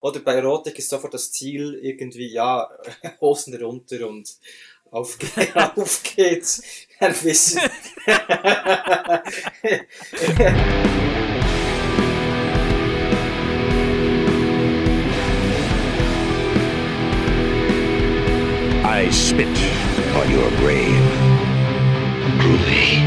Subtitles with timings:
[0.00, 2.68] Oder bei Erotik ist sofort das Ziel irgendwie, ja,
[3.20, 4.34] Hosen runter und
[4.90, 5.18] auf,
[5.76, 6.62] auf geht's.
[6.98, 7.70] Ein bisschen.
[18.82, 19.46] I spit
[20.16, 21.04] on your grave.
[22.40, 22.98] Groovy.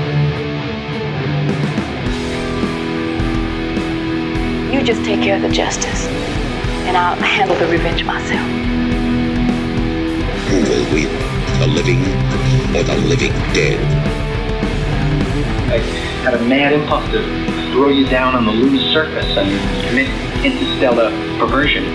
[4.73, 6.07] You just take care of the justice,
[6.85, 8.47] and I'll handle the revenge myself.
[10.49, 11.09] Who will win,
[11.59, 12.01] the living
[12.75, 13.79] or the living dead?
[15.71, 15.77] I
[16.23, 17.21] had a mad impulse to
[17.71, 19.49] throw you down on the lunar surface and
[19.87, 20.07] commit
[20.45, 21.85] interstellar perversion.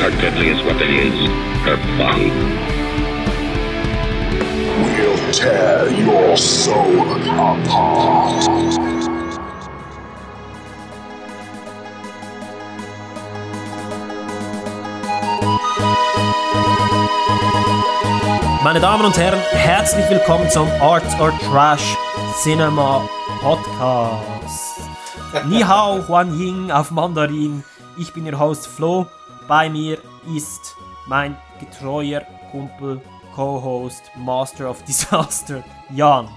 [0.00, 1.14] Her deadliest weapon is
[1.62, 2.30] her body.
[4.82, 8.81] We'll tear your soul apart.
[18.62, 21.96] Meine Damen und Herren, herzlich willkommen zum Arts or Trash
[22.42, 23.08] Cinema
[23.40, 24.82] Podcast.
[25.46, 27.64] Ni hao, Huan Ying auf Mandarin.
[27.96, 29.06] Ich bin Ihr Host Flo.
[29.48, 29.98] Bei mir
[30.36, 30.76] ist
[31.08, 33.00] mein getreuer Kumpel,
[33.34, 36.28] Co-Host, Master of Disaster, Jan.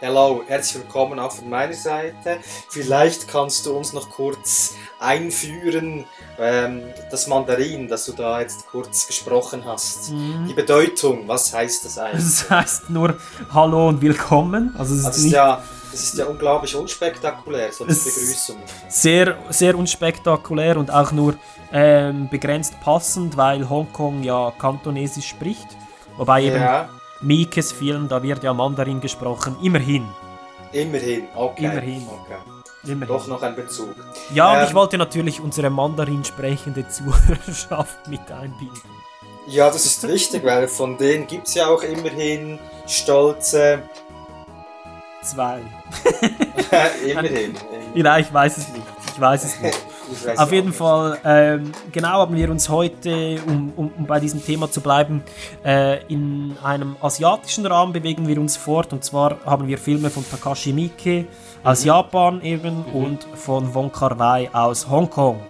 [0.00, 2.38] Hello, herzlich willkommen auch von meiner Seite.
[2.68, 6.04] Vielleicht kannst du uns noch kurz einführen,
[6.38, 10.10] ähm, das Mandarin, das du da jetzt kurz gesprochen hast.
[10.10, 12.16] Die Bedeutung, was heißt das eigentlich?
[12.24, 13.16] Das heißt nur
[13.52, 14.74] Hallo und Willkommen.
[14.76, 18.04] Also es ist, Also es nicht ja, das ist ja unglaublich unspektakulär, so eine Es-
[18.04, 18.56] Begrüßung.
[18.88, 21.34] sehr, sehr unspektakulär und auch nur
[21.72, 25.66] ähm, begrenzt passend, weil Hongkong ja Kantonesisch spricht.
[26.18, 26.88] Wobei eben Ja,
[27.20, 29.56] Mikes Film, da wird ja Mandarin gesprochen.
[29.62, 30.06] Immerhin.
[30.72, 31.64] immerhin, okay.
[31.64, 32.06] Immerhin.
[32.08, 32.36] okay.
[32.84, 33.08] Immerhin.
[33.08, 33.94] Doch noch ein Bezug.
[34.32, 38.80] Ja, und Ähm, ich wollte natürlich unsere Mandarin sprechende Zuhörerschaft mit einbinden.
[39.46, 43.82] Ja, das ist wichtig, weil von denen gibt es ja auch immerhin stolze.
[45.22, 45.60] Zwei.
[47.06, 47.54] immerhin.
[47.94, 48.86] Ja, ich weiß es nicht.
[49.14, 49.78] Ich weiß es nicht.
[50.36, 50.72] Auf jeden.
[50.72, 55.22] Fall, ähm, genau haben wir uns heute, um, um, um bei diesem Thema zu bleiben,
[55.64, 58.92] äh, in einem asiatischen Rahmen bewegen wir uns fort.
[58.92, 61.26] Und zwar haben wir Filme von Takashi Miike
[61.64, 61.86] aus Mhm.
[61.86, 65.40] Japan eben und von Wong Kar Wai aus Hongkong.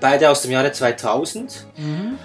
[0.00, 1.66] Beide aus dem Jahre 2000.
[1.76, 2.18] Mhm.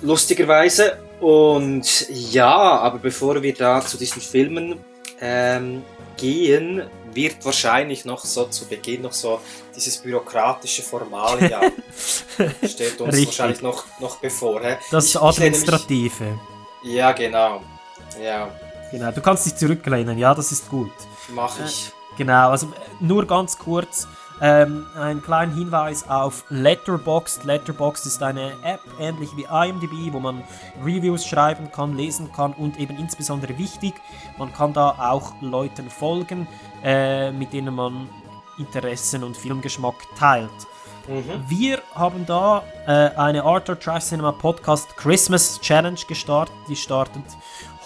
[0.00, 0.98] Lustigerweise.
[1.20, 4.76] Und ja, aber bevor wir da zu diesen Filmen
[5.20, 5.82] ähm,
[6.16, 6.82] gehen,
[7.18, 9.40] wird wahrscheinlich noch so zu Beginn noch so
[9.74, 11.60] dieses bürokratische Formalia
[12.64, 13.26] steht uns Richtig.
[13.26, 14.60] wahrscheinlich noch, noch bevor.
[14.62, 14.76] Hä?
[14.90, 16.38] Das Ich- ich nenne mich- Administrative.
[16.84, 17.62] Ja, genau.
[18.22, 18.50] Ja,
[18.90, 20.90] Genau, du kannst dich zurücklehnen, ja, das ist gut.
[21.34, 21.92] mache ich.
[22.16, 22.70] Genau, also äh,
[23.00, 24.08] nur ganz kurz
[24.40, 27.44] ähm, ein kleiner Hinweis auf Letterboxd.
[27.44, 30.42] Letterboxd ist eine App, ähnlich wie IMDb, wo man
[30.82, 33.94] Reviews schreiben kann, lesen kann und eben insbesondere wichtig,
[34.38, 36.46] man kann da auch Leuten folgen,
[36.82, 38.08] äh, mit denen man
[38.58, 40.50] Interessen und Filmgeschmack teilt.
[41.08, 41.42] Mhm.
[41.48, 46.54] Wir haben da äh, eine Arthur Trash Cinema Podcast Christmas Challenge gestartet.
[46.68, 47.24] Die startet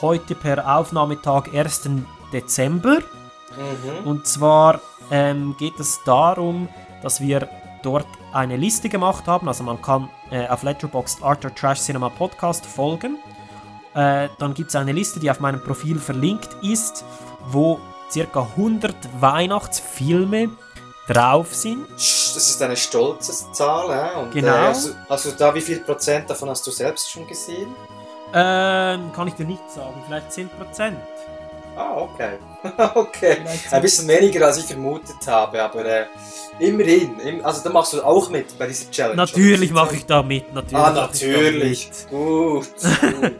[0.00, 1.88] heute per Aufnahmetag 1.
[2.32, 2.98] Dezember.
[2.98, 4.06] Mhm.
[4.06, 6.68] Und zwar ähm, geht es darum,
[7.02, 7.48] dass wir
[7.82, 9.46] dort eine Liste gemacht haben.
[9.46, 13.18] Also man kann äh, auf Letterboxd Arthur Trash Cinema Podcast folgen.
[13.94, 17.04] Äh, dann gibt es eine Liste, die auf meinem Profil verlinkt ist,
[17.46, 17.78] wo
[18.12, 20.50] circa 100 Weihnachtsfilme
[21.08, 21.86] drauf sind.
[21.92, 24.16] Das ist eine stolze Zahl.
[24.22, 24.48] Und, Genau.
[24.48, 27.74] Äh, also, also da, wie viel Prozent davon hast du selbst schon gesehen?
[28.34, 30.92] Ähm, kann ich dir nicht sagen, vielleicht 10%.
[31.76, 32.38] Ah, okay.
[32.94, 33.38] okay.
[33.70, 36.04] Ein bisschen weniger, als ich vermutet habe, aber äh,
[36.58, 37.18] immerhin.
[37.20, 39.16] Im, also da machst du auch mit bei dieser Challenge.
[39.16, 40.52] Natürlich mache ich da mit.
[40.52, 41.88] Natürlich Ah, natürlich.
[41.88, 42.10] mit.
[42.10, 42.66] Gut,
[43.00, 43.32] gut.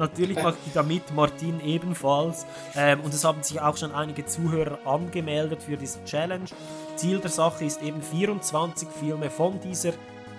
[0.00, 2.46] Natürlich mache ich da mit, Martin ebenfalls.
[2.74, 6.46] Ähm, und es haben sich auch schon einige Zuhörer angemeldet für diese Challenge.
[6.96, 9.90] Ziel der Sache ist eben 24 Filme von dieser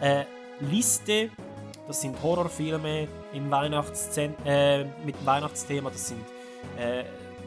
[0.01, 0.23] äh,
[0.61, 1.29] Liste.
[1.87, 5.91] Das sind Horrorfilme im Weihnachtszen äh, mit dem Weihnachtsthema.
[5.91, 6.25] Das sind
[6.79, 7.03] äh,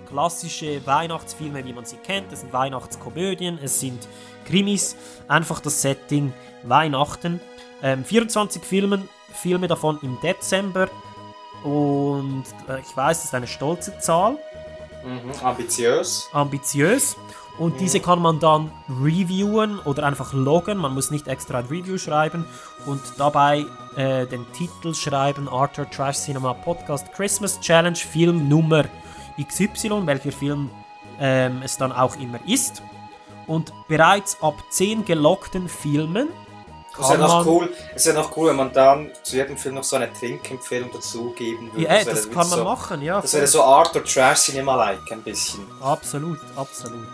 [0.09, 2.31] klassische Weihnachtsfilme, wie man sie kennt.
[2.31, 4.07] Das sind Weihnachtskomödien, es sind
[4.45, 4.95] Krimis.
[5.27, 7.41] Einfach das Setting Weihnachten.
[7.83, 10.89] Ähm, 24 Filmen, Filme davon im Dezember.
[11.65, 14.37] Und äh, ich weiß, das ist eine stolze Zahl,
[15.05, 16.29] Mhm, ambitiös.
[16.33, 17.17] ambitiös.
[17.59, 18.73] Und diese kann man dann
[19.03, 20.79] reviewen oder einfach loggen.
[20.79, 22.47] Man muss nicht extra ein Review schreiben
[22.87, 23.65] und dabei
[23.97, 28.85] äh, den Titel schreiben: Arthur Trash Cinema Podcast Christmas Challenge Film Nummer
[29.41, 30.71] XY, welcher Film
[31.21, 32.83] ähm, es dann auch immer ist.
[33.47, 36.29] Und bereits ab 10 geloggten Filmen
[37.01, 39.85] Es wäre noch cool, es wäre noch cool, wenn man dann zu jedem Film noch
[39.85, 41.85] so eine Trinkempfehlung dazugeben würde.
[41.87, 43.21] ja, das wie kann man so, machen, ja.
[43.21, 45.67] Das wäre so Arthur Trash Cinema-like ein bisschen.
[45.81, 47.09] Absolut, absolut.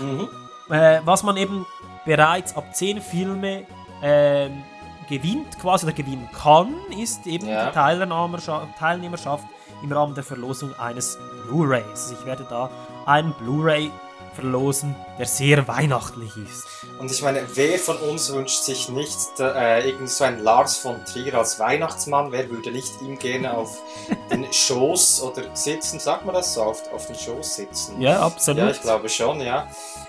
[0.00, 0.28] Mhm.
[0.70, 1.66] Äh, was man eben
[2.04, 3.66] bereits ab 10 Filme
[4.02, 4.62] ähm,
[5.08, 7.66] gewinnt, quasi oder gewinnen kann, ist eben Ja.
[7.66, 9.44] die Teilnehmerschaft, Teilnehmerschaft
[9.82, 12.14] im Rahmen der Verlosung eines Blu-rays.
[12.18, 12.70] Ich werde da
[13.04, 13.90] einen Blu-ray
[14.34, 16.66] verlosen, der sehr weihnachtlich ist.
[16.98, 21.04] Und ich meine, wer von uns wünscht sich nicht äh, irgend so ein Lars von
[21.04, 22.32] Trier als Weihnachtsmann?
[22.32, 23.82] Wer würde nicht ihm gerne auf
[24.30, 28.00] den Schoß oder sitzen, sagt man das so, auf, auf den Schoß sitzen?
[28.00, 28.62] Ja, absolut.
[28.62, 29.68] Ja, ich glaube schon, ja.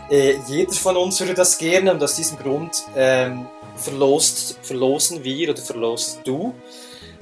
[0.10, 5.52] Äh, jeder von uns würde das gerne und aus diesem Grund ähm, verlost, verlosen wir
[5.52, 6.54] oder verlost du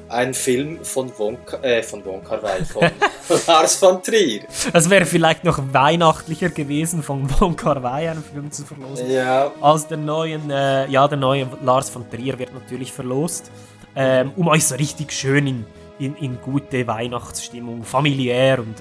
[0.09, 2.89] einen Film von Wonka, äh, von Wonka von
[3.47, 4.43] Lars von Trier.
[4.73, 9.09] Es wäre vielleicht noch weihnachtlicher gewesen, von Kar-wai einen Film zu verlosen.
[9.09, 13.51] Ja, Als der neuen, äh, ja, der neue Lars von Trier wird natürlich verlost,
[13.95, 15.65] ähm, um euch so richtig schön in,
[15.99, 18.75] in, in gute Weihnachtsstimmung, familiär und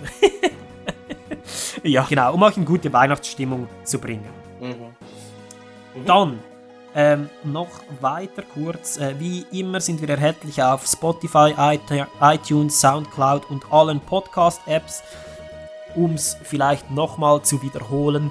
[1.83, 4.29] ja, genau, um euch in gute Weihnachtsstimmung zu bringen.
[4.61, 6.07] mhm.
[6.07, 6.39] Dann
[6.95, 7.69] ähm, noch
[8.01, 14.01] weiter kurz, äh, wie immer sind wir erhältlich auf Spotify, iT- iTunes, Soundcloud und allen
[14.01, 15.03] Podcast-Apps.
[15.95, 18.31] Um es vielleicht nochmal zu wiederholen,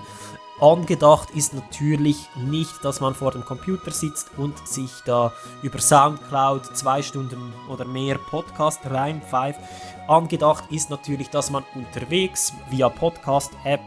[0.60, 5.32] angedacht ist natürlich nicht, dass man vor dem Computer sitzt und sich da
[5.62, 9.60] über Soundcloud zwei Stunden oder mehr Podcast reinpfeift.
[10.08, 13.82] Angedacht ist natürlich, dass man unterwegs via Podcast-App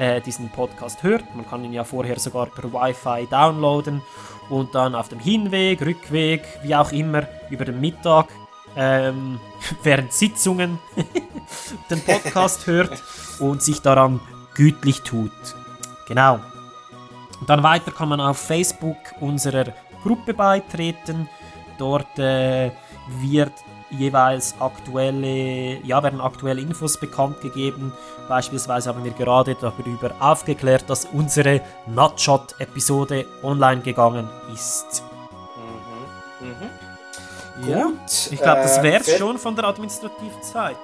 [0.00, 1.24] äh, diesen Podcast hört.
[1.36, 4.00] Man kann ihn ja vorher sogar per Wi-Fi downloaden
[4.48, 8.28] und dann auf dem Hinweg, Rückweg, wie auch immer, über den Mittag,
[8.76, 9.38] ähm,
[9.82, 10.78] während Sitzungen
[11.90, 13.02] den Podcast hört
[13.40, 14.20] und sich daran
[14.54, 15.32] gütlich tut.
[16.08, 16.40] Genau.
[17.38, 21.28] Und dann weiter kann man auf Facebook unserer Gruppe beitreten.
[21.78, 22.70] Dort äh,
[23.20, 23.52] wird
[23.90, 27.92] jeweils aktuelle, ja, werden aktuelle Infos bekannt gegeben.
[28.28, 35.02] Beispielsweise haben wir gerade darüber aufgeklärt, dass unsere Nutshot-Episode online gegangen ist.
[36.40, 36.48] Mhm.
[36.48, 37.68] Mhm.
[37.68, 40.76] Ja, Gut, ich glaube, das äh, wäre Fer- schon von der Administrativseite.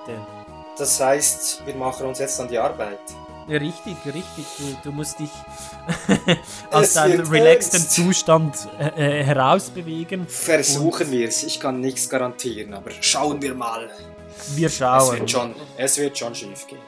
[0.76, 2.98] Das heißt, wir machen uns jetzt an die Arbeit.
[3.48, 4.44] Richtig, richtig.
[4.58, 5.30] Du, du musst dich
[6.72, 7.92] aus Es deinem relaxten ernst.
[7.94, 10.26] Zustand äh, äh, herausbewegen.
[10.26, 11.44] Versuchen wir es.
[11.44, 13.88] Ich kann nichts garantieren, aber schauen wir mal.
[14.54, 15.18] Wir Es schauen.
[15.20, 16.78] wird schon, es wird schon schief gehen.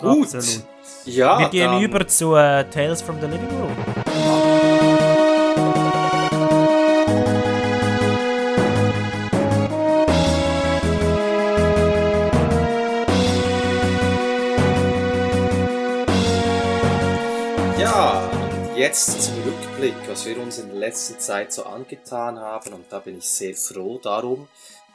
[0.00, 0.34] Gut.
[0.34, 0.64] Absolut.
[1.04, 5.21] Ja, Wir gehen über zu äh, Tales from the Living Room.
[18.82, 22.72] Jetzt zum Rückblick, was wir uns in der letzten Zeit so angetan haben.
[22.72, 24.48] Und da bin ich sehr froh darum,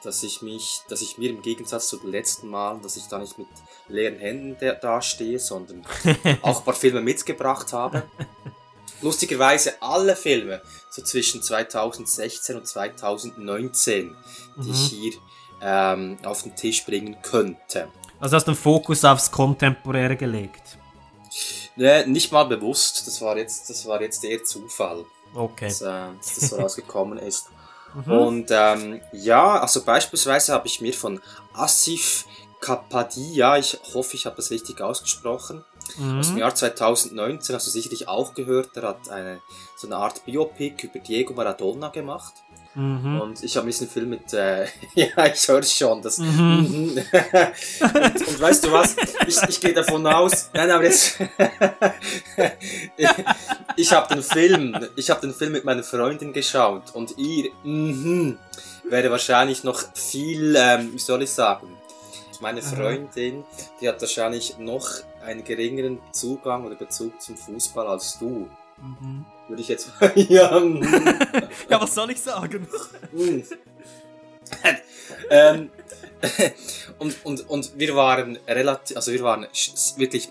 [0.03, 3.17] dass ich mich, dass ich mir im Gegensatz zu den letzten Malen, dass ich da
[3.17, 3.47] nicht mit
[3.87, 5.85] leeren Händen da- dastehe, sondern
[6.41, 8.03] auch ein paar Filme mitgebracht habe.
[9.01, 14.15] Lustigerweise alle Filme, so zwischen 2016 und 2019,
[14.57, 15.13] die ich hier
[15.61, 17.87] ähm, auf den Tisch bringen könnte.
[18.19, 20.76] Also hast du den Fokus aufs Kontemporäre gelegt.
[21.77, 25.05] Ne, nicht mal bewusst, das war jetzt, das war jetzt eher Zufall.
[25.33, 25.67] Okay.
[25.67, 27.49] dass, äh, dass das so rausgekommen ist.
[27.93, 28.11] Mhm.
[28.11, 31.21] Und ähm, ja, also beispielsweise habe ich mir von
[31.53, 32.25] Asif
[32.59, 35.63] Kapadia, ich hoffe, ich habe das richtig ausgesprochen,
[36.19, 36.37] aus dem Mhm.
[36.39, 39.41] Jahr 2019, hast du sicherlich auch gehört, der hat eine,
[39.75, 42.33] so eine Art Biopic über Diego Maradona gemacht.
[42.77, 43.21] Mhm.
[43.21, 46.19] Und ich habe diesen Film mit, äh, ja, ich höre schon, das.
[46.19, 47.01] Mhm.
[47.01, 48.95] Und, und weißt du was?
[49.25, 50.51] Ich, ich gehe davon aus.
[50.53, 51.19] Nein, aber jetzt.
[52.97, 53.07] ich
[53.75, 58.37] ich habe den Film, ich habe den Film mit meiner Freundin geschaut und ihr, mhm,
[58.83, 61.75] wäre wahrscheinlich noch viel, ähm, wie soll ich sagen?
[62.41, 63.43] Meine Freundin,
[63.81, 64.87] die hat wahrscheinlich noch
[65.25, 68.47] einen geringeren Zugang oder Bezug zum Fußball als du.
[68.81, 69.25] Mhm.
[69.47, 69.91] Würde ich jetzt.
[70.15, 70.83] ja, mhm.
[71.69, 72.67] Ja, was soll ich sagen?
[75.29, 75.69] Ähm,
[76.99, 79.47] und, und, und wir waren relativ, also wir waren
[79.97, 80.29] wirklich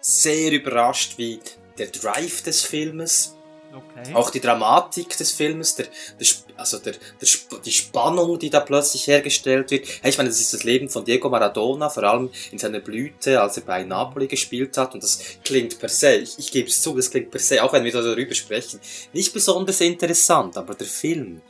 [0.00, 1.40] sehr überrascht, wie
[1.78, 3.35] der Drive des Filmes,
[3.76, 4.14] Okay.
[4.14, 5.86] auch die Dramatik des Filmes, der,
[6.18, 7.28] der, also der, der,
[7.64, 9.86] die Spannung, die da plötzlich hergestellt wird.
[10.00, 13.40] Hey, ich meine, das ist das Leben von Diego Maradona, vor allem in seiner Blüte,
[13.40, 14.94] als er bei Napoli gespielt hat.
[14.94, 17.72] Und das klingt per se, ich, ich gebe es zu, das klingt per se, auch
[17.74, 18.80] wenn wir da darüber sprechen,
[19.12, 20.56] nicht besonders interessant.
[20.56, 21.42] Aber der Film,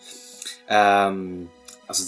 [0.69, 1.49] ähm,
[1.87, 2.05] also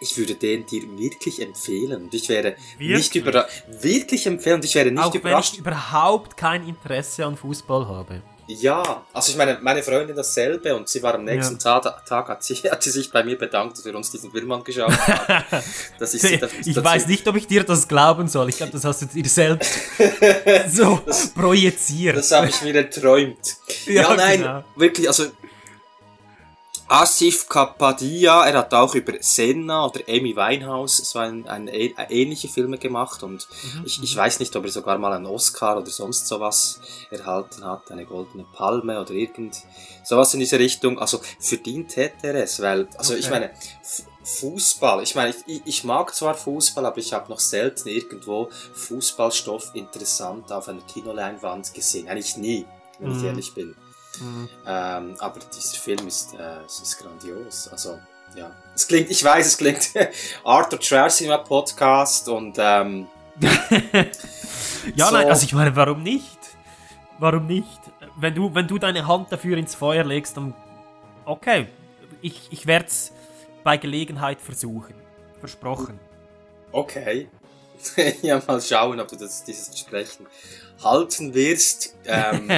[0.00, 2.02] ich würde den dir wirklich empfehlen.
[2.02, 3.14] Und ich wäre nicht Wirklich?
[3.16, 4.56] überrascht, wirklich empfehlen.
[4.56, 5.54] Und ich wäre nicht Auch wenn überrascht.
[5.54, 8.22] ich überhaupt kein Interesse an Fußball habe.
[8.48, 12.42] Ja, also ich meine, meine Freundin dasselbe und sie war am nächsten Tag, Tag hat,
[12.44, 15.44] sie, hat sie sich bei mir bedankt, dass wir uns diesen Film angeschaut haben.
[15.98, 18.48] dass ich sie da- Ich weiß nicht, ob ich dir das glauben soll.
[18.48, 19.72] Ich glaube, das hast du dir selbst
[20.72, 21.00] so
[21.34, 22.16] projiziert.
[22.16, 23.36] Das habe ich mir erträumt.
[23.86, 24.64] Ja, Ja, nein, genau.
[24.76, 25.24] wirklich, also
[26.88, 32.48] Asif Kapadia, er hat auch über Senna oder Amy Winehouse so ein, ein, ä- ähnliche
[32.48, 35.90] Filme gemacht und Mhm, ich, ich weiß nicht, ob er sogar mal einen Oscar oder
[35.90, 39.56] sonst sowas erhalten hat, eine goldene Palme oder irgend
[40.04, 40.98] sowas in diese Richtung.
[41.00, 43.30] Also verdient hätte er es, weil, also ich Okay.
[43.34, 43.50] meine,
[43.82, 48.48] F- Fußball, ich meine, ich, ich mag zwar Fußball, aber ich habe noch selten irgendwo
[48.74, 52.08] Fußballstoff interessant auf einer Kinoleinwand gesehen.
[52.08, 52.64] Eigentlich nie,
[53.00, 53.24] wenn ich Mhm.
[53.24, 53.74] ehrlich bin.
[54.20, 54.48] Mhm.
[54.66, 57.68] Ähm, aber dieser Film ist, äh, ist grandios.
[57.68, 57.98] Also,
[58.34, 58.50] ja.
[58.74, 59.90] Es klingt, ich weiß, es klingt
[60.44, 63.06] Arthur Trash Cinema Podcast und ähm,
[64.94, 65.14] Ja, So.
[65.14, 66.38] nein, also ich meine, warum nicht?
[67.18, 67.80] Warum nicht?
[68.16, 70.54] Wenn du, wenn du deine Hand dafür ins Feuer legst, dann
[71.24, 71.66] okay.
[72.22, 73.12] Ich, ich werde es
[73.64, 74.94] bei Gelegenheit versuchen.
[75.40, 75.98] Versprochen.
[76.72, 77.28] okay.
[78.22, 80.26] ja, mal schauen, ob du das, dieses Versprechen
[80.82, 81.94] halten wirst.
[82.06, 82.50] Ähm,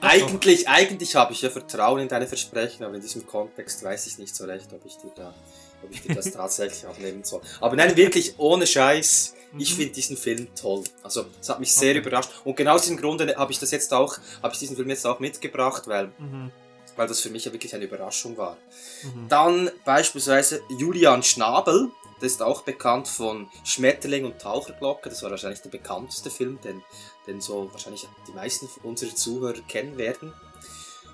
[0.00, 4.18] eigentlich eigentlich habe ich ja Vertrauen in deine Versprechen, aber in diesem Kontext weiß ich
[4.18, 5.34] nicht so recht, ob ich dir, da,
[5.82, 7.40] ob ich dir das tatsächlich abnehmen soll.
[7.60, 9.34] Aber nein, wirklich ohne Scheiß.
[9.56, 10.84] Ich finde diesen Film toll.
[11.02, 12.00] Also, es hat mich sehr Okay.
[12.00, 12.30] überrascht.
[12.44, 15.06] Und genau aus diesem Grunde habe ich das jetzt auch, habe ich diesen Film jetzt
[15.06, 16.50] auch mitgebracht, weil, Mhm.
[16.96, 18.58] weil das für mich ja wirklich eine Überraschung war.
[19.02, 19.28] Mhm.
[19.30, 25.08] Dann beispielsweise Julian Schnabel, der ist auch bekannt von Schmetterling und Taucherglocke.
[25.08, 26.82] Das war wahrscheinlich der bekannteste Film, den,
[27.26, 30.32] den so wahrscheinlich die meisten unserer Zuhörer kennen werden.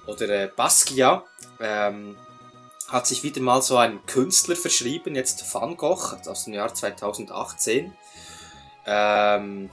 [0.06, 1.24] Oder äh, Basquiat
[1.60, 2.16] ähm,
[2.88, 7.92] hat sich wieder mal so einem Künstler verschrieben, jetzt Van Gogh aus dem Jahr 2018.
[8.86, 9.70] Ähm,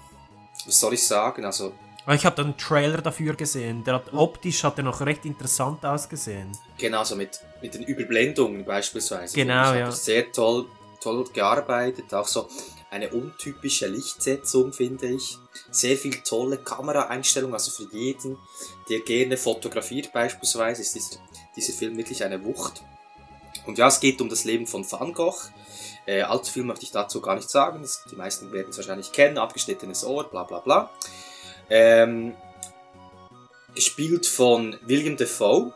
[0.66, 1.44] was soll ich sagen?
[1.46, 1.74] Also
[2.06, 3.84] Aber Ich habe einen Trailer dafür gesehen.
[3.84, 6.58] Der hat optisch hat er noch recht interessant ausgesehen.
[6.78, 9.36] Genau, so mit, mit den Überblendungen beispielsweise.
[9.36, 9.92] Genau, ja.
[9.92, 10.68] Sehr toll,
[11.02, 12.14] toll gearbeitet.
[12.14, 12.48] Auch so
[12.90, 15.38] eine untypische Lichtsetzung, finde ich.
[15.72, 18.38] Sehr viel tolle Kameraeinstellungen, also für jeden,
[18.90, 21.20] der gerne fotografiert beispielsweise, ist dieser,
[21.56, 22.84] dieser Film wirklich eine Wucht.
[23.66, 25.38] Und ja, es geht um das Leben von Van Gogh.
[26.06, 27.82] Äh, allzu viel möchte ich dazu gar nicht sagen.
[27.82, 29.38] Das, die meisten werden es wahrscheinlich kennen.
[29.38, 30.92] Abgeschnittenes Ohr, bla bla bla.
[31.70, 32.36] Ähm,
[33.76, 35.74] gespielt von William Defoe.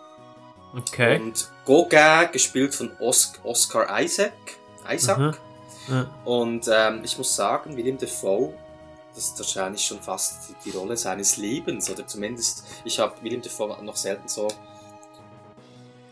[0.75, 1.21] Okay.
[1.21, 4.33] Und Gauguin gespielt von Os Oscar Isaac.
[4.89, 5.17] Isaac.
[5.19, 5.33] Mhm.
[5.87, 6.07] Ja.
[6.25, 8.53] Und ähm, ich muss sagen, William Defoe,
[9.13, 11.89] das ist wahrscheinlich schon fast die, die Rolle seines Lebens.
[11.89, 14.47] Oder zumindest, ich habe William Defoe noch selten so,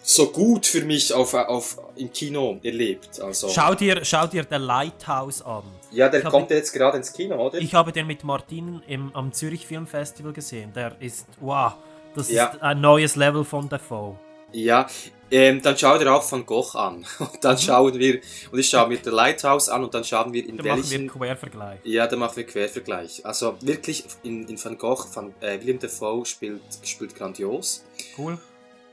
[0.06, 3.20] so gut für mich auf, auf, im Kino erlebt.
[3.22, 5.64] Also, Schau, dir, schau dir The Lighthouse an.
[5.92, 7.58] ja, der ich kommt ja jetzt gerade ins Kino, oder?
[7.58, 10.74] Ich habe den mit Martin im, am Zürich Film Festival gesehen.
[10.74, 11.74] Der ist, wow,
[12.16, 12.48] das Ja.
[12.48, 14.20] ist ein neues Level von Defoe.
[14.52, 14.86] Ja,
[15.32, 17.06] ähm, dann schau dir auch Van Gogh an.
[17.20, 20.48] Und dann schauen wir, und ich schaue mir The Lighthouse an und dann schauen wir
[20.48, 21.00] in Da machen wir welchen...
[21.02, 21.80] einen Quervergleich.
[21.84, 23.26] Ja, da machen wir Quervergleich.
[23.26, 27.84] Also wirklich, in, in Van Gogh, Van, äh, William Defoe spielt, spielt grandios.
[28.18, 28.38] Cool.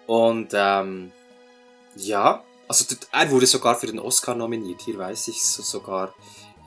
[0.07, 1.13] Und ähm,
[1.97, 4.81] ja, also er wurde sogar für den Oscar nominiert.
[4.83, 6.15] Hier weiß ich es sogar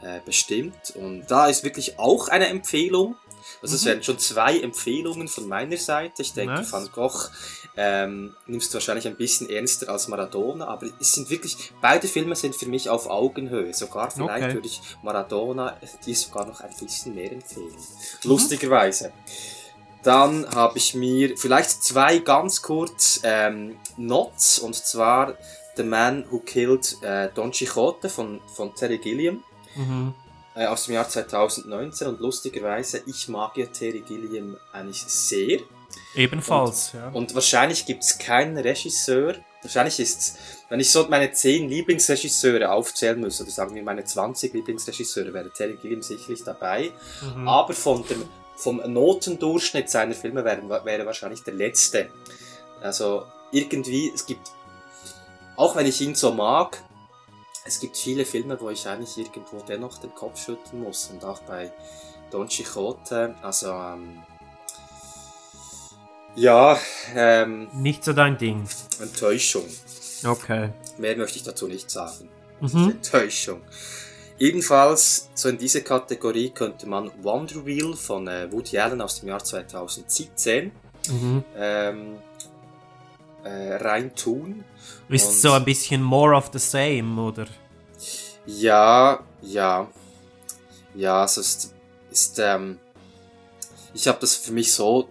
[0.01, 0.93] äh, bestimmt.
[0.96, 3.15] Und da ist wirklich auch eine Empfehlung.
[3.62, 3.88] Also es Mhm.
[3.88, 6.22] werden schon zwei Empfehlungen von meiner Seite.
[6.22, 6.72] Ich denke, Nice.
[6.72, 7.29] Van Gogh
[7.75, 12.35] ähm, nimmst du wahrscheinlich ein bisschen ernster als Maradona, aber es sind wirklich, beide Filme
[12.35, 13.73] sind für mich auf Augenhöhe.
[13.73, 14.53] Sogar vielleicht Okay.
[14.53, 17.73] würde ich Maradona dir sogar noch ein bisschen mehr empfehlen.
[18.23, 19.11] Lustigerweise.
[20.03, 25.35] Dann habe ich mir vielleicht zwei ganz kurz ähm, Nots, und zwar
[25.77, 29.43] The Man Who Killed äh, Don Quixote von, von Terry Gilliam
[29.75, 30.13] Mhm.
[30.55, 35.61] äh, aus dem Jahr 2019 und lustigerweise, ich mag ja Terry Gilliam eigentlich sehr
[36.15, 37.10] Ebenfalls, ja.
[37.10, 40.38] und wahrscheinlich gibt es keinen Regisseur, wahrscheinlich ist
[40.70, 45.51] wenn ich so meine 10 Lieblingsregisseure aufzählen müsste, oder sagen wir meine 20 Lieblingsregisseure, wäre
[45.51, 46.91] Terry Gilliam sicherlich dabei,
[47.22, 47.48] Mhm.
[47.48, 52.10] aber von dem, vom Notendurchschnitt seiner Filme wäre, wäre wahrscheinlich der letzte.
[52.82, 54.51] Also irgendwie, es gibt,
[55.55, 56.82] auch wenn ich ihn so mag,
[57.65, 61.12] es gibt viele Filme, wo ich eigentlich irgendwo dennoch den Kopf schütteln muss.
[61.12, 61.72] Und auch bei
[62.32, 64.24] Don Quixote, also ähm,
[66.35, 66.77] ja,
[67.15, 68.67] ähm, Nicht so dein Ding.
[68.99, 69.65] Enttäuschung.
[70.25, 70.69] Okay.
[70.97, 72.29] Mehr möchte ich dazu nicht sagen.
[72.61, 72.91] Mhm.
[72.91, 73.61] Enttäuschung.
[74.39, 79.29] Ebenfalls, so in diese Kategorie könnte man Wonder Wheel von äh, Woody Allen aus dem
[79.29, 80.71] Jahr 2017
[81.09, 81.43] Mhm.
[81.57, 82.15] ähm,
[83.43, 84.63] äh, reintun.
[85.09, 87.45] Ist Und- so ein bisschen more of the same, oder?
[88.45, 89.87] Ja, ja.
[90.95, 91.73] Ja, also es ist,
[92.09, 92.79] ist ähm,
[93.93, 95.09] ich habe das für mich so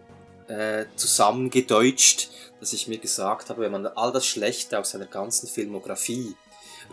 [0.53, 2.31] äh, zusammengedeutscht,
[2.61, 6.37] dass ich mir gesagt habe, wenn man all das Schlechte aus seiner ganzen Filmografie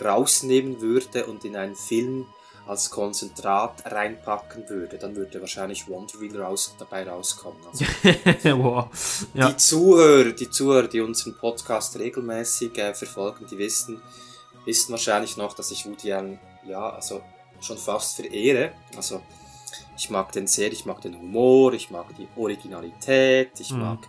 [0.04, 2.25] rausnehmen würde und in einen Film
[2.68, 7.60] als Konzentrat reinpacken würde, dann würde wahrscheinlich Wonder Wheel raus, dabei rauskommen.
[7.66, 7.84] Also
[8.63, 8.88] wow.
[9.34, 9.50] Ja.
[9.50, 14.00] die Zuhörer, die Zuhörer, die unseren Podcast regelmäßig äh, verfolgen, die wissen,
[14.66, 17.22] wissen wahrscheinlich noch, dass ich Woody Allen, ja, also
[17.60, 18.74] schon fast verehre.
[18.96, 19.22] Also
[20.00, 23.79] ich mag den sehr, ich mag den Humor, ich mag die Originalität, ich Mhm.
[23.82, 24.00] mag,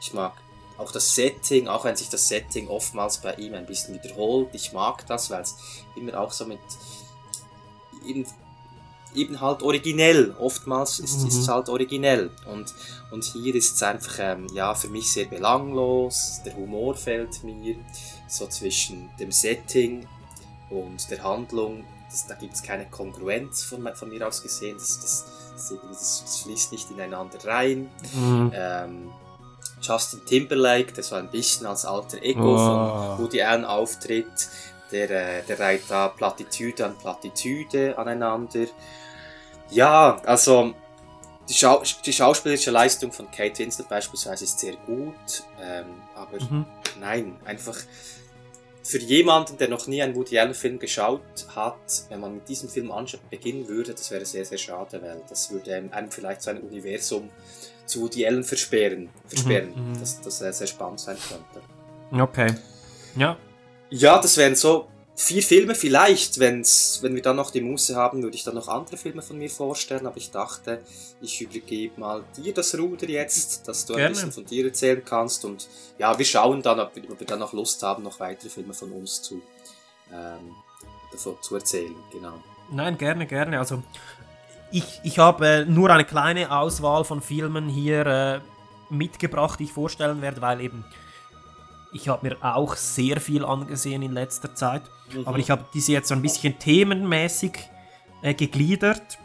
[0.00, 0.32] ich mag
[0.76, 4.48] auch das Setting, auch wenn sich das Setting oftmals bei ihm ein bisschen wiederholt.
[4.52, 5.56] Ich mag das, weil es
[5.94, 6.58] immer auch so mit
[8.06, 8.26] eben,
[9.14, 10.34] eben halt originell.
[10.38, 11.28] Oftmals ist, Mhm.
[11.28, 12.30] ist es halt originell.
[12.52, 12.74] Und,
[13.12, 16.40] und hier ist es einfach ähm, ja, für mich sehr belanglos.
[16.44, 17.76] Der Humor fällt mir
[18.28, 20.06] so zwischen dem Setting
[20.70, 21.84] und der Handlung.
[22.10, 24.76] Das, da gibt es keine Kongruenz von, von mir aus gesehen.
[24.78, 27.90] Das, das, das, das fließt nicht ineinander rein.
[28.14, 28.52] Mhm.
[28.54, 29.12] Ähm,
[29.82, 32.56] Justin Timberlake, der so ein bisschen als alter Ego Oh.
[33.16, 34.48] von Woody Allen auftritt,
[34.92, 38.66] der, äh, der reiht da Plattitüde an Plattitüde aneinander.
[39.70, 40.74] Ja, also
[41.48, 45.14] die, Schau die schauspielerische Leistung von Kate Winslet beispielsweise ist sehr gut,
[45.60, 46.64] ähm, aber Mhm.
[47.00, 47.76] nein, einfach
[48.86, 51.20] für jemanden, der noch nie einen Woody Allen Film geschaut
[51.54, 52.92] hat, wenn man mit diesem Film
[53.30, 57.28] beginnen würde, das wäre sehr, sehr schade, weil das würde einem vielleicht so ein Universum
[57.84, 60.00] zu Woody Allen versperren, versperren Mhm, mhm.
[60.00, 62.22] das, das äh, sehr spannend sein könnte.
[62.22, 62.54] Okay.
[63.16, 63.36] Ja.
[63.90, 68.22] Ja, das wären so vier Filme vielleicht, wenn's, wenn wir dann noch die Muße haben,
[68.22, 70.82] würde ich dann noch andere Filme von mir vorstellen, aber ich dachte,
[71.22, 74.14] ich übergebe mal dir das Ruder jetzt, dass du ein Gerne.
[74.14, 75.68] bisschen von dir erzählen kannst und
[75.98, 78.74] ja, wir schauen dann, ob wir, ob wir dann noch Lust haben, noch weitere Filme
[78.74, 79.40] von uns zu,
[80.12, 80.54] ähm,
[81.10, 82.34] davon zu erzählen, genau.
[82.70, 83.58] Nein, gerne, gerne.
[83.58, 83.82] Also
[84.70, 88.40] ich, ich habe äh, nur eine kleine Auswahl von Filmen hier äh,
[88.90, 90.84] mitgebracht, die ich vorstellen werde, weil eben
[91.96, 94.82] ich habe mir auch sehr viel angesehen in letzter Zeit.
[95.24, 97.52] Aber ich habe diese jetzt so ein bisschen themenmäßig
[98.22, 99.18] äh, gegliedert.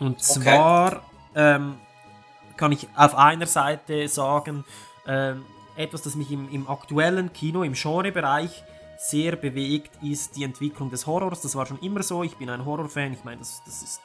[0.00, 1.02] Und zwar
[1.34, 1.76] ähm,
[2.56, 4.64] kann ich auf einer Seite sagen,
[5.06, 5.44] ähm,
[5.76, 8.62] etwas, das mich im, im aktuellen Kino, im Genrebereich
[8.98, 11.40] sehr bewegt, ist die Entwicklung des Horrors.
[11.40, 12.22] Das war schon immer so.
[12.22, 13.12] Ich bin ein Horrorfan.
[13.12, 14.00] Ich meine, das, das ist,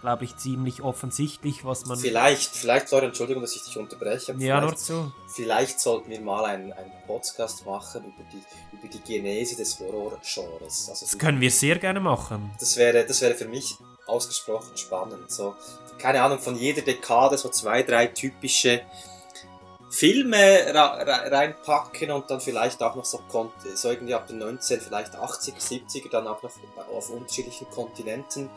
[0.00, 1.98] glaube ich, ziemlich offensichtlich, was man.
[1.98, 5.12] Vielleicht, vielleicht, Florian, Entschuldigung, dass ich dich unterbreche, ja, nur zu.
[5.28, 10.88] vielleicht sollten wir mal einen, einen Podcast machen über die, über die Genese des Horror-Genres.
[10.88, 12.50] Also Das können wir sehr gerne machen.
[12.58, 15.30] das wäre, das wäre für mich ausgesprochen spannend.
[15.30, 15.54] So,
[15.98, 18.82] keine Ahnung, von jeder Dekade so zwei, drei typische
[19.90, 23.20] Filme reinpacken und dann vielleicht auch noch so,
[23.74, 26.52] so irgendwie ab den 19, vielleicht 80er, 70er dann auch noch
[26.92, 28.48] auf unterschiedlichen Kontinenten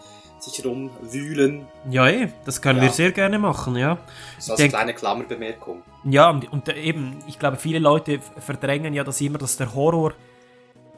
[0.44, 1.66] sich rumwühlen.
[1.90, 2.84] Ja, eh, das können Ja.
[2.86, 3.98] wir sehr gerne machen, ja.
[4.40, 5.82] So als denk- kleine Klammerbemerkung.
[6.04, 10.14] Ja, und, und eben, ich glaube, viele Leute verdrängen ja das immer, dass der Horror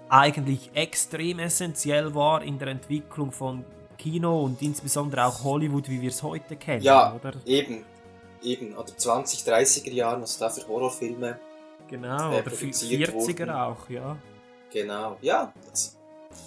[0.09, 3.65] eigentlich extrem essentiell war in der Entwicklung von
[3.97, 7.33] Kino und insbesondere auch Hollywood, wie wir es heute kennen, Ja, oder?
[7.45, 7.83] eben.
[8.43, 11.39] Eben, oder 20, 30er Jahren, was da für Horrorfilme.
[11.87, 13.49] Genau, äh, oder vi- produziert 40er wurden.
[13.49, 14.17] auch, ja.
[14.71, 15.51] Genau, ja.
[15.69, 15.97] Das,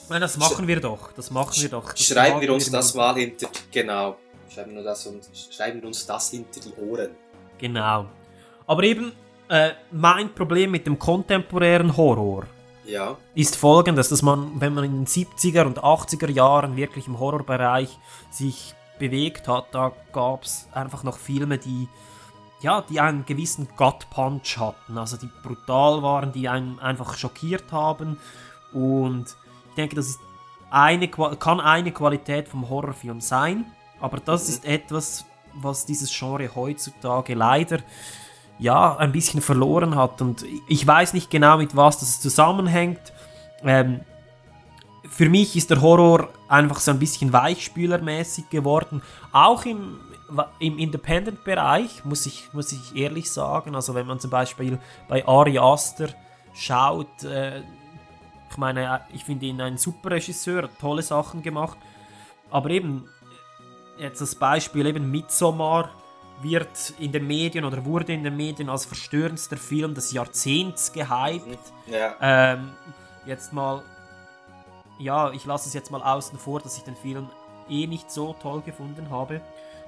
[0.08, 1.92] Nein, das machen wir doch, das machen wir doch.
[1.92, 3.48] Das schreiben wir uns in das mal hinter.
[3.70, 4.16] Genau.
[4.52, 7.10] Schreiben wir, das und, schreiben wir uns das hinter die Ohren.
[7.58, 8.06] Genau.
[8.66, 9.12] Aber eben,
[9.48, 12.44] äh, mein Problem mit dem kontemporären Horror
[12.86, 13.16] Ja.
[13.34, 17.98] ist folgendes, dass man, wenn man in den 70er und 80er Jahren wirklich im Horrorbereich
[18.30, 21.88] sich bewegt hat, da gab es einfach noch Filme, die
[22.60, 27.70] ja, die einen gewissen Gut Punch hatten, also die brutal waren, die einen einfach schockiert
[27.70, 28.18] haben
[28.72, 29.26] und
[29.78, 30.20] denke, das ist
[30.70, 33.64] eine, kann eine Qualität vom Horrorfilm sein,
[34.00, 34.54] aber das Mhm.
[34.54, 37.78] ist etwas, was dieses Genre heutzutage leider
[38.58, 40.20] ja, ein bisschen verloren hat.
[40.20, 43.00] Und ich weiß nicht genau, mit was das zusammenhängt.
[43.62, 44.00] Ähm,
[45.08, 49.00] für mich ist der Horror einfach so ein bisschen weichspülermäßig geworden.
[49.32, 50.00] Auch im,
[50.58, 53.74] im Independent-Bereich, muss ich, muss ich ehrlich sagen.
[53.76, 56.08] Also wenn man zum Beispiel bei Ari Aster
[56.52, 57.62] schaut, äh,
[58.50, 61.78] ich meine, ich finde ihn ein super Regisseur, hat tolle Sachen gemacht.
[62.50, 63.08] Aber eben,
[63.98, 65.90] jetzt das Beispiel eben Midsommar
[66.42, 71.58] wird in den Medien oder wurde in den Medien als verstörendster Film des Jahrzehnts gehypt.
[71.86, 72.14] Ja.
[72.20, 72.70] Ähm,
[73.26, 73.82] jetzt mal,
[74.98, 77.28] ja, ich lasse es jetzt mal außen vor, dass ich den Film
[77.68, 79.40] eh nicht so toll gefunden habe.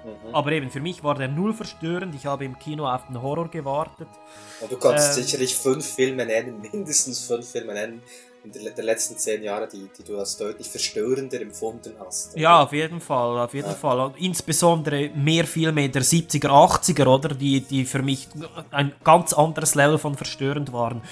[0.05, 0.35] Mhm.
[0.35, 2.15] Aber eben, für mich war der null verstörend.
[2.15, 4.09] Ich habe im Kino auf den Horror gewartet.
[4.61, 8.03] Und du kannst ähm, sicherlich fünf Filme nennen, mindestens fünf Filme nennen,
[8.45, 12.33] in der, der letzten zehn Jahre, die, die du als deutlich verstörender empfunden hast.
[12.33, 12.41] oder?
[12.41, 14.01] Ja, auf jeden Fall, auf jeden Fall.
[14.01, 17.29] Und insbesondere mehr Filme der 70er, 80er, oder?
[17.35, 18.29] Die, die für mich
[18.71, 21.03] ein ganz anderes Level von verstörend waren.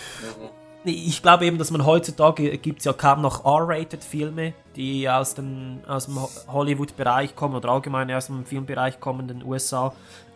[0.85, 5.35] Ich glaube eben, dass man heutzutage gibt es ja kaum noch R-rated Filme, die aus,
[5.35, 9.93] den, aus dem Ho- Hollywood-Bereich kommen oder allgemein aus dem Filmbereich kommen, in den USA.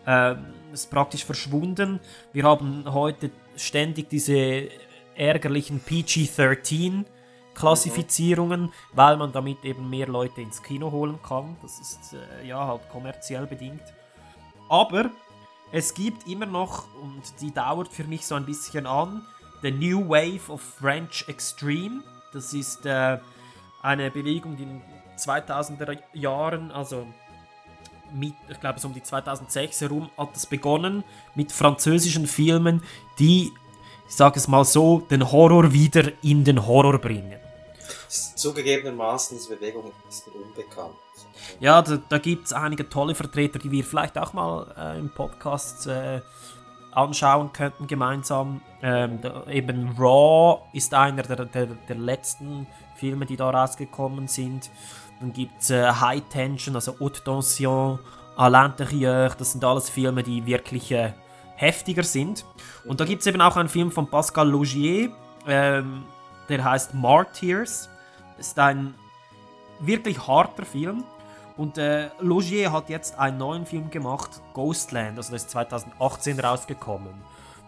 [0.07, 2.01] Ähm, ist praktisch verschwunden.
[2.33, 4.69] Wir haben heute ständig diese
[5.17, 7.05] ärgerlichen PG-13
[7.55, 11.57] Klassifizierungen, weil man damit eben mehr Leute ins Kino holen kann.
[11.61, 13.83] Das ist äh, ja halt kommerziell bedingt.
[14.69, 15.11] Aber
[15.71, 19.23] es gibt immer noch, und die dauert für mich so ein bisschen an,
[19.63, 22.03] The New Wave of French Extreme.
[22.33, 23.19] Das ist äh,
[23.83, 24.83] eine Bewegung, die in den
[25.19, 27.07] 2000er Jahren, also
[28.13, 32.83] mit, ich glaube so um die 2006 herum, hat es begonnen mit französischen Filmen,
[33.19, 33.53] die,
[34.13, 37.41] ich sage es mal so, den Horror wieder in den Horror bringen.
[38.09, 40.93] Zugegebenermaßen, diese Bewegung ist mir unbekannt.
[41.61, 45.09] Ja, da, da gibt es einige tolle Vertreter, die wir vielleicht auch mal äh, im
[45.09, 46.21] Podcast äh,
[46.91, 48.61] anschauen könnten gemeinsam.
[48.83, 54.71] Ähm, da, eben Raw ist einer der, der, der letzten Filme, die da rausgekommen sind.
[55.21, 57.99] Dann gibt es äh, High Tension, also Haute Tension,
[58.37, 59.35] À l'intérieur.
[59.39, 60.93] Das sind alles Filme, die wirklich
[61.57, 62.45] heftiger sind.
[62.85, 65.11] Und da gibt es eben auch einen Film von Pascal Logier,
[65.47, 66.05] ähm,
[66.49, 67.89] der heißt Martyrs.
[68.39, 68.95] Ist ein
[69.81, 71.05] wirklich harter Film.
[71.57, 77.13] Und äh, Logier hat jetzt einen neuen Film gemacht, Ghostland, also das ist 2018 rausgekommen.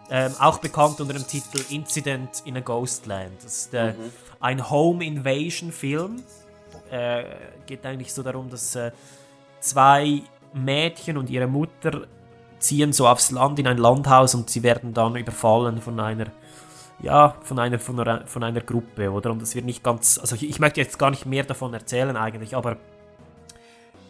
[0.09, 3.43] Ähm, auch bekannt unter dem Titel Incident in a Ghostland.
[3.43, 3.93] Das ist äh,
[4.39, 6.23] ein Home Invasion Film.
[6.91, 7.23] Äh,
[7.65, 8.91] geht eigentlich so darum, dass äh,
[9.59, 10.21] zwei
[10.53, 12.07] Mädchen und ihre Mutter
[12.65, 16.27] ziehen so aufs Land in ein Landhaus und sie werden dann überfallen von einer
[17.01, 19.31] ja, von einer, von einer, von einer Gruppe, oder?
[19.31, 22.15] Und es wird nicht ganz, also ich, ich möchte jetzt gar nicht mehr davon erzählen
[22.15, 22.77] eigentlich, aber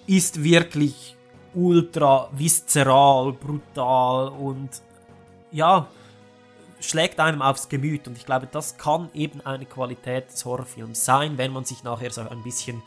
[0.08, 1.15] ist wirklich
[1.56, 4.70] ultra viszeral, brutal und
[5.52, 5.88] ja,
[6.80, 8.08] schlägt einem aufs Gemüt.
[8.08, 12.12] Und ich glaube, das kann eben eine Qualität des Horrorfilms sein, wenn man sich nachher
[12.12, 12.84] so ein bisschen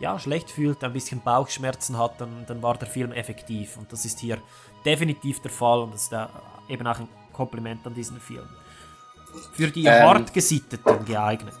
[0.00, 3.76] ja, schlecht fühlt, ein bisschen Bauchschmerzen hat, dann, dann war der Film effektiv.
[3.76, 4.38] Und das ist hier
[4.84, 6.12] definitiv der Fall und das ist
[6.68, 8.48] eben auch ein Kompliment an diesen Film.
[9.52, 10.02] Für die Ähm.
[10.02, 11.54] Hartgesitteten geeignet.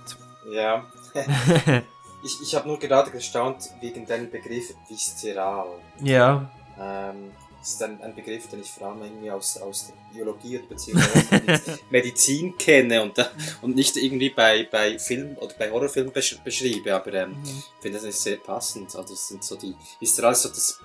[0.50, 0.84] Ja.
[2.22, 5.68] ich ich habe nur gerade gestaunt wegen deinem Begriff viszeral.
[6.02, 6.50] Ja.
[6.78, 7.30] Ähm,
[7.60, 10.68] das ist ein, ein Begriff, den ich vor allem irgendwie aus, aus der Biologie oder
[10.68, 13.18] beziehungsweise aus der Medizin kenne und,
[13.60, 17.44] und nicht irgendwie bei, bei Film oder bei Horrorfilmen besch beschriebe, aber ähm, Mhm.
[17.44, 18.96] ich finde das ist sehr passend.
[18.96, 20.80] Also das sind so die, ist so das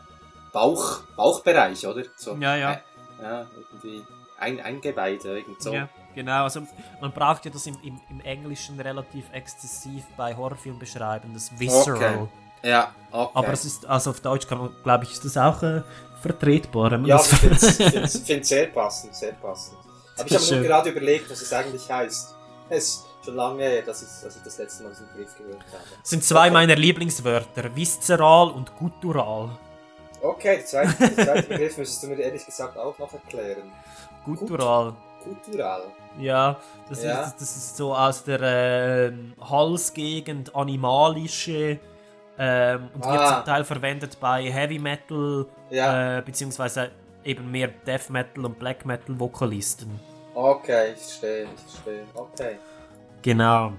[0.56, 2.04] Bauch, Bauchbereich, oder?
[2.15, 2.72] So, Ja, ja.
[2.72, 2.78] äh,
[3.22, 4.04] ja, irgendwie
[4.39, 5.74] ein, Eingeweide, irgend so.
[5.74, 6.44] Ja, genau.
[6.44, 6.62] Also
[7.02, 12.22] man braucht ja das im, im, im Englischen relativ exzessiv bei Horrorfilmen beschreiben, das Visceral.
[12.24, 12.28] Okay.
[12.70, 13.32] Ja, okay.
[13.34, 15.82] Aber es ist, also auf Deutsch kann man, glaube ich, ist das auch äh,
[16.22, 17.00] vertretbar.
[17.06, 17.56] Ja, ich finde
[18.06, 18.13] es
[18.48, 19.78] sehr passend, sehr passend.
[20.18, 22.34] Aber ich habe nur gerade überlegt, was es eigentlich heißt.
[22.70, 25.60] Es ist schon lange her, dass ich, dass ich das letzte Mal diesen Begriff gehört
[25.68, 25.84] habe.
[26.02, 26.52] Das sind zwei Okay.
[26.54, 29.50] meiner Lieblingswörter, viszeral und guttural.
[30.28, 33.72] Okay, der zweite, der zweite Begriff müsstest du mir ehrlich gesagt auch noch erklären.
[34.24, 34.94] Guttural.
[35.24, 35.84] Kultural.
[36.20, 36.58] Ja,
[36.90, 37.24] das, Ja.
[37.24, 41.80] Ist, das ist so aus der ähm, Halsgegend animalische
[42.38, 43.36] ähm, und wird Ah.
[43.38, 46.18] zum Teil verwendet bei Heavy Metal Ja.
[46.18, 46.92] äh, beziehungsweise
[47.24, 50.00] eben mehr Death Metal und Black Metal Vokalisten.
[50.34, 52.04] Okay, ich verstehe, ich verstehe.
[52.14, 52.58] Okay.
[53.22, 53.74] Genau.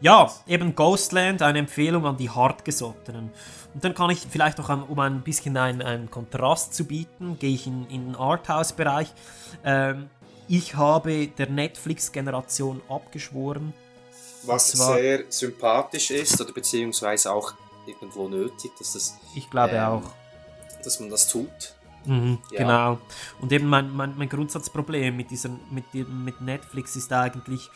[0.00, 3.30] Ja, eben Ghostland, eine Empfehlung an die Hartgesottenen.
[3.74, 7.38] Und dann kann ich vielleicht noch, ein- um ein bisschen einen, einen Kontrast zu bieten,
[7.38, 9.12] gehe ich in, in den Arthouse-Bereich.
[9.64, 10.08] Ähm,
[10.48, 13.72] ich habe der Netflix-Generation abgeschworen.
[14.44, 17.54] Was zwar- sehr sympathisch ist oder beziehungsweise auch
[17.86, 20.02] irgendwo nötig, dass, das, Ich glaube Ähm, auch.
[20.84, 21.74] dass man das tut.
[22.04, 22.58] Mhm, Ja.
[22.60, 22.98] Genau.
[23.40, 27.68] Und eben mein, mein, mein Grundsatzproblem mit, diesem, mit, mit Netflix ist eigentlich,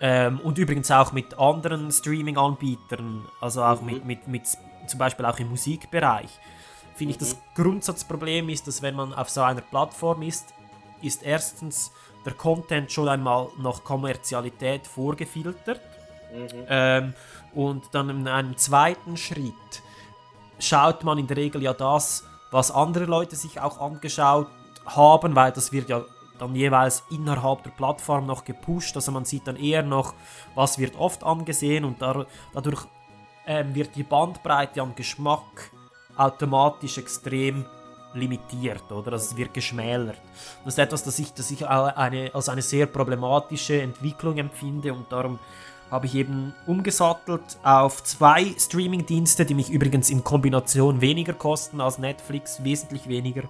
[0.00, 3.86] ähm, und übrigens auch mit anderen Streaming-Anbietern, also auch Mhm.
[3.86, 4.42] mit, mit, mit
[4.86, 6.30] zum Beispiel auch im Musikbereich,
[6.94, 7.24] finde ich, Mhm.
[7.24, 10.52] das Grundsatzproblem ist, dass wenn man auf so einer Plattform ist,
[11.02, 11.92] ist erstens
[12.24, 15.80] der Content schon einmal nach Kommerzialität vorgefiltert.
[16.34, 16.48] Mhm.
[16.68, 17.14] Ähm,
[17.54, 19.82] und dann in einem zweiten Schritt
[20.58, 24.48] schaut man in der Regel ja das, was andere Leute sich auch angeschaut
[24.86, 26.04] haben, weil das wird ja
[26.38, 28.96] dann jeweils innerhalb der Plattform noch gepusht.
[28.96, 30.14] Also man sieht dann eher noch,
[30.54, 32.86] was wird oft angesehen und dadurch
[33.46, 35.70] ähm, wird die Bandbreite an Geschmack
[36.16, 37.64] automatisch extrem
[38.14, 39.12] limitiert, oder?
[39.12, 40.20] Also es wird geschmälert.
[40.64, 45.10] Das ist etwas, das ich, das ich eine, als eine sehr problematische Entwicklung empfinde und
[45.12, 45.38] darum
[45.90, 51.98] habe ich eben umgesattelt auf zwei Streaming-Dienste, die mich übrigens in Kombination weniger kosten als
[51.98, 53.44] Netflix, wesentlich weniger.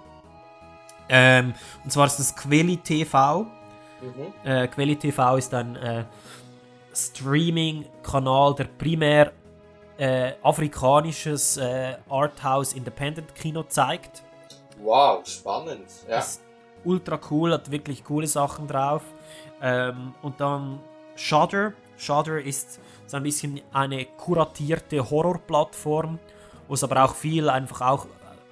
[1.09, 3.47] Ähm, und zwar ist das Quelli TV.
[4.45, 6.05] Äh, Quelli TV ist ein äh,
[6.95, 9.33] Streaming-Kanal, der primär
[9.99, 14.23] äh, afrikanisches äh, Arthouse Independent Kino zeigt.
[14.79, 15.87] Wow, spannend.
[16.09, 16.19] Ja.
[16.19, 16.43] Ist
[16.85, 19.03] ultra cool, hat wirklich coole Sachen drauf.
[19.63, 20.81] Ähm, und dann
[21.15, 21.73] Shudder.
[21.97, 26.19] Shudder ist so ein bisschen eine kuratierte Horrorplattform,
[26.69, 28.07] wo es aber auch viel einfach auch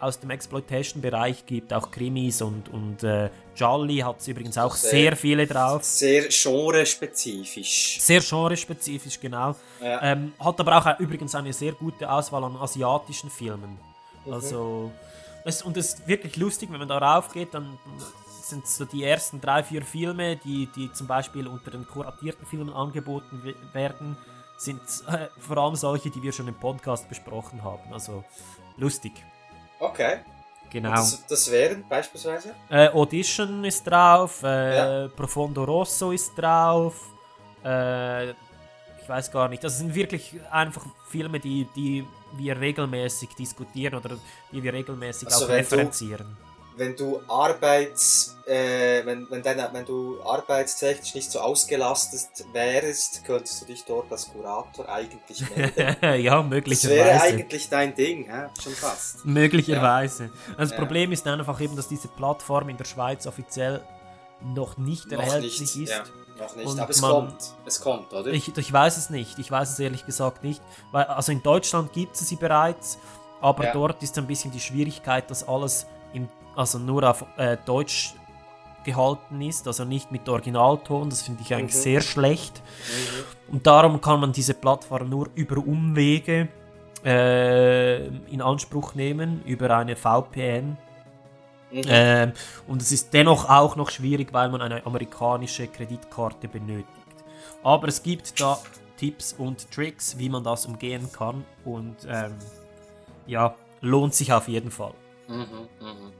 [0.05, 4.91] aus dem Exploitation-Bereich gibt, auch Krimis und, und äh, Jolly hat es übrigens auch Sehr-
[4.91, 5.83] sehr viele drauf.
[5.85, 7.99] Sehr genrespezifisch.
[8.01, 9.55] Sehr genrespezifisch, genau.
[9.81, 10.03] Ja.
[10.03, 13.79] Ähm, hat aber auch übrigens eine sehr gute Auswahl an asiatischen Filmen.
[14.25, 14.33] Mhm.
[14.33, 14.91] Also,
[15.45, 17.79] es, und es ist wirklich lustig, wenn man darauf geht, dann
[18.43, 22.73] sind so die ersten drei, vier Filme, die, die zum Beispiel unter den kuratierten Filmen
[22.73, 24.17] angeboten we- werden,
[24.57, 27.93] sind äh, vor allem solche, die wir schon im Podcast besprochen haben.
[27.93, 28.23] Also
[28.77, 29.13] lustig.
[29.89, 30.19] Okay.
[30.71, 30.91] Genau.
[30.91, 32.55] Das, das wären beispielsweise?
[32.69, 35.09] Äh, Audition ist drauf, äh, Ja.
[35.09, 36.95] Profondo Rosso ist drauf.
[37.65, 39.63] Äh, ich weiß gar nicht.
[39.63, 42.05] Das sind wirklich einfach Filme, die, die
[42.37, 44.17] wir regelmäßig diskutieren oder
[44.51, 46.37] die wir regelmäßig Also auch wenn du- referenzieren.
[46.77, 53.63] Wenn du Arbeits, äh, wenn, wenn, deine, wenn du arbeitstechnisch nicht so ausgelastet wärst, könntest
[53.63, 55.97] du dich dort als Kurator eigentlich melden.
[56.25, 56.95] ja, das möglicherweise.
[56.97, 58.49] wäre eigentlich dein Ding, hä?
[58.61, 59.25] schon fast.
[59.25, 60.31] Möglicherweise.
[60.59, 60.77] Das Ja.
[60.77, 63.81] Problem ist einfach eben, dass diese Plattform in der Schweiz offiziell
[64.43, 65.91] noch nicht Noch erhältlich nicht, ist.
[65.91, 66.03] ja,
[66.39, 66.67] noch nicht.
[66.67, 67.55] Und aber es man- kommt.
[67.67, 68.33] Es kommt, oder?
[68.33, 69.39] Ich, ich weiß es nicht.
[69.39, 70.61] Ich weiß es ehrlich gesagt nicht.
[70.91, 72.99] Weil, also in Deutschland gibt es sie bereits,
[73.41, 73.73] aber Ja.
[73.73, 78.15] dort ist ein bisschen die Schwierigkeit, dass alles im, also nur auf äh, Deutsch
[78.85, 81.09] gehalten ist, also nicht mit Originalton.
[81.11, 81.81] Das finde ich eigentlich Mhm.
[81.81, 82.63] sehr schlecht.
[83.51, 86.49] Und darum kann man diese Plattform nur über Umwege
[87.05, 90.77] äh, in Anspruch nehmen, über eine VPN.
[91.73, 91.83] Mhm.
[91.89, 92.33] Ähm,
[92.69, 96.89] und es ist dennoch auch noch schwierig, weil man eine amerikanische Kreditkarte benötigt.
[97.63, 98.59] Aber es gibt da
[98.97, 101.45] Tipps und Tricks, wie man das umgehen kann.
[101.65, 102.35] Und ähm,
[103.27, 104.95] ja, lohnt sich auf jeden Fall.
[105.29, 105.37] Mhm,
[105.81, 106.13] mhm.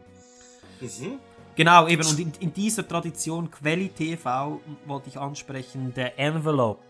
[0.81, 1.19] Mhm.
[1.57, 2.05] Genau, eben.
[2.07, 6.81] Und in, in dieser Tradition Quelli TV wollte ich ansprechen, der Envelope.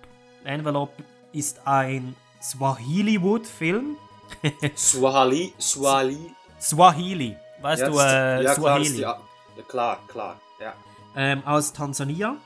[0.45, 3.97] Envelope ist ein Swahili-Wood-Film.
[4.77, 6.31] Swahili, Swahili.
[6.61, 7.37] Swahili.
[7.61, 8.03] Weißt Ja, du, äh,
[8.45, 8.91] ja, klar, Swahili.
[8.95, 9.19] die- ja,
[9.69, 10.41] klar, klar.
[10.61, 10.73] Ja.
[11.17, 12.37] ähm, aus Tansania.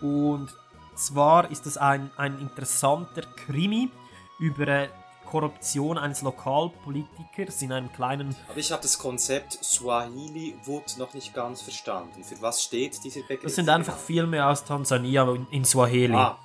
[0.00, 0.48] Und
[0.94, 3.90] zwar ist das ein, ein interessanter Krimi
[4.38, 4.88] über
[5.32, 8.36] Korruption eines Lokalpolitikers in einem kleinen.
[8.50, 12.22] Aber ich habe das Konzept Swahili Wood noch nicht ganz verstanden.
[12.22, 13.44] Für was steht dieser Begriff?
[13.44, 16.12] Das sind einfach Filme aus Tansania in, Swahili.
[16.12, 16.36] Ah.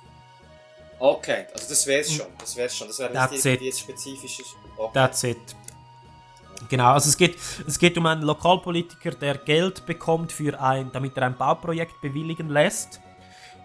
[0.98, 2.26] Okay, also das wäre es schon.
[2.38, 2.88] Das wäre schon.
[2.88, 3.74] Das wäre That's nicht irgendwie it.
[3.74, 4.46] jetzt spezifisches.
[4.78, 4.90] Okay.
[4.94, 5.56] That's it.
[6.70, 11.14] Genau, also es geht, es geht um einen Lokalpolitiker, der Geld bekommt, für ein, damit
[11.18, 13.00] er ein Bauprojekt bewilligen lässt.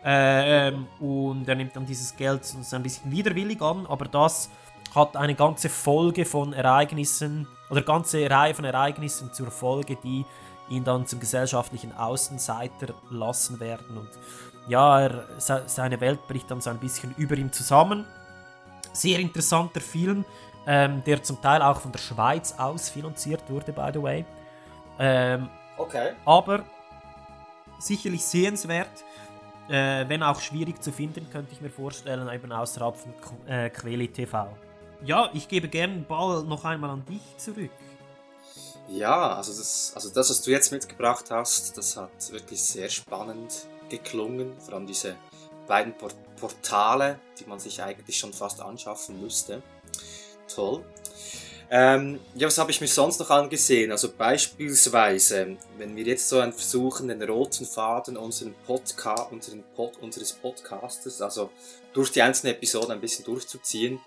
[0.03, 4.49] Ähm, und er nimmt dann dieses Geld so ein bisschen widerwillig an, aber das
[4.95, 10.25] hat eine ganze Folge von Ereignissen oder ganze Reihe von Ereignissen zur Folge, die
[10.69, 13.97] ihn dann zum gesellschaftlichen Außenseiter lassen werden.
[13.97, 14.09] Und
[14.67, 18.05] ja, er, se- seine Welt bricht dann so ein bisschen über ihm zusammen.
[18.93, 20.23] Sehr interessanter Film,
[20.67, 24.25] ähm, der zum Teil auch von der Schweiz aus finanziert wurde, by the way.
[24.99, 26.11] Ähm, okay.
[26.23, 26.63] aber
[27.79, 29.03] sicherlich sehenswert,
[29.69, 33.69] äh, wenn auch schwierig zu finden, könnte ich mir vorstellen, eben außerhalb von Qu- äh,
[33.69, 34.47] Quelli TV.
[35.05, 37.71] Ja, ich gebe gerne den Ball noch einmal an dich zurück.
[38.87, 43.67] Ja, also das, also das, was du jetzt mitgebracht hast, das hat wirklich sehr spannend
[43.89, 44.53] geklungen.
[44.59, 45.15] Vor allem diese
[45.67, 49.61] beiden Por Portale, die man sich eigentlich schon fast anschaffen müsste.
[50.53, 50.83] Toll.
[51.69, 53.91] Ähm, ja, was habe ich mir sonst noch angesehen?
[53.91, 59.97] Also beispielsweise, wenn wir jetzt so ein versuchen, den roten Faden unseren Podca unseren Pod
[60.01, 61.49] unseres Podcasters, also
[61.93, 63.99] durch die einzelnen Episoden ein bisschen durchzuziehen,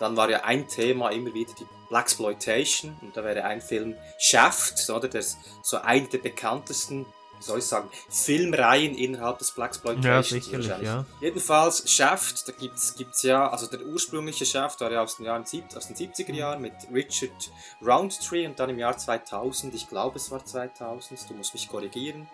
[0.00, 4.88] dann war ja ein Thema immer wieder die Blaxploitation und da wäre ein Film Shaft,
[4.90, 5.08] oder?
[5.08, 7.04] Das ist so eine der bekanntesten,
[7.38, 10.40] wie soll ich sagen, Filmreihen innerhalb des Blaxploitation.
[10.82, 11.04] ja.
[11.20, 15.42] Jedenfalls Shaft, da gibt's gibt's ja, also der ursprüngliche Shaft war ja aus den Jahren
[15.42, 17.50] aus den 70er Jahren mit Richard
[17.84, 22.26] Roundtree und dann im Jahr 2000, ich glaube es war 2000, du musst mich korrigieren,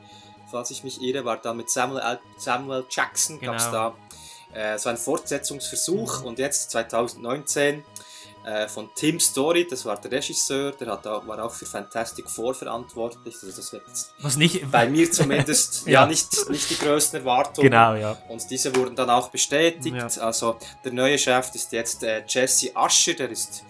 [0.50, 3.90] falls ich mich irre, war dann mit Samuel, Samuel Jackson, gab's Genau.
[3.90, 3.94] da
[4.56, 7.84] äh, so ein Fortsetzungsversuch und jetzt 2019
[8.44, 12.30] äh, von Tim Story, das war der Regisseur, der hat auch, war auch für Fantastic
[12.30, 13.34] Four verantwortlich.
[13.34, 13.82] Also das wird
[14.20, 14.70] Was nicht.
[14.70, 16.02] bei mir zumindest ja.
[16.02, 16.06] Ja.
[16.06, 17.70] nicht, nicht die größten Erwartungen.
[17.70, 18.16] Genau, ja.
[18.28, 19.96] Und diese wurden dann auch bestätigt.
[19.96, 20.06] Ja.
[20.22, 23.64] Also der neue Chef ist jetzt äh, Jesse Usher, der ist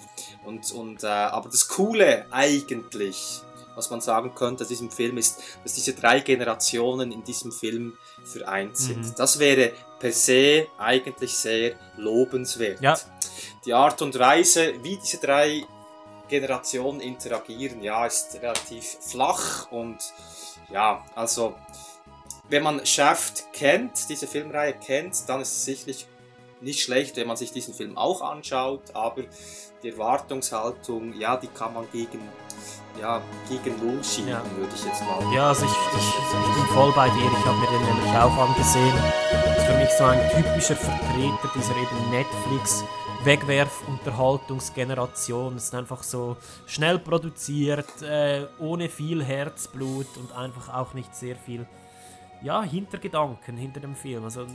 [0.45, 3.43] und, und äh, aber das Coole eigentlich,
[3.75, 7.95] was man sagen könnte an diesem Film ist, dass diese drei Generationen in diesem Film
[8.25, 9.01] vereint sind.
[9.01, 9.15] Mhm.
[9.17, 12.81] Das wäre per se eigentlich sehr lobenswert.
[12.81, 12.99] Ja.
[13.65, 15.65] Die Art und Weise, wie diese drei
[16.29, 19.99] Generationen interagieren, ja, ist relativ flach und
[20.71, 21.55] ja, also
[22.49, 26.07] wenn man Shaft kennt, diese Filmreihe kennt, dann ist es sicherlich
[26.61, 29.23] nicht schlecht, wenn man sich diesen Film auch anschaut, aber
[29.83, 32.21] die Erwartungshaltung, ja, die kann man gegen,
[33.01, 34.43] ja, gegen Null schieben, Ja.
[34.57, 37.31] würde ich jetzt mal Ja, also ich, ich, ich bin voll bei dir.
[37.31, 38.95] Ich habe mir den nämlich auch angesehen.
[39.33, 42.85] Das ist für mich so ein typischer Vertreter dieser eben Netflix
[43.25, 45.57] Wegwerf-Unterhaltungsgeneration.
[45.57, 51.37] Es ist einfach so schnell produziert, äh, ohne viel Herzblut und einfach auch nicht sehr
[51.37, 51.67] viel
[52.43, 54.25] ja, Hintergedanken hinter dem Film.
[54.25, 54.47] Also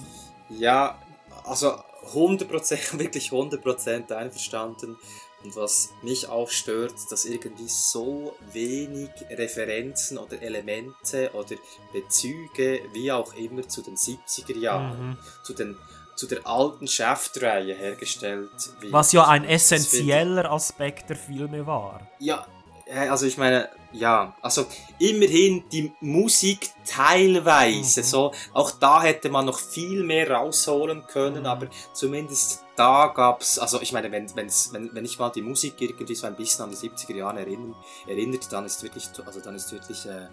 [0.50, 0.98] Ja,
[1.44, 1.74] also
[2.14, 4.98] 100%, wirklich 100% einverstanden.
[5.44, 11.56] Und was mich auch stört, dass irgendwie so wenig Referenzen oder Elemente oder
[11.94, 15.18] Bezüge, wie auch immer, zu den 70er Jahren, Mhm.
[15.44, 15.78] zu, den,
[16.16, 18.50] zu der alten Shaft-Reihe hergestellt
[18.80, 18.94] wird.
[18.94, 22.08] was ja ein essentieller Aspekt der Filme war.
[22.20, 22.46] Ja,
[22.86, 24.66] äh, also ich meine, ja, also
[25.00, 28.06] immerhin die Musik teilweise, Mhm.
[28.06, 31.46] so, auch da hätte man noch viel mehr rausholen können, Mhm.
[31.46, 35.74] aber zumindest da gab's, also ich meine, wenn, wenn's, wenn, wenn ich mal die Musik
[35.80, 37.76] irgendwie so ein bisschen an die 70er Jahre erinnern,
[38.08, 40.28] erinnert, dann ist wirklich, also dann ist wirklich äh,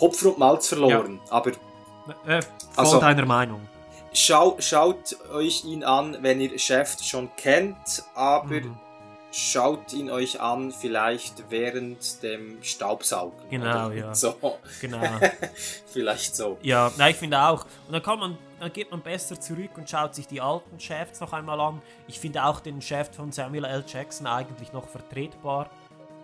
[0.00, 1.20] Hopfen und Malz verloren.
[1.30, 1.50] Aber
[2.24, 2.44] Äh, voll
[2.76, 3.66] Also- deiner Meinung.
[4.12, 8.78] schau, schaut euch ihn an, wenn ihr Chef schon kennt, aber Mhm.
[9.36, 13.38] Schaut ihn euch an, vielleicht während dem Staubsaugen.
[13.50, 14.14] Genau, ja.
[14.14, 14.34] So,
[14.80, 15.00] Genau.
[15.86, 16.58] vielleicht so.
[16.62, 17.64] Ja, nein, ich finde auch.
[17.86, 21.20] Und dann kann man, dann geht man besser zurück und schaut sich die alten Shafts
[21.20, 21.82] noch einmal an.
[22.08, 23.84] Ich finde auch den Shaft von Samuel L.
[23.86, 25.68] Jackson eigentlich noch vertretbar.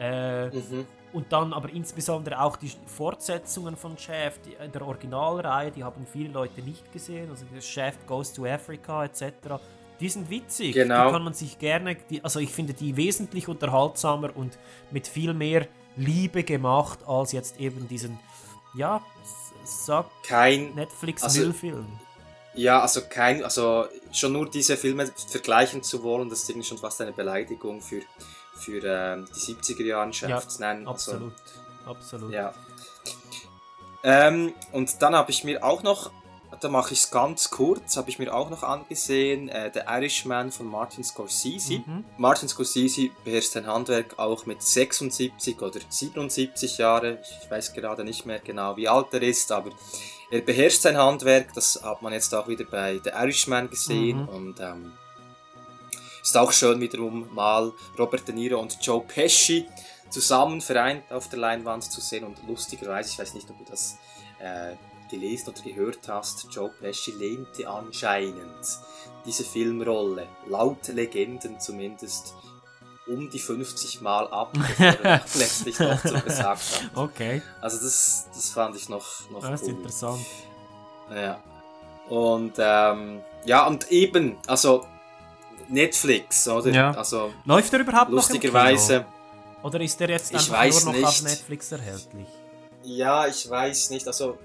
[0.00, 0.86] Äh, Mhm.
[1.12, 6.30] und dann aber insbesondere auch die Fortsetzungen von Shaft, äh, der Originalreihe, die haben viele
[6.32, 7.28] Leute nicht gesehen.
[7.30, 9.60] Also Shaft Goes to Africa etc.
[10.02, 10.74] Die sind witzig.
[10.74, 11.06] Genau.
[11.06, 14.58] Die kann man sich gerne, die, also ich finde die wesentlich unterhaltsamer und
[14.90, 18.18] mit viel mehr Liebe gemacht als jetzt eben diesen,
[18.74, 19.00] ja,
[19.64, 21.86] sag Kein, Netflix-Müllfilm.
[22.54, 26.78] ja, also kein, also schon nur diese Filme vergleichen zu wollen, das ist irgendwie schon
[26.78, 28.00] fast eine Beleidigung für,
[28.54, 30.26] für ähm, die 70er Jahre zu
[30.60, 30.88] nennen.
[30.88, 31.34] Also, absolut.
[31.86, 32.32] absolut.
[32.32, 32.52] Ja.
[34.02, 36.10] Ähm, und dann habe ich mir auch noch,
[36.60, 40.50] da mache ich es ganz kurz, habe ich mir auch noch angesehen, äh, The Irishman
[40.52, 41.78] von Martin Scorsese.
[41.86, 42.04] Mhm.
[42.18, 47.18] Martin Scorsese beherrscht sein Handwerk auch mit 76 oder 77 Jahre.
[47.42, 49.70] Ich weiß gerade nicht mehr genau, wie alt er ist, aber
[50.30, 51.52] er beherrscht sein Handwerk.
[51.54, 54.28] Das hat man jetzt auch wieder bei The Irishman gesehen Mhm.
[54.28, 54.92] und ähm,
[56.22, 59.66] ist auch schön wiederum mal Robert De Niro und Joe Pesci
[60.10, 63.96] zusammen vereint auf der Leinwand zu sehen und lustigerweise, ich weiß nicht, ob du das
[64.38, 64.74] äh,
[65.12, 68.66] gelesen oder gehört hast, Joe Pesci lehnte anscheinend
[69.24, 72.34] diese Filmrolle, laut Legenden zumindest,
[73.06, 76.90] um die 50 Mal ab, bevor er letztlich noch zugesagt hat.
[76.94, 79.74] Okay, Also das, das fand ich noch, noch das ist cool.
[79.74, 80.26] interessant.
[81.14, 81.40] Ja.
[82.08, 84.86] Und ähm, ja, und eben, also
[85.68, 86.70] Netflix, oder?
[86.70, 86.90] Ja.
[86.92, 89.66] Also Läuft er überhaupt noch im lustigerweise, Kino?
[89.68, 91.38] Oder ist er jetzt einfach nur noch auf nicht.
[91.38, 92.26] Netflix erhältlich?
[92.84, 94.36] ja, ich weiß nicht, also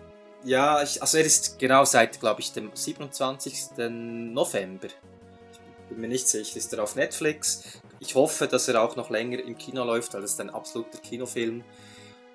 [0.48, 3.78] ja, ich, also er ist genau seit, glaube ich, dem 27.
[3.90, 4.88] November.
[4.88, 7.82] Ich bin mir nicht sicher, ist er auf Netflix.
[8.00, 11.00] Ich hoffe, dass er auch noch länger im Kino läuft, weil das ist ein absoluter
[11.00, 11.64] Kinofilm.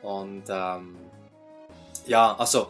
[0.02, 0.96] Und ähm,
[2.06, 2.68] ja, also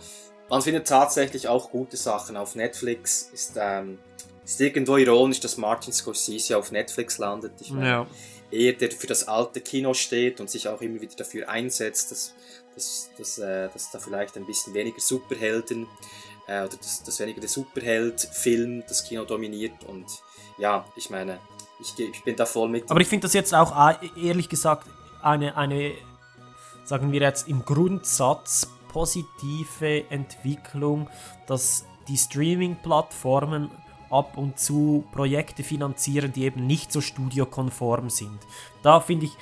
[0.49, 3.31] man findet tatsächlich auch gute Sachen auf Netflix.
[3.33, 3.99] Ist, ähm,
[4.45, 7.55] ist irgendwo ironisch, dass Martin Scorsese auf Netflix landet.
[7.61, 8.07] Ich meine,
[8.53, 12.35] er, der für das alte Kino steht und sich auch immer wieder dafür einsetzt, dass,
[12.75, 15.87] dass, dass, äh, dass da vielleicht ein bisschen weniger Superhelden
[16.47, 19.85] äh, oder dass, dass weniger der Superheld-Film das Kino dominiert.
[19.85, 20.07] Und
[20.59, 21.39] ja, ich meine,
[21.81, 22.91] ich, ich bin da voll mit.
[22.91, 24.89] Aber ich finde das jetzt auch äh, ehrlich gesagt
[25.23, 25.93] eine, eine,
[26.85, 31.09] sagen wir jetzt im Grundsatz positive Entwicklung,
[31.47, 33.71] dass die Streaming-Plattformen
[34.11, 38.39] ab und zu Projekte finanzieren, die eben nicht so studiokonform sind.
[38.83, 39.33] Da finde ich,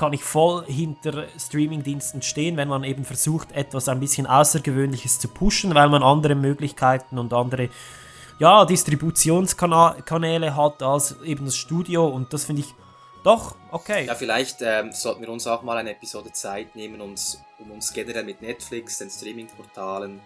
[0.00, 5.28] kann ich voll hinter Streamingdiensten stehen, wenn man eben versucht, etwas ein bisschen Außergewöhnliches zu
[5.28, 7.68] pushen, weil man andere Möglichkeiten und andere
[8.38, 12.74] ja, Distributionskanäle hat als eben das Studio und das finde ich
[13.22, 14.06] Doch, okay.
[14.06, 17.92] Ja, vielleicht ähm, sollten wir uns auch mal eine Episode Zeit nehmen, uns, um uns
[17.92, 20.22] generell mit Netflix, den Streaming-Portalen,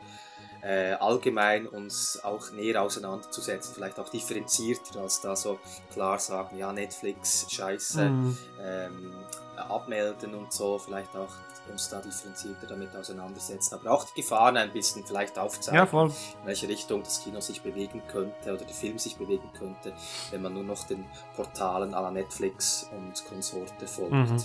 [0.63, 5.59] äh, allgemein uns auch näher auseinanderzusetzen, vielleicht auch differenzierter als da so
[5.93, 8.39] klar sagen, ja, Netflix, scheiße, Mhm.
[8.63, 9.13] ähm,
[9.59, 11.29] abmelden und so, vielleicht auch
[11.71, 16.09] uns da differenzierter damit auseinandersetzen, aber auch die Gefahren ein bisschen vielleicht aufzeigen, Ja, voll.
[16.09, 19.95] in welche Richtung das Kino sich bewegen könnte oder der Film sich bewegen könnte,
[20.31, 24.13] wenn man nur noch den Portalen la Netflix und Konsorte folgt.
[24.13, 24.43] Mhm.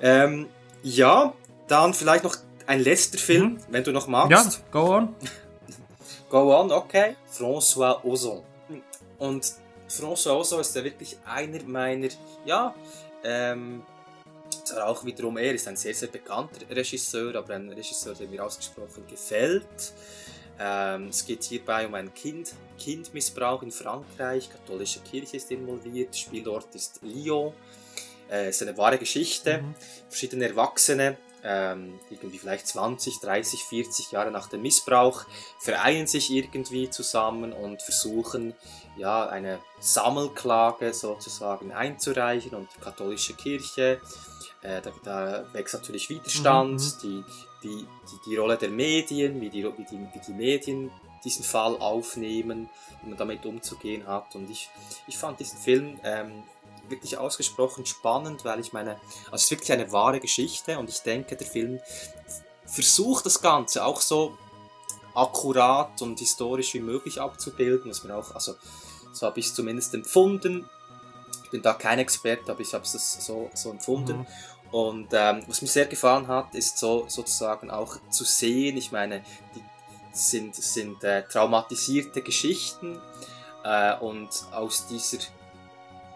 [0.00, 0.48] Ähm,
[0.82, 1.34] ja,
[1.66, 2.36] dann vielleicht noch
[2.66, 3.60] ein letzter Film, Mhm.
[3.68, 4.30] wenn du noch magst.
[4.58, 5.14] Ja, go on.
[6.30, 7.16] Go on, okay.
[7.30, 8.42] François Ozon.
[9.18, 9.50] Und
[9.88, 12.08] François Ozon ist ja wirklich einer meiner,
[12.44, 12.74] ja,
[13.24, 13.82] ähm,
[14.64, 18.44] zwar auch wiederum, er ist ein sehr, sehr bekannter Regisseur, aber ein Regisseur, der mir
[18.44, 19.92] ausgesprochen gefällt.
[20.60, 26.74] Ähm, es geht hierbei um einen kind, Kindmissbrauch in Frankreich, katholische Kirche ist involviert, Spielort
[26.74, 27.52] ist Lyon.
[28.28, 29.62] Äh, es ist eine wahre Geschichte.
[29.62, 29.74] Mhm.
[30.08, 35.24] Verschiedene Erwachsene, ähm, irgendwie vielleicht 20, 30, 40 Jahre nach dem Missbrauch,
[35.60, 38.54] vereinen sich irgendwie zusammen und versuchen,
[38.98, 44.00] ja, eine Sammelklage sozusagen einzureichen und die katholische Kirche.
[44.62, 47.24] Äh, da, da wächst natürlich Widerstand, Mhm, die,
[47.62, 50.90] die, die, die Rolle der Medien, wie die, wie, die, wie die Medien
[51.24, 52.68] diesen Fall aufnehmen,
[53.02, 54.34] wie man damit umzugehen hat.
[54.34, 54.68] Und ich,
[55.06, 56.42] ich fand diesen Film ähm,
[56.88, 61.00] wirklich ausgesprochen spannend, weil ich meine, also es ist wirklich eine wahre Geschichte und ich
[61.00, 61.80] denke, der Film
[62.66, 64.36] versucht das Ganze auch so
[65.14, 68.54] akkurat und historisch wie möglich abzubilden, was mir auch, also
[69.18, 70.68] so habe ich es zumindest empfunden.
[71.44, 74.18] Ich bin da kein Experte, aber ich habe es so, so empfunden.
[74.18, 74.26] Mhm.
[74.70, 79.22] Und ähm, was mir sehr gefallen hat, ist so sozusagen auch zu sehen, ich meine,
[79.54, 79.62] die
[80.12, 83.00] sind, sind äh, traumatisierte Geschichten
[83.64, 85.18] äh, und aus dieser,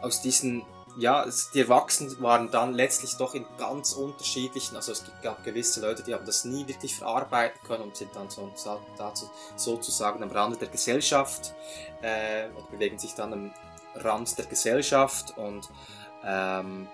[0.03, 0.63] aus diesen,
[0.99, 5.81] ja, es- die Erwachsenen waren dann letztlich doch in ganz unterschiedlichen, also es gab gewisse
[5.81, 10.23] Leute, die haben das nie wirklich verarbeiten können und sind dann so, so, dazu, sozusagen
[10.23, 11.55] am Rande der Gesellschaft
[12.03, 13.55] äh, und bewegen sich dann am
[13.95, 15.69] Rand der Gesellschaft und
[16.25, 16.89] ähm,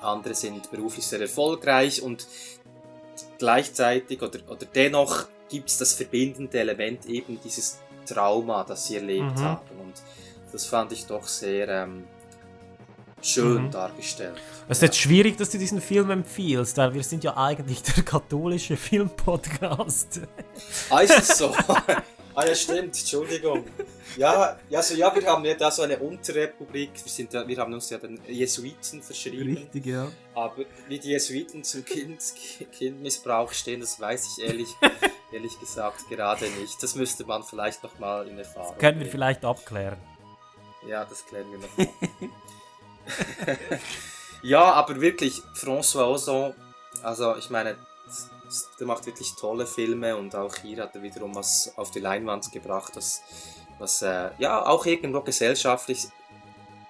[0.00, 2.26] andere sind beruflich sehr erfolgreich und
[3.38, 9.36] gleichzeitig oder, oder dennoch gibt es das verbindende Element eben dieses Trauma, das sie erlebt
[9.36, 9.42] Mhm.
[9.44, 9.80] haben.
[9.80, 9.94] Und
[10.52, 12.06] das fand ich doch sehr ähm,
[13.22, 13.70] schön Mhm.
[13.70, 14.40] dargestellt.
[14.68, 18.02] Es ist jetzt schwierig, dass du diesen Film empfiehlst, weil wir sind ja eigentlich der
[18.04, 20.20] katholische Filmpodcast.
[20.90, 21.54] Ah, ist es so?
[22.34, 23.64] ah ja, stimmt, Entschuldigung.
[24.16, 27.56] Ja, ja, so, ja, wir haben ja da so eine Unterrepublik, wir, sind ja, wir
[27.58, 29.68] haben uns ja den Jesuiten verschrieben.
[29.84, 30.08] ja.
[30.34, 32.18] Aber wie die Jesuiten zum kind,
[32.72, 34.68] Kindmissbrauch stehen, das weiß ich ehrlich,
[35.32, 36.82] ehrlich gesagt gerade nicht.
[36.82, 39.10] Das müsste man vielleicht nochmal in Erfahrung Können wir bringen.
[39.12, 39.98] vielleicht abklären.
[40.88, 41.68] Ja, das klären wir noch.
[44.42, 46.54] ja, aber wirklich, François Ozon,
[47.02, 47.76] also ich meine,
[48.78, 52.50] der macht wirklich tolle Filme und auch hier hat er wiederum was auf die Leinwand
[52.52, 53.22] gebracht, das,
[53.78, 56.08] was äh, ja auch irgendwo gesellschaftlich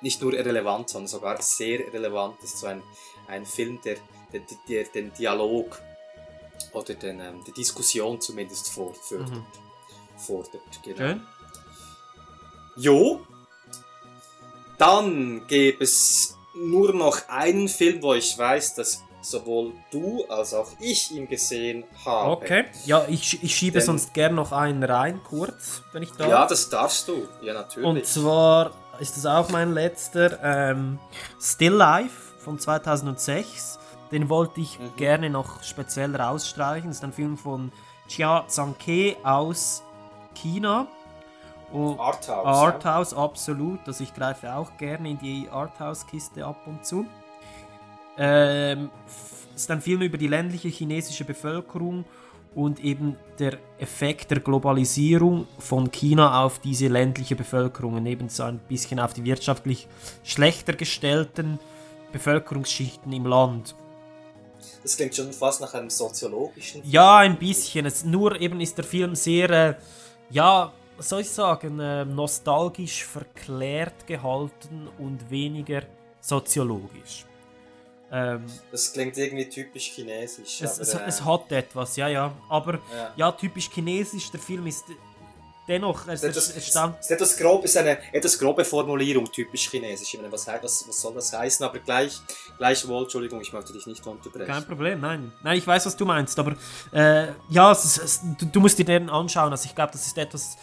[0.00, 2.58] nicht nur relevant, sondern sogar sehr relevant ist.
[2.58, 2.82] So ein,
[3.26, 3.96] ein Film, der,
[4.32, 5.80] der, der den Dialog
[6.72, 9.30] oder den, ähm, die Diskussion zumindest fort- fördert.
[9.30, 9.46] Mhm.
[10.16, 10.62] fordert.
[10.84, 10.96] Genau.
[10.98, 11.26] Schön.
[12.76, 13.26] Jo.
[14.78, 20.68] Dann gäbe es nur noch einen Film, wo ich weiß, dass sowohl du als auch
[20.80, 22.30] ich ihn gesehen habe.
[22.30, 22.64] Okay.
[22.86, 26.28] Ja, ich, ich schiebe Denn- sonst gern noch einen rein, kurz, wenn ich darf.
[26.28, 27.26] Ja, das darfst du.
[27.42, 27.86] Ja, natürlich.
[27.88, 28.70] Und zwar
[29.00, 30.98] ist das auch mein letzter ähm,
[31.40, 33.78] Still Life von 2006.
[34.12, 34.96] Den wollte ich Mhm.
[34.96, 36.88] gerne noch speziell rausstreichen.
[36.88, 37.70] Das ist ein Film von
[38.08, 39.82] Chia Zhangke aus
[40.34, 40.86] China.
[41.72, 42.46] Und Arthouse.
[42.46, 43.80] Arthouse, absolut.
[43.86, 47.04] Also ich greife auch gerne in die Arthouse-Kiste ab und zu.
[48.16, 48.90] Ähm,
[49.54, 52.04] ist ein Film über die ländliche chinesische Bevölkerung
[52.54, 58.44] und eben der Effekt der Globalisierung von China auf diese ländliche Bevölkerung und eben so
[58.44, 59.86] ein bisschen auf die wirtschaftlich
[60.24, 61.58] schlechter gestellten
[62.12, 63.74] Bevölkerungsschichten im Land.
[64.82, 67.86] Das klingt schon fast nach einem soziologischen Ja, ein bisschen.
[67.86, 69.74] Es, nur eben ist der Film sehr, äh,
[70.30, 75.82] ja, soll ich sagen, äh, nostalgisch verklärt gehalten und weniger
[76.20, 77.24] soziologisch.
[78.10, 80.62] Ähm, Das klingt irgendwie typisch chinesisch.
[80.62, 82.32] es, es, äh, es hat etwas, ja, ja.
[82.48, 83.12] Aber Ja.
[83.16, 84.84] ja, typisch chinesisch, der Film ist
[85.68, 89.68] dennoch, es, Das, das, es stand, ist etwas grob, ist eine etwas grobe Formulierung, typisch
[89.68, 90.14] chinesisch.
[90.14, 91.64] Ich meine, was, was, was soll das heißen?
[91.66, 92.18] Aber gleich,
[92.56, 94.46] gleichwohl, Entschuldigung, ich möchte dich nicht unterbrechen.
[94.50, 95.30] Kein Problem, nein.
[95.42, 96.56] Nein, ich weiß, was du meinst, aber
[96.92, 99.50] äh, ja, es, du, du musst dir den anschauen.
[99.50, 100.56] Also ich glaube, das ist etwas,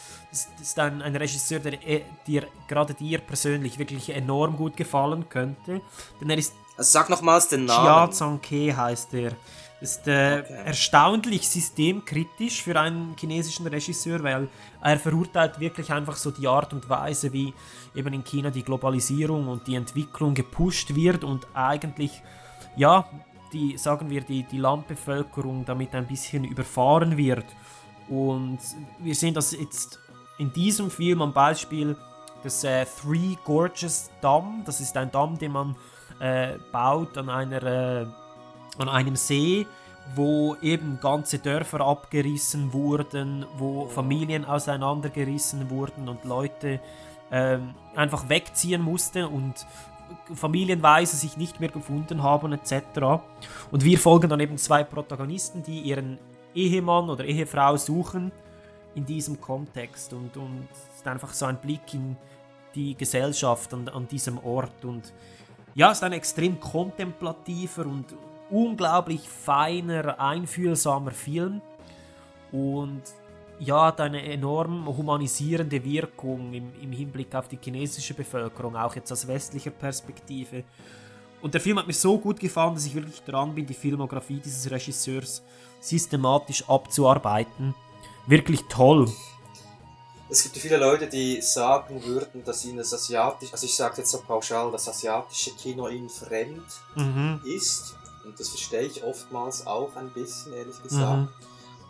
[0.57, 5.27] das ist ein, ein Regisseur, der äh, dir, gerade dir persönlich wirklich enorm gut gefallen
[5.29, 5.81] könnte.
[6.19, 8.11] Denn er ist Also sag nochmals den Chia Namen.
[8.11, 9.31] Zhangke heißt er.
[9.81, 10.53] Ist äh, Okay.
[10.65, 14.47] erstaunlich systemkritisch für einen chinesischen Regisseur, weil
[14.81, 17.53] er verurteilt wirklich einfach so die Art und Weise, wie
[17.93, 22.21] eben in China die Globalisierung und die Entwicklung gepusht wird und eigentlich,
[22.77, 23.05] ja,
[23.53, 27.45] die, sagen wir, die, die Landbevölkerung damit ein bisschen überfahren wird.
[28.09, 28.59] Und
[28.99, 29.99] wir sehen das jetzt
[30.37, 31.95] in diesem Film am Beispiel
[32.43, 34.63] des äh, Three Gorges Damm.
[34.65, 35.75] Das ist ein Damm, den man
[36.19, 38.05] äh, baut an einer äh,
[38.77, 39.65] an einem See,
[40.15, 46.79] wo eben ganze Dörfer abgerissen wurden, wo Familien auseinandergerissen wurden und Leute
[47.31, 49.65] ähm, einfach wegziehen mussten und
[50.33, 53.23] familienweise sich nicht mehr gefunden haben etc.
[53.71, 56.19] Und wir folgen dann eben zwei Protagonisten, die ihren
[56.53, 58.31] Ehemann oder Ehefrau suchen
[58.95, 60.67] in diesem Kontext und, und
[61.03, 62.15] einfach so ein Blick in
[62.73, 65.13] die Gesellschaft an, an diesem Ort und
[65.75, 68.15] ja, ist ein extrem kontemplativer und
[68.49, 71.61] unglaublich feiner, einfühlsamer Film
[72.51, 73.01] und
[73.59, 79.11] ja, hat eine enorm humanisierende Wirkung im, im Hinblick auf die chinesische Bevölkerung, auch jetzt
[79.11, 80.63] aus westlicher Perspektive.
[81.41, 84.41] Und der Film hat mir so gut gefallen, dass ich wirklich dran bin, die Filmografie
[84.43, 85.43] dieses Regisseurs
[85.79, 87.75] systematisch abzuarbeiten.
[88.27, 89.11] Wirklich toll.
[90.29, 94.09] Es gibt viele Leute, die sagen würden, dass ihnen das asiatische, also ich sage jetzt
[94.11, 96.63] so pauschal, das asiatische Kino ihnen fremd
[96.95, 97.41] Mhm.
[97.45, 97.95] ist.
[98.25, 101.17] Und das verstehe ich oftmals auch ein bisschen, ehrlich gesagt.
[101.17, 101.29] Mhm.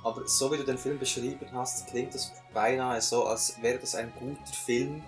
[0.03, 3.95] Aber so wie du den Film beschrieben hast, klingt es beinahe so, als wäre das
[3.95, 5.01] ein guter Film,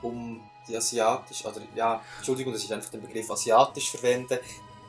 [0.00, 4.40] um die asiatisch, oder ja, Entschuldigung, dass ich einfach den Begriff asiatisch verwende,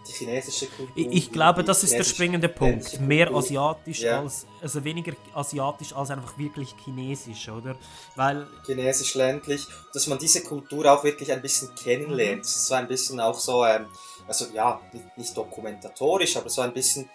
[0.09, 0.95] die chinesische Kultur.
[0.95, 2.99] Ich, ich glaube, das ist der springende Punkt.
[2.99, 4.21] Mehr asiatisch Ja.
[4.21, 7.75] als, also weniger asiatisch als einfach wirklich chinesisch, oder?
[8.15, 12.43] Weil chinesisch ländlich, dass man diese Kultur auch wirklich ein bisschen kennenlernt.
[12.43, 13.85] Es ist so ein bisschen auch so, ähm,
[14.27, 17.09] also ja, nicht, nicht dokumentatorisch, aber so ein bisschen,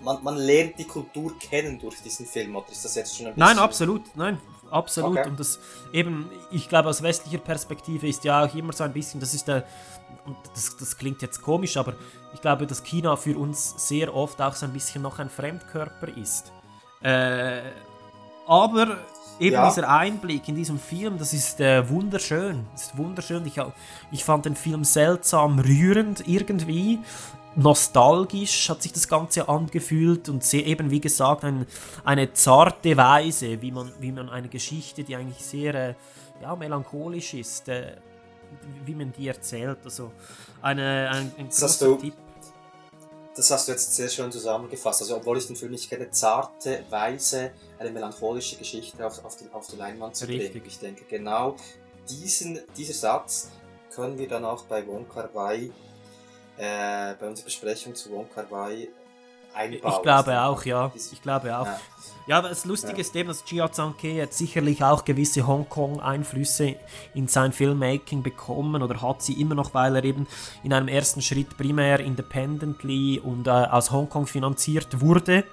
[0.00, 3.34] man, man lernt die Kultur kennen durch diesen Film, oder ist das jetzt schon ein
[3.34, 3.48] bisschen...
[3.48, 5.18] Nein, absolut, nein, absolut.
[5.18, 5.28] Okay.
[5.28, 5.58] Und das
[5.92, 9.48] eben, ich glaube, aus westlicher Perspektive ist ja auch immer so ein bisschen, das ist
[9.48, 9.64] der,
[10.26, 11.94] und das, das klingt jetzt komisch, aber
[12.34, 16.08] ich glaube, dass China für uns sehr oft auch so ein bisschen noch ein Fremdkörper
[16.16, 16.52] ist.
[17.02, 17.60] Äh,
[18.46, 18.98] aber
[19.40, 19.68] eben Ja.
[19.68, 22.66] dieser Einblick in diesem Film, das ist äh, wunderschön.
[22.72, 23.46] Das ist wunderschön.
[23.46, 23.56] Ich,
[24.10, 26.98] ich fand den Film seltsam rührend irgendwie.
[27.56, 31.66] Nostalgisch hat sich das Ganze angefühlt und sehr, eben wie gesagt ein,
[32.04, 35.94] eine zarte Weise, wie man, wie man eine Geschichte, die eigentlich sehr äh,
[36.40, 37.96] ja, melancholisch ist, äh,
[38.84, 39.78] wie man die erzählt.
[39.84, 40.12] Also
[40.62, 42.14] eine, ein, ein Das hast du- Tipp.
[43.36, 45.00] Das hast du jetzt sehr schön zusammengefasst.
[45.02, 49.44] Also obwohl ich den Film nicht kenne, zarte Weise, eine melancholische Geschichte auf, auf, die,
[49.52, 50.40] auf die Leinwand zu bringen.
[50.40, 50.66] Richtig.
[50.66, 51.54] Ich denke, genau
[52.08, 53.50] diesen, dieser Satz
[53.94, 55.70] können wir dann auch bei Wong Kar Wai,
[56.56, 58.88] äh, bei unserer Besprechung zu Wong Kar Wai
[59.54, 59.92] einbauen.
[59.96, 60.92] Ich glaube auch, ja.
[60.94, 61.66] Ich glaube auch.
[61.66, 61.80] Ja.
[62.26, 63.00] Ja, aber das Lustige Ja.
[63.00, 66.76] ist eben, dass Jia Zhangke jetzt sicherlich auch gewisse Hongkong-Einflüsse
[67.14, 70.26] in sein Filmmaking bekommen oder hat sie immer noch, weil er eben
[70.62, 75.44] in einem ersten Schritt primär independently und äh, aus Hongkong finanziert wurde,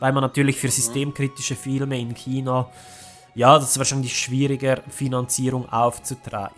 [0.00, 0.60] weil man natürlich Mhm.
[0.60, 2.68] für systemkritische Filme in China,
[3.36, 6.56] ja, das ist wahrscheinlich schwieriger, Finanzierung aufzutreiben.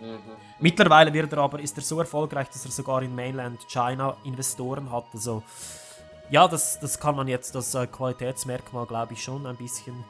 [0.00, 0.18] Mhm.
[0.58, 4.90] Mittlerweile wird er aber, ist er so erfolgreich, dass er sogar in Mainland China Investoren
[4.90, 5.04] hat.
[5.12, 5.42] Also
[6.30, 10.02] ja, das, das kann man jetzt, das äh, Qualitätsmerkmal, glaube ich, schon ein bisschen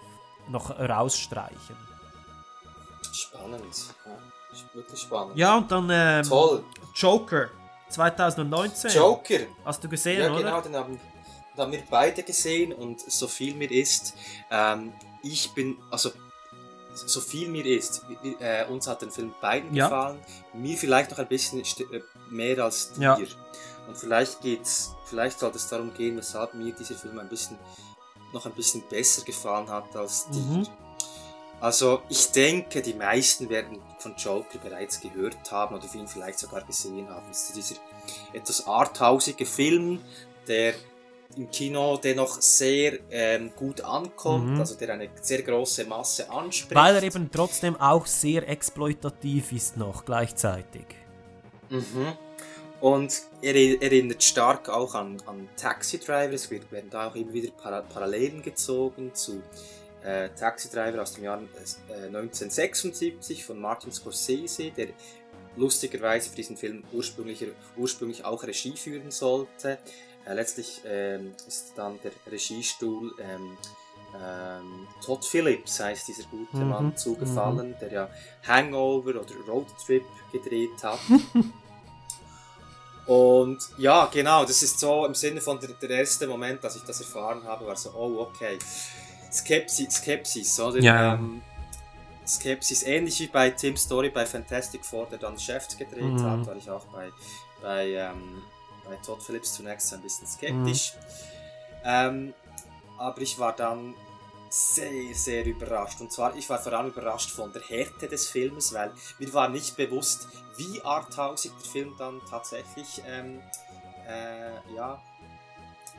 [0.49, 1.77] noch rausstreichen.
[3.13, 3.95] Spannend.
[4.05, 4.13] Ja.
[4.73, 5.37] Wirklich spannend.
[5.37, 6.65] Ja, und dann ähm, Toll.
[6.95, 7.49] Joker
[7.91, 8.91] 2019.
[8.93, 9.41] Joker.
[9.65, 10.39] Hast du gesehen, Ja, oder?
[10.43, 11.01] genau, den haben,
[11.55, 14.15] den haben wir beide gesehen und so viel mir ist,
[14.51, 14.93] ähm,
[15.23, 16.11] ich bin, also
[16.97, 18.05] so viel mir ist,
[18.41, 19.85] äh, uns hat den Film beiden Ja.
[19.89, 20.19] gefallen,
[20.55, 23.01] mir vielleicht noch ein bisschen äh, mehr als dir.
[23.03, 23.19] Ja.
[23.87, 27.59] Und vielleicht geht's, vielleicht sollte es darum gehen, weshalb mir dieser Film ein bisschen
[28.33, 30.41] noch ein bisschen besser gefallen hat als dir.
[30.41, 30.67] Mhm.
[31.61, 36.63] Also ich denke, die meisten werden von Joker bereits gehört haben oder ihn vielleicht sogar
[36.63, 37.31] gesehen haben.
[37.31, 37.81] Es ist dieser
[38.35, 40.01] etwas arthausige Film,
[40.47, 40.75] der
[41.37, 44.61] im Kino dennoch sehr ähm, gut ankommt, Mhm.
[44.61, 46.75] also der eine sehr große Masse anspricht.
[46.75, 50.87] Weil er eben trotzdem auch sehr exploitativ ist noch gleichzeitig.
[51.69, 52.13] Mhm.
[52.81, 56.33] Und er er erinnert stark auch an, an Taxi Driver.
[56.33, 59.43] Es werden da auch immer wieder Para Parallelen gezogen zu
[60.05, 61.41] äh, Taxi Driver aus dem Jahr
[61.89, 64.89] äh, 1976 von Martin Scorsese, der
[65.57, 67.45] lustigerweise für diesen Film ursprünglich,
[67.77, 69.79] ursprünglich auch Regie führen sollte.
[70.27, 73.57] Äh, letztlich ähm, ist dann der Regiestuhl ähm,
[74.15, 78.11] ähm, Todd Phillips heißt dieser gute Mhm, Mann zugefallen, der ja
[78.47, 81.01] Hangover oder Road Trip gedreht hat.
[83.07, 86.83] Und ja, genau, das ist so im Sinne von der, der erste Moment, dass ich
[86.83, 88.59] das erfahren habe, war so, oh, okay.
[89.33, 90.81] Skepsis, Skepsis oder?
[90.81, 91.15] Ja.
[91.15, 91.43] Ähm,
[92.27, 96.25] Skepsis, ähnlich wie bei Tim Story bei Fantastic Four, der dann Chefs gedreht Mhm.
[96.25, 97.13] hat, war ich auch bei,
[97.63, 98.43] bei, ähm,
[98.89, 100.95] bei Todd Phillips zunächst ein bisschen skeptisch.
[101.85, 102.35] Ähm,
[102.99, 103.95] aber ich war dann
[104.49, 106.01] sehr, sehr überrascht.
[106.01, 109.49] Und zwar, ich war vor allem überrascht von der Härte des Filmes, weil mir war
[109.49, 113.43] nicht bewusst, wie arthausig der Film dann tatsächlich ähm,
[114.09, 115.03] äh, ja,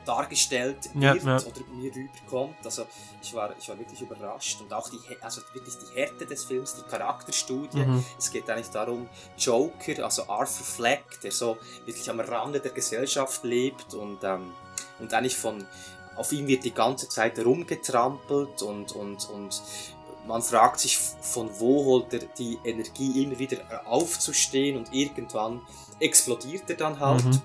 [0.08, 1.36] dargestellt Ja, wird ja.
[1.36, 2.56] oder mir rüberkommt.
[2.64, 2.86] Also
[3.22, 6.76] ich war, ich war wirklich überrascht und auch die, also wirklich die Härte des Films,
[6.76, 7.84] die Charakterstudie.
[7.84, 8.04] Mhm.
[8.18, 13.44] Es geht eigentlich darum, Joker, also Arthur Fleck, der so wirklich am Rande der Gesellschaft
[13.44, 14.52] lebt und, ähm,
[14.98, 15.66] und eigentlich von,
[16.16, 19.62] auf ihm wird die ganze Zeit rumgetrampelt und, und, und
[20.26, 25.60] man fragt sich, von wo holt er die Energie, immer wieder aufzustehen und irgendwann
[26.00, 27.24] explodiert er dann halt.
[27.24, 27.40] Mhm.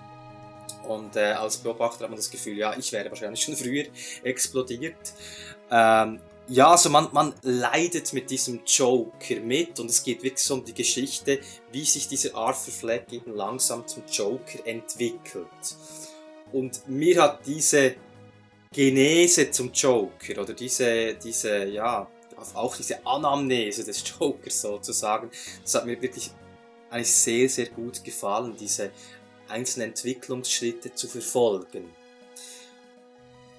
[0.88, 3.86] Und äh, als Beobachter hat man das Gefühl, ja, ich wäre wahrscheinlich schon früher
[4.24, 5.14] explodiert.
[5.72, 10.56] Ähm, ja, also man, man leidet mit diesem Joker mit und es geht wirklich so
[10.56, 11.40] um die Geschichte,
[11.72, 15.48] wie sich dieser Arthur Fleck eben langsam zum Joker entwickelt.
[16.52, 17.96] Und mir hat diese
[18.74, 22.08] Genese zum Joker oder diese, diese, ja,
[22.56, 25.30] auch diese Anamnese des Jokers sozusagen,
[25.62, 26.30] das hat mir wirklich
[26.90, 28.92] eigentlich sehr, sehr gut gefallen, diese
[29.54, 31.86] einzelnen Entwicklungsschritte zu verfolgen.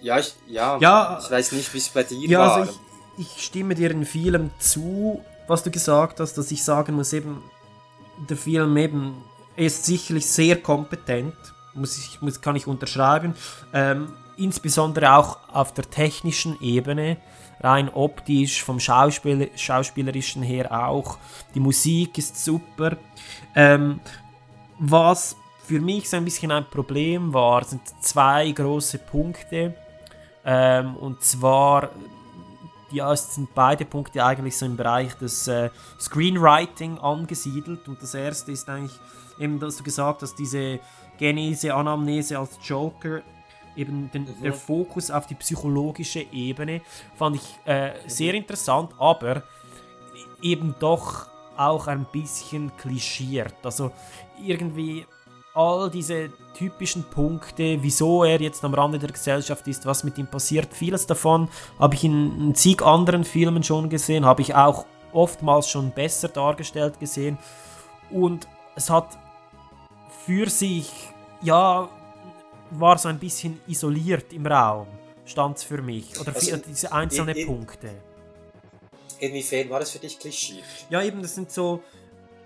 [0.01, 2.57] Ja, ich, ja, Ja, ich weiß nicht, wie es bei dir Ja, war.
[2.57, 2.73] also
[3.17, 7.13] ich, ich stimme dir in vielem zu, was du gesagt hast, dass ich sagen muss,
[7.13, 7.43] eben,
[8.29, 9.25] der Film eben
[9.57, 11.35] ist sicherlich sehr kompetent,
[11.75, 13.35] muss ich, muss, kann ich unterschreiben,
[13.73, 17.17] ähm, insbesondere auch auf der technischen Ebene,
[17.61, 21.19] rein optisch, vom Schauspiel, Schauspielerischen her auch,
[21.55, 22.97] die Musik ist super.
[23.55, 24.01] Ähm,
[24.79, 29.75] was für mich so ein bisschen ein Problem war, sind zwei große Punkte.
[30.45, 31.89] Ähm, und zwar,
[32.91, 37.89] ja, es sind beide Punkte eigentlich so im Bereich des äh, Screenwriting angesiedelt.
[37.89, 38.99] Und das erste ist eigentlich
[39.39, 40.81] eben, dass du gesagt hast, diese
[41.19, 43.23] Genese, Anamnese als Joker,
[43.75, 46.83] eben den, der Fokus auf die psychologische Ebene,
[47.17, 49.43] fand ich äh, sehr interessant, aber
[50.43, 53.55] eben doch auch ein bisschen klischiert.
[53.63, 53.93] Also
[54.39, 55.07] irgendwie
[55.55, 60.27] all diese typischen Punkte, wieso er jetzt am Rande der Gesellschaft ist, was mit ihm
[60.27, 61.49] passiert, vieles davon
[61.79, 66.29] habe ich in, in zig anderen Filmen schon gesehen, habe ich auch oftmals schon besser
[66.29, 67.39] dargestellt gesehen
[68.11, 69.17] und es hat
[70.27, 70.91] für sich,
[71.43, 71.89] ja,
[72.71, 74.87] war so ein bisschen isoliert im Raum,
[75.25, 76.19] stand es für mich.
[76.21, 77.91] Oder Also, für diese einzelnen in- in- Punkte.
[79.21, 80.63] Inwiefern war das für dich Klischee?
[80.91, 81.81] Ja, eben, das sind so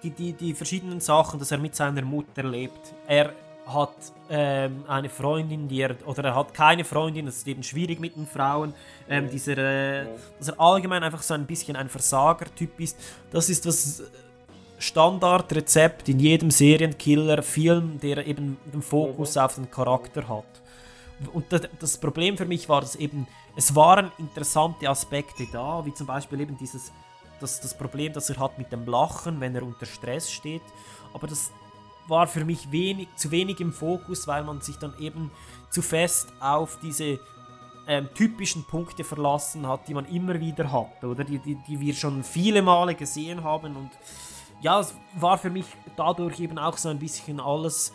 [0.03, 2.95] die, die, die verschiedenen Sachen, dass er mit seiner Mutter lebt.
[3.07, 3.33] Er
[3.67, 3.95] hat
[4.31, 8.17] ähm, eine Freundin, die er, oder er hat keine Freundin, das ist eben schwierig mit
[8.17, 8.73] den Frauen.
[9.09, 10.07] Ähm, dieser, äh,
[10.39, 12.99] Dass er allgemein einfach so ein bisschen ein Versager-Typ ist,
[13.31, 14.03] das ist das
[14.79, 20.47] Standardrezept in jedem Serienkiller-Film, der eben den Fokus auf den Charakter hat.
[21.33, 23.27] Und das, das Problem für mich war, dass eben,
[23.57, 26.93] es waren interessante Aspekte da, wie zum Beispiel eben dieses,
[27.41, 30.63] das, das Problem, das er hat mit dem Lachen, wenn er unter Stress steht.
[31.13, 31.53] Aber das
[32.07, 35.31] war für mich wenig, zu wenig im Fokus, weil man sich dann eben
[35.71, 37.21] zu fest auf diese
[37.87, 41.95] ähm, typischen Punkte verlassen hat, die man immer wieder hat, oder die, die, die wir
[41.95, 43.77] schon viele Male gesehen haben.
[43.77, 43.91] Und
[44.61, 45.67] ja, es war für mich
[45.97, 47.93] dadurch eben auch so ein bisschen alles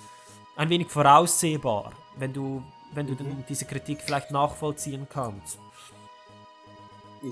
[0.55, 2.63] ein wenig voraussehbar, wenn du,
[2.93, 5.59] wenn du denn diese Kritik vielleicht nachvollziehen kannst.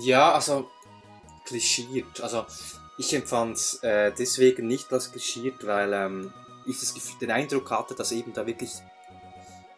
[0.00, 0.70] Ja, also
[1.52, 2.20] klischiert.
[2.20, 2.46] Also
[2.96, 6.32] ich empfand es äh, deswegen nicht als klischiert, weil ähm,
[6.66, 8.70] ich das den Eindruck hatte, dass eben da wirklich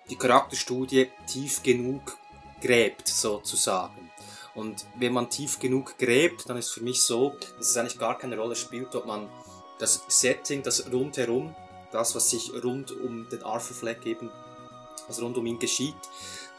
[0.08, 2.16] die Charakterstudie tief genug
[2.60, 4.10] gräbt, sozusagen.
[4.54, 8.16] Und wenn man tief genug gräbt, dann ist für mich so, dass es eigentlich gar
[8.18, 9.28] keine Rolle spielt, ob man
[9.78, 11.56] das Setting, das rundherum,
[11.90, 14.30] das, was sich rund um den Arthur Fleck eben,
[15.08, 15.96] was rund um ihn geschieht,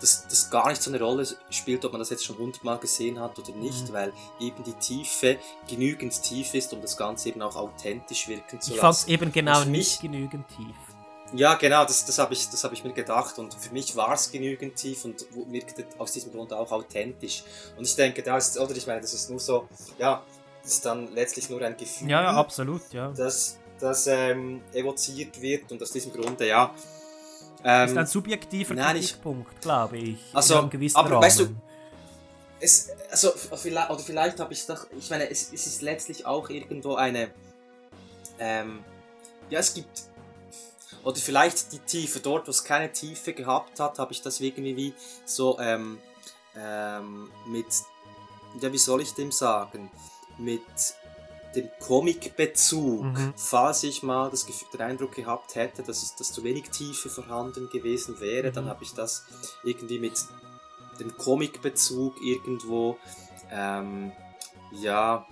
[0.06, 3.20] dass das gar nicht so eine Rolle spielt, ob man das jetzt schon hundertmal gesehen
[3.20, 5.38] hat oder nicht, weil eben die Tiefe
[5.68, 9.12] genügend tief ist, um das Ganze eben auch authentisch wirken zu Ich fand es lassen.
[9.12, 10.76] eben genau für nicht mich- genügend tief.
[11.34, 14.14] Ja, genau, das, das habe ich, das hab ich mir gedacht und für mich war
[14.14, 17.44] es genügend tief und wirkte aus diesem Grund auch authentisch.
[17.76, 20.24] Und ich denke, da ist, oder ich meine, das ist nur so, ja,
[20.62, 23.12] das ist dann letztlich nur ein Gefühl, Ja, ja, absolut, ja.
[23.12, 26.74] das, das ähm, evoziert wird und aus diesem Grunde, ja.
[27.66, 30.20] Ist Ähm, ein subjektiver nein, Kritikpunkt, glaube ich.
[30.34, 31.24] Also, aber Rahmen.
[31.24, 31.56] weißt du,
[32.60, 36.50] es, also, vielleicht, oder vielleicht habe ich doch, ich meine, es, es ist letztlich auch
[36.50, 37.32] irgendwo eine,
[38.40, 38.84] ähm,
[39.50, 40.04] ja, es gibt,
[41.04, 44.76] oder vielleicht die Tiefe, dort, wo es keine Tiefe gehabt hat, habe ich das irgendwie
[44.76, 44.94] wie
[45.26, 45.98] so, ähm,
[46.56, 47.66] ähm, mit,
[48.62, 49.90] ja, wie soll ich dem sagen,
[50.38, 50.62] mit
[51.56, 53.34] dem Comic-Bezug, Mhm.
[53.36, 57.10] falls ich mal das Gefühl, den Eindruck gehabt hätte, dass, es, dass zu wenig Tiefe
[57.10, 58.70] vorhanden gewesen wäre, dann Mhm.
[58.70, 59.26] habe ich das
[59.64, 60.14] irgendwie mit
[61.00, 62.98] dem Comic-Bezug irgendwo,
[63.52, 64.12] ähm,
[64.72, 65.26] ja,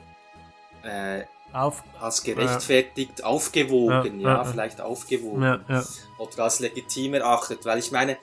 [0.83, 4.43] äh, Auf, als gerechtfertigt, aufgewogen, Ja, ja, ja, ja.
[4.45, 5.63] vielleicht aufgewogen
[6.17, 8.17] oder als legitim erachtet, weil ich meine,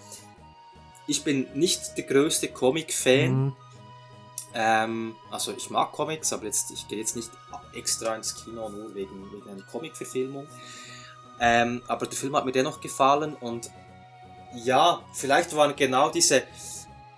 [1.06, 3.56] ich bin nicht der größte Comic-Fan, Mhm.
[4.54, 7.30] Ähm, also ich mag Comics, aber jetzt, ich gehe jetzt nicht
[7.74, 10.46] extra ins Kino nur wegen, wegen einer Comic-Verfilmung.
[11.40, 13.70] Ähm, aber der Film hat mir dennoch gefallen und
[14.54, 16.42] ja, vielleicht waren genau diese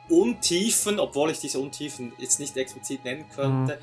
[0.09, 3.79] Untiefen, obwohl ich diese Untiefen jetzt nicht explizit nennen könnte,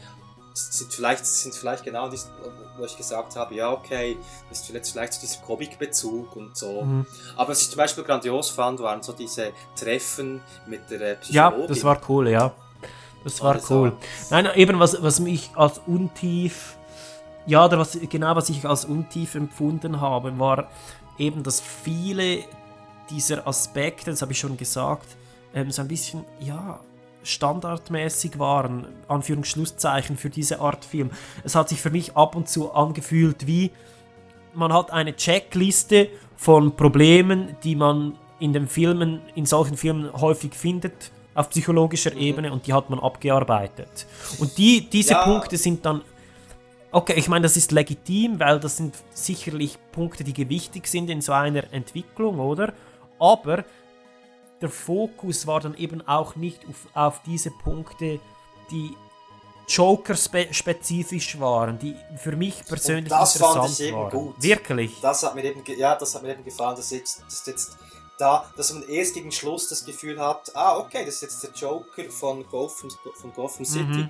[0.54, 2.30] sind vielleicht, sind vielleicht genau diese,
[2.78, 4.18] wo ich gesagt habe, ja okay,
[4.50, 6.84] das ist vielleicht, vielleicht so dieser Comic-Bezug und so.
[6.84, 7.06] Mhm.
[7.36, 11.50] Aber was ich zum Beispiel grandios fand, waren so diese Treffen mit der äh, Ja,
[11.50, 11.68] Psychologin.
[11.76, 12.54] das war cool, ja.
[13.24, 13.94] Das war Alles cool.
[14.30, 16.78] Nein, eben was, was mich als untief,
[17.46, 20.70] ja, oder was, genau was ich als untief empfunden habe, war
[21.18, 22.44] eben, dass viele
[23.10, 25.08] dieser Aspekte, das habe ich schon gesagt,
[25.54, 26.80] ähm, so ein bisschen, ja,
[27.24, 31.12] standardmäßig waren, Anführungsschlusszeichen, für diese Art Film.
[31.44, 33.72] Es hat sich für mich ab und zu angefühlt wie,
[34.54, 40.54] man hat eine Checkliste von Problemen, die man in den Filmen, in solchen Filmen häufig
[40.54, 44.06] findet, auf psychologischer Ebene, und die hat man abgearbeitet.
[44.40, 45.24] Und die, diese Ja.
[45.24, 46.02] Punkte sind dann,
[46.92, 51.22] okay, ich meine, das ist legitim, weil das sind sicherlich Punkte, die gewichtig sind in
[51.22, 52.74] so einer Entwicklung, oder?
[53.20, 53.64] Aber
[54.62, 58.20] der Fokus war dann eben auch nicht auf, auf diese Punkte,
[58.70, 58.92] die
[59.70, 64.10] Joker-spezifisch waren, die für mich persönlich das fand interessant ich eben waren.
[64.10, 64.36] gut.
[64.44, 64.92] Wirklich.
[65.02, 67.78] Das hat mir eben, ja, das hat mir eben gefallen, dass jetzt, dass jetzt
[68.20, 71.52] da, dass man erst gegen Schluss das Gefühl hat, ah, okay, das ist jetzt der
[71.52, 74.10] Joker von Gotham, von Gotham City, Mhm.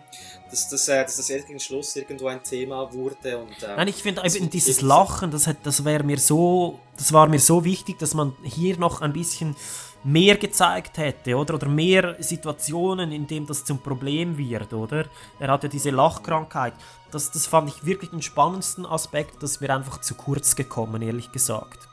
[0.50, 3.88] dass, das, äh, dass das erst gegen Schluss irgendwo ein Thema wurde und, ähm, Nein,
[3.88, 7.64] ich finde eben dieses Lachen, das, hat, das wäre mir so, das war mir so
[7.64, 9.56] wichtig, dass man hier noch ein bisschen
[10.04, 11.56] mehr gezeigt hätte, oder?
[11.56, 15.06] Oder mehr Situationen, in denen das zum Problem wird, oder?
[15.40, 16.74] Er hat ja diese Lachkrankheit.
[17.12, 21.02] Das, das fand ich wirklich den spannendsten Aspekt, das ist mir einfach zu kurz gekommen,
[21.02, 21.89] ehrlich gesagt.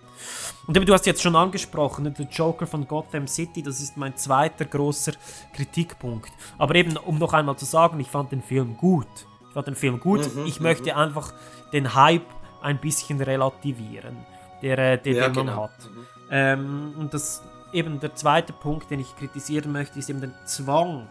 [0.66, 4.16] Und eben, du hast jetzt schon angesprochen, der Joker von Gotham City, das ist mein
[4.16, 5.12] zweiter großer
[5.54, 6.32] Kritikpunkt.
[6.58, 9.06] Aber eben, um noch einmal zu sagen, ich fand den Film gut.
[9.48, 10.34] Ich fand den Film gut.
[10.34, 11.32] Mhm, ich möchte einfach
[11.72, 12.26] den Hype
[12.62, 14.16] ein bisschen relativieren,
[14.60, 15.62] der, äh, der, Ja, den man genau.
[15.64, 15.90] hat.
[16.30, 17.42] Ähm, und das
[17.72, 21.06] eben der zweite Punkt, den ich kritisieren möchte, ist eben der Zwang.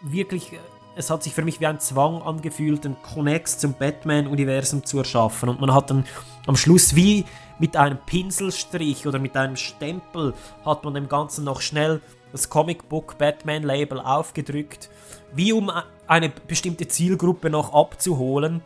[0.00, 0.58] Wirklich, äh,
[0.96, 5.50] es hat sich für mich wie ein Zwang angefühlt, einen Connex zum Batman-Universum zu erschaffen.
[5.50, 6.06] Und man hat dann
[6.46, 7.26] am Schluss wie
[7.58, 10.34] mit einem Pinselstrich oder mit einem Stempel
[10.64, 12.00] hat man dem Ganzen noch schnell
[12.32, 14.90] das Comicbook Batman Label aufgedrückt,
[15.32, 15.70] wie um
[16.06, 18.62] eine bestimmte Zielgruppe noch abzuholen.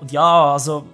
[0.00, 0.84] Und ja, also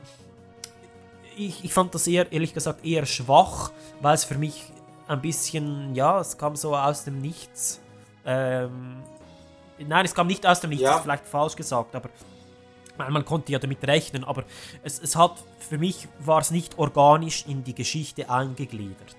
[1.36, 3.70] ich, ich fand das eher, ehrlich gesagt, eher schwach,
[4.00, 4.64] weil es für mich
[5.08, 7.80] ein bisschen, ja, es kam so aus dem Nichts.
[8.26, 8.96] Ähm,
[9.78, 10.98] nein, es kam nicht aus dem Nichts, Ja.
[10.98, 12.10] vielleicht falsch gesagt, aber
[12.98, 14.44] man konnte ja damit rechnen, aber
[14.82, 19.16] es, es hat, für mich war es nicht organisch in die Geschichte eingegliedert.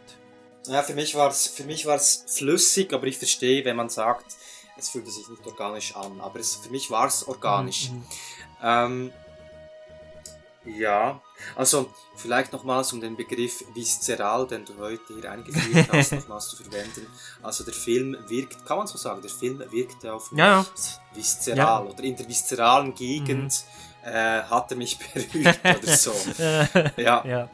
[0.67, 4.35] Ja, für mich war es für mich war's flüssig, aber ich verstehe, wenn man sagt,
[4.77, 6.21] es fühlte sich nicht organisch an.
[6.21, 7.89] Aber es, für mich war es organisch.
[7.89, 8.03] Mhm.
[8.63, 9.13] Ähm,
[10.65, 11.19] ja,
[11.55, 16.55] also vielleicht nochmals um den Begriff viszeral, den du heute hier eingeführt hast, nochmals zu
[16.63, 17.07] verwenden.
[17.41, 20.65] Also der Film wirkt, kann man so sagen, der Film wirkte auf mich Ja, ja.
[21.15, 23.53] viszeral oder in der viszeralen Gegend
[24.03, 24.07] Mhm.
[24.09, 26.11] äh, hat er mich berührt oder so.
[26.97, 27.49] Ja, Ja.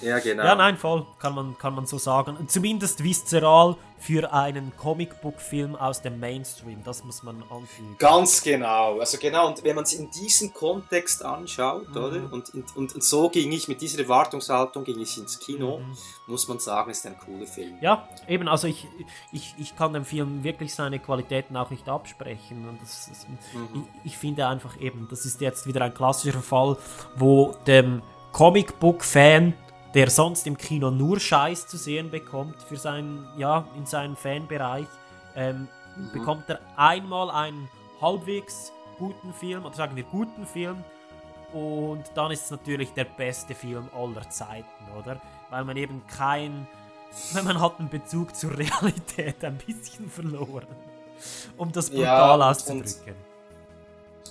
[0.00, 0.44] ja, genau.
[0.44, 2.36] Ja, nein, voll, kann man, kann man so sagen.
[2.48, 3.76] Zumindest viszeral
[4.06, 7.96] für einen Comicbook-Film aus dem Mainstream, das muss man anfügen.
[7.98, 9.00] Ganz genau.
[9.00, 11.96] Also genau, und wenn man es in diesem Kontext anschaut, Mhm.
[11.96, 12.32] oder?
[12.32, 15.96] Und, und, und so ging ich mit dieser Erwartungshaltung ging ich ins Kino, Mhm.
[16.28, 17.78] muss man sagen, ist ein cooler Film.
[17.80, 18.86] Ja, eben, also ich,
[19.32, 22.68] ich, ich kann dem Film wirklich seine Qualitäten auch nicht absprechen.
[22.68, 23.88] Und das, ist- Mhm.
[24.04, 26.76] ich, ich finde einfach eben, das ist jetzt wieder ein klassischer Fall,
[27.16, 28.02] wo dem
[28.32, 29.54] Comicbook-Fan
[29.96, 34.86] der sonst im Kino nur Scheiß zu sehen bekommt für seinen, ja, in seinem Fanbereich,
[35.34, 35.68] ähm,
[36.12, 37.70] bekommt er einmal einen
[38.02, 40.84] halbwegs guten Film, oder sagen wir guten Film,
[41.54, 44.66] und dann ist es natürlich der beste Film aller Zeiten,
[44.98, 45.18] oder?
[45.48, 46.66] Weil man eben kein,
[47.32, 50.66] wenn man hat einen Bezug zur Realität ein bisschen verloren,
[51.56, 53.14] um das brutal Ja, und- auszudrücken.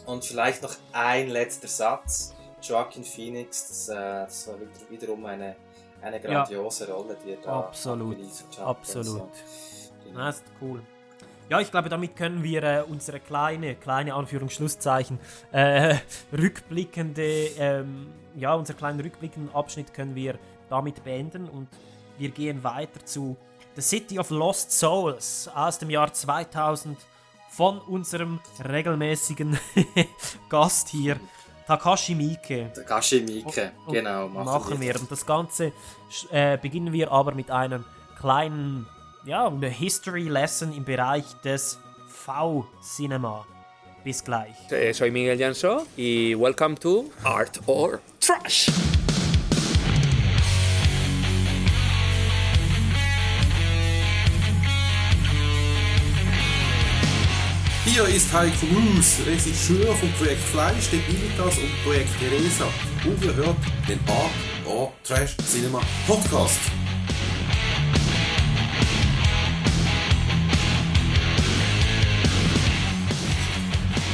[0.05, 2.35] Und vielleicht noch ein letzter Satz.
[2.68, 3.93] Joaquin Phoenix, das, äh,
[4.26, 5.55] das war wieder, wiederum eine,
[6.01, 8.66] eine grandiose Rolle, die er da Absolut, abgeliefert hat.
[8.66, 9.22] absolut.
[9.22, 9.30] Also,
[10.13, 10.82] Ja, ist cool.
[11.47, 15.20] Ja, ich glaube, damit können wir äh, unsere kleine, kleine Anführungsschlusszeichen,
[15.51, 15.95] äh,
[16.36, 17.24] rückblickende,
[17.59, 20.39] ähm, ja, unseren kleinen rückblickenden Abschnitt können wir
[20.70, 21.68] damit beenden und
[22.18, 23.38] wir gehen weiter zu
[23.76, 26.97] The City of Lost Souls aus dem Jahr 2000
[27.49, 29.59] von unserem regelmäßigen
[30.49, 31.20] Gast hier,
[31.68, 32.72] Takashi Miike.
[32.74, 34.26] Takashi Miike, Und- genau.
[34.26, 34.99] und machen wir.
[34.99, 35.72] Und das Ganze
[36.32, 37.84] äh, beginnen wir aber mit einem
[38.20, 38.86] kleinen
[39.26, 43.45] ja, eine History Lesson im Bereich des V-Cinema.
[44.03, 44.53] Bis gleich.
[44.70, 48.70] Eh, soy Miguel Jansó y welcome to Art or Trash.
[57.95, 62.66] Hier ist Heiko Moos, Regisseur vom Projekt Fleisch, der Bilitas und Projekt Teresa.
[63.05, 63.57] Und ihr hört
[63.89, 64.31] den Art
[64.66, 66.61] or Trash Cinema Podcast.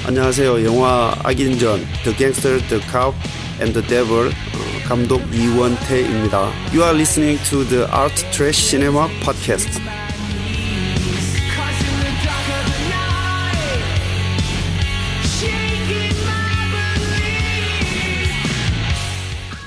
[0.06, 0.64] 안녕하세요.
[0.64, 3.14] 영화 악인전 The Gangster, The Cop
[3.60, 6.52] and the Devil 어, 감독 이원태입니다.
[6.72, 9.80] You are listening to the Art Trash Cinema Podcast.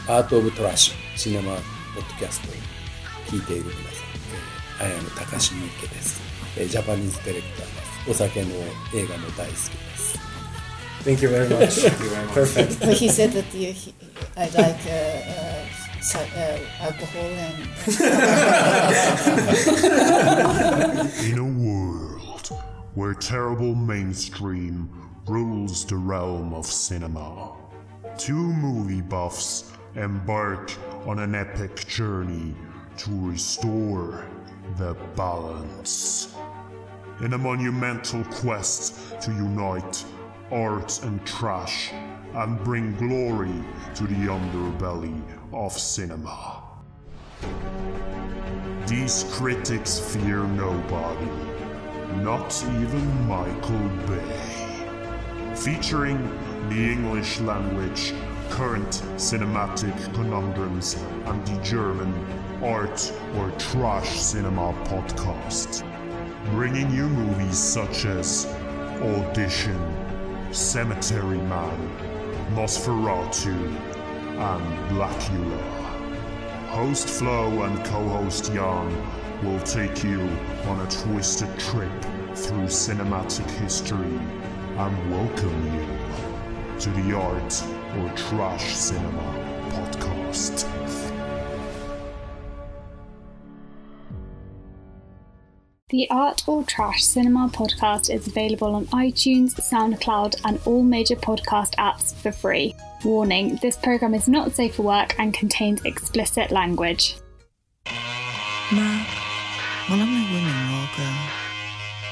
[0.08, 2.54] アート・オブ・トラッシュシネマ・ポッドキャストを
[3.28, 3.84] 聞いている皆さん、
[4.82, 6.22] えー、アイアム高橋美池です、
[6.58, 8.56] えージャパニーズディレクターですお酒も
[8.96, 10.20] 映画も大好きです
[11.06, 11.80] Thank you very much.
[12.34, 12.78] Perfect.
[12.82, 13.94] But he said that you, he,
[14.36, 14.92] I like uh,
[15.32, 15.66] uh,
[16.02, 17.56] si- uh, alcohol and.
[21.24, 22.52] In a world
[22.96, 24.90] where terrible mainstream
[25.26, 27.54] rules the realm of cinema,
[28.18, 30.73] two movie buffs embark
[31.07, 32.55] on an epic journey
[32.97, 34.27] to restore
[34.77, 36.35] the balance.
[37.21, 40.05] In a monumental quest to unite
[40.51, 41.93] art and trash
[42.35, 43.65] and bring glory
[43.95, 45.23] to the underbelly
[45.53, 46.63] of cinema.
[48.87, 51.31] These critics fear nobody,
[52.17, 55.55] not even Michael Bay.
[55.55, 56.19] Featuring
[56.69, 58.13] the English language,
[58.51, 60.95] current cinematic conundrums,
[61.27, 62.13] and the German
[62.63, 65.85] art or trash cinema podcast.
[66.53, 68.47] Bringing you movies such as
[69.03, 69.81] Audition,
[70.53, 71.91] Cemetery Man,
[72.55, 73.57] Nosferatu,
[74.39, 75.85] and Blackula.
[76.69, 80.21] Host Flo and co-host Jan will take you
[80.67, 82.03] on a twisted trip
[82.35, 84.19] through cinematic history
[84.77, 89.24] and welcome you to the Art or Trash Cinema
[89.70, 90.66] podcast.
[95.90, 101.74] The Art or Trash Cinema podcast is available on iTunes, SoundCloud, and all major podcast
[101.78, 102.76] apps for free.
[103.04, 107.16] Warning this program is not safe for work and contains explicit language.
[108.72, 109.04] 媽，
[109.90, 111.00] 我諗你會明我㗎。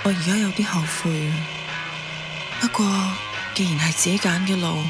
[0.04, 1.32] 我而家有啲後悔啊。
[2.62, 2.86] 不過
[3.54, 4.82] 既然係自己揀嘅路，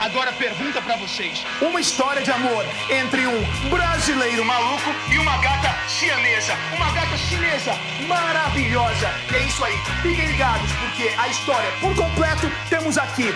[0.00, 5.74] Agora pergunta para vocês: uma história de amor entre um brasileiro maluco e uma gata
[5.88, 7.72] chinesa, uma gata chinesa
[8.06, 9.10] maravilhosa.
[9.30, 9.76] E é isso aí.
[10.02, 13.32] Fiquem ligados porque a história por completo temos aqui.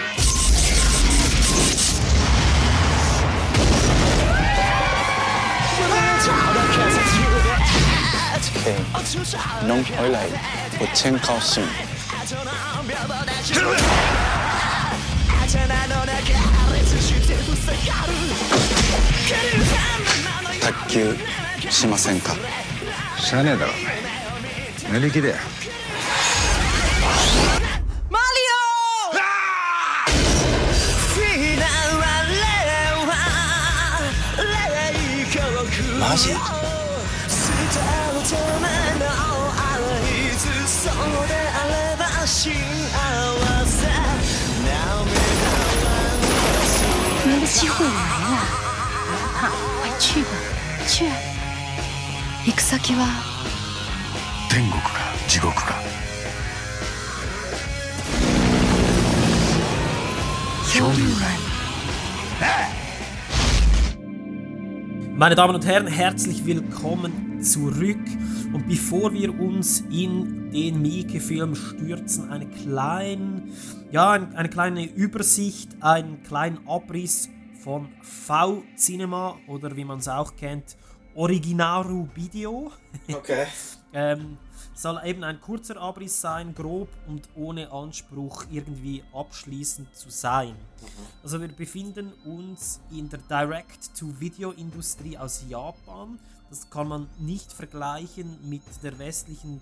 [13.53, 14.20] Quem não.
[20.61, 21.17] 卓球
[21.69, 22.37] しませんか？
[23.19, 23.73] しゃあねえだろ。
[24.87, 25.35] お前乗り気だよ。
[28.11, 28.25] マリ
[35.99, 35.99] オ！
[35.99, 36.60] マジ？
[47.60, 48.38] 机会来了。
[50.00, 50.28] 去吧
[50.88, 51.06] 去
[52.46, 53.08] 行く先は
[54.50, 54.90] 天国か
[55.28, 55.76] 地獄か
[60.74, 61.36] 漂流来
[65.18, 67.98] Meine Damen und Herren, herzlich willkommen zurück.
[68.52, 73.44] Und bevor wir uns in den Mieke-Film stürzen, eine kleine,
[73.92, 77.30] ja, ein- eine kleine Übersicht, einen kleinen Abriss
[77.63, 80.77] von V-Cinema oder wie man es auch kennt,
[81.15, 82.73] Originaru Video.
[83.13, 83.47] Okay.
[83.93, 84.39] ähm,
[84.75, 90.55] soll eben ein kurzer Abriss sein, grob und ohne Anspruch irgendwie abschließend zu sein.
[91.23, 96.19] Also wir befinden uns in der Direct-to-Video-Industrie aus Japan.
[96.49, 99.61] Das kann man nicht vergleichen mit der westlichen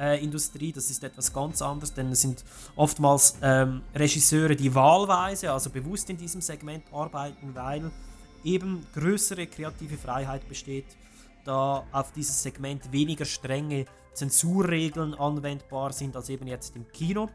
[0.00, 0.72] Direct-to-VHS-Industrie.
[0.72, 2.44] Das ist etwas ganz anderes, denn es sind
[2.76, 7.90] oftmals ähm, Regisseure, die wahlweise, also bewusst in diesem Segment arbeiten, weil
[8.42, 10.86] eben größere kreative Freiheit besteht,
[11.44, 13.84] da auf dieses Segment weniger strenge
[14.14, 17.28] Zensurregeln anwendbar sind als eben jetzt im Kino.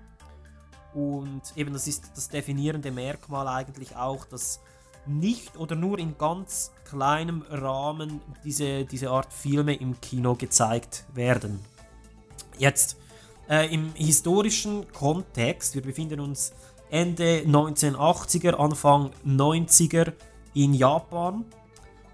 [0.94, 4.62] Und eben das ist das definierende Merkmal eigentlich auch, dass
[5.06, 11.60] nicht oder nur in ganz kleinem Rahmen diese, diese Art Filme im Kino gezeigt werden.
[12.58, 12.98] Jetzt
[13.50, 16.54] äh, im historischen Kontext, wir befinden uns
[16.90, 20.14] Ende 1980er, Anfang 90er
[20.54, 21.46] in Japan.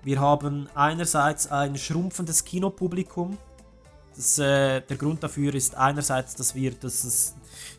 [0.03, 3.37] Wir haben einerseits ein schrumpfendes Kinopublikum.
[4.15, 7.35] Das, äh, der Grund dafür ist einerseits, dass wir, dass es,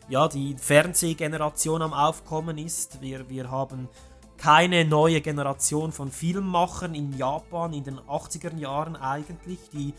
[0.09, 3.01] ja, die Fernsehgeneration am Aufkommen ist.
[3.01, 3.89] Wir, wir haben
[4.37, 9.93] keine neue Generation von Filmemachern in Japan in den 80er Jahren eigentlich, die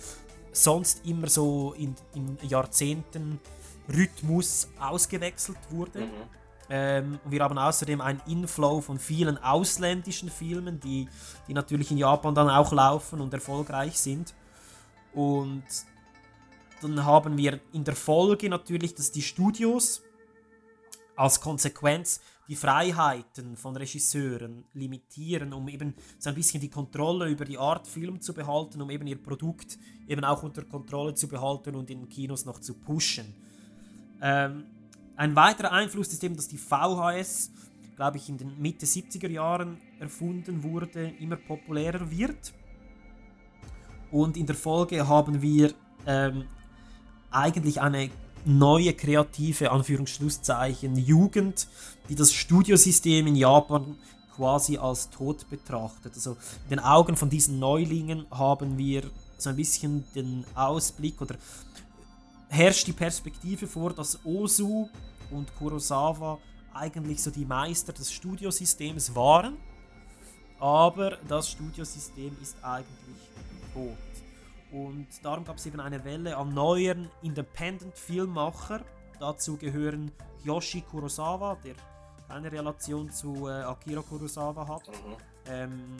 [0.55, 6.09] sonst immer so in, im Jahrzehnten-Rhythmus ausgewechselt wurde.
[6.71, 11.07] Ähm, und wir haben außerdem einen Inflow von vielen ausländischen Filmen, die,
[11.47, 14.33] die natürlich in Japan dann auch laufen und erfolgreich sind.
[15.13, 15.65] Und
[16.81, 20.03] dann haben wir in der Folge natürlich, dass die Studios
[21.17, 27.45] als Konsequenz die Freiheiten von Regisseuren limitieren, um eben so ein bisschen die Kontrolle über
[27.45, 31.75] die Art Film zu behalten, um eben ihr Produkt eben auch unter Kontrolle zu behalten
[31.75, 33.35] und in Kinos noch zu pushen.
[34.21, 34.65] Ähm,
[35.17, 37.53] ein weiterer Einfluss ist eben, dass die VHS,
[37.97, 42.53] glaube ich, in den Mitte 70er Jahren erfunden wurde, immer populärer wird.
[44.11, 45.73] Und in der Folge haben wir
[46.07, 46.45] ähm,
[47.31, 48.11] eigentlich eine
[48.45, 51.67] neue kreative Anführungsschlusszeichen Jugend,
[52.09, 53.97] die das Studiosystem in Japan
[54.35, 56.13] quasi als tot betrachtet.
[56.15, 56.33] Also
[56.65, 59.05] in den Augen von diesen Neulingen haben wir
[59.39, 61.37] so ein bisschen den Ausblick oder
[62.49, 64.89] herrscht die Perspektive vor, dass Ozu
[65.31, 66.39] und Kurosawa
[66.73, 69.57] eigentlich so die Meister des Studiosystems waren,
[70.59, 73.17] aber das Studiosystem ist eigentlich
[73.73, 73.97] tot.
[74.75, 78.81] Und darum gab es eben eine Welle an neuen Independent-Filmmacher.
[79.21, 80.11] Dazu gehören
[80.43, 81.77] Yoshi Kurosawa, der
[82.27, 84.91] keine Relation zu äh, Akira Kurosawa hat.
[85.49, 85.97] Ähm,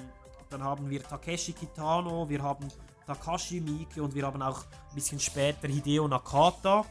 [0.51, 2.67] dann haben wir Takeshi Kitano, wir haben
[3.07, 6.85] Takashi Miike und wir haben auch ein bisschen später Hideo Nakata.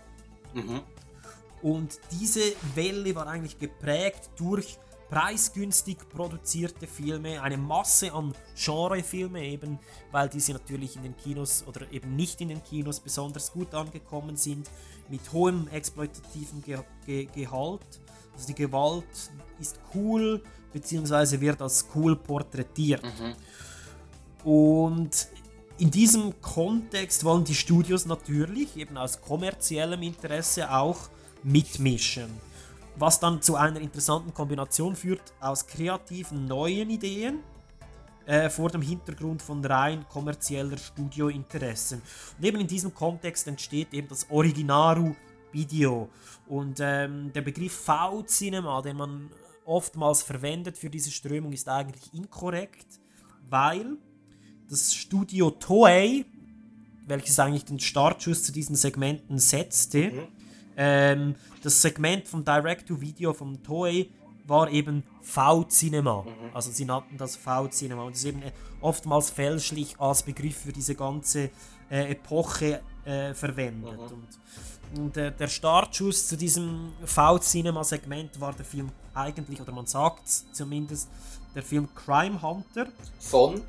[1.61, 4.77] Und diese Welle war eigentlich geprägt durch
[5.09, 9.79] preisgünstig produzierte Filme, eine Masse an Genrefilme eben,
[10.11, 14.35] weil diese natürlich in den Kinos oder eben nicht in den Kinos besonders gut angekommen
[14.35, 14.69] sind,
[15.09, 18.01] mit hohem exploitativen Ge Ge Gehalt.
[18.33, 20.41] Also die Gewalt ist cool,
[20.71, 23.03] beziehungsweise wird als cool porträtiert.
[24.43, 25.27] Und
[25.77, 30.97] in diesem Kontext wollen die Studios natürlich eben aus kommerziellem Interesse auch
[31.43, 32.29] mitmischen.
[32.95, 37.39] Was dann zu einer interessanten Kombination führt aus kreativen neuen Ideen
[38.25, 42.01] äh, vor dem Hintergrund von rein kommerzieller Studiointeressen.
[42.37, 45.15] Und eben in diesem Kontext entsteht eben das Originaru
[45.53, 46.09] Video.
[46.47, 49.29] Und ähm, der Begriff V-Cinema, den man
[49.65, 52.99] oftmals verwendet für diese Strömung, ist eigentlich inkorrekt,
[53.49, 53.97] weil
[54.69, 56.25] das Studio Toei,
[57.05, 60.27] welches eigentlich den Startschuss zu diesen Segmenten setzte,
[60.77, 64.09] ähm, das Segment vom Direct-to-Video vom Toei
[64.45, 66.25] war eben V-Cinema.
[66.53, 68.51] Also sie nannten das V-Cinema und das ist eben äh,
[68.81, 71.49] oftmals fälschlich als Begriff für diese ganze
[71.89, 73.97] äh, Epoche äh, verwendet.
[73.97, 80.27] Und, und äh, der Startschuss zu diesem V-Cinema-Segment war der Film eigentlich, oder man sagt
[80.27, 81.09] zumindest,
[81.55, 82.87] der Film Crime Hunter.
[83.19, 83.61] Von?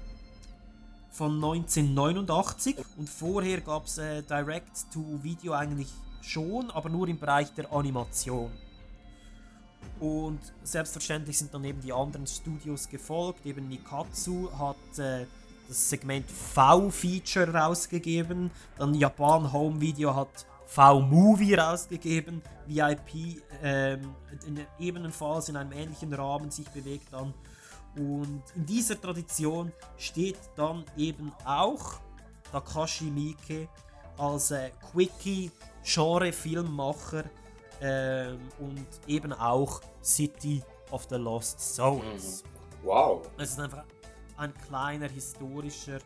[1.11, 2.77] Von 1989.
[2.97, 5.89] Und vorher gab es äh, Direct-to-Video eigentlich
[6.25, 8.51] schon, aber nur im Bereich der Animation.
[10.01, 13.47] Und selbstverständlich sind dann eben die anderen Studios gefolgt.
[13.47, 15.27] Eben Nikatsu hat äh,
[15.69, 18.51] das Segment V-Feature rausgegeben.
[18.79, 22.43] Dann Japan Home Video hat V-Movie rausgegeben.
[22.67, 24.15] VIP ähm,
[24.47, 27.33] in, ebenfalls in einem ähnlichen Rahmen sich bewegt dann.
[27.97, 32.01] Und in dieser Tradition steht dann eben auch
[32.51, 33.69] Takashi Miike
[34.19, 35.51] als äh, Quickie
[35.83, 37.25] Genre-Filmmacher
[37.81, 42.43] ähm, und eben auch City of the Lost Souls.
[42.43, 42.85] Mhm.
[42.85, 43.27] Wow.
[43.39, 43.85] Es ist einfach
[44.37, 45.99] ein kleiner historischer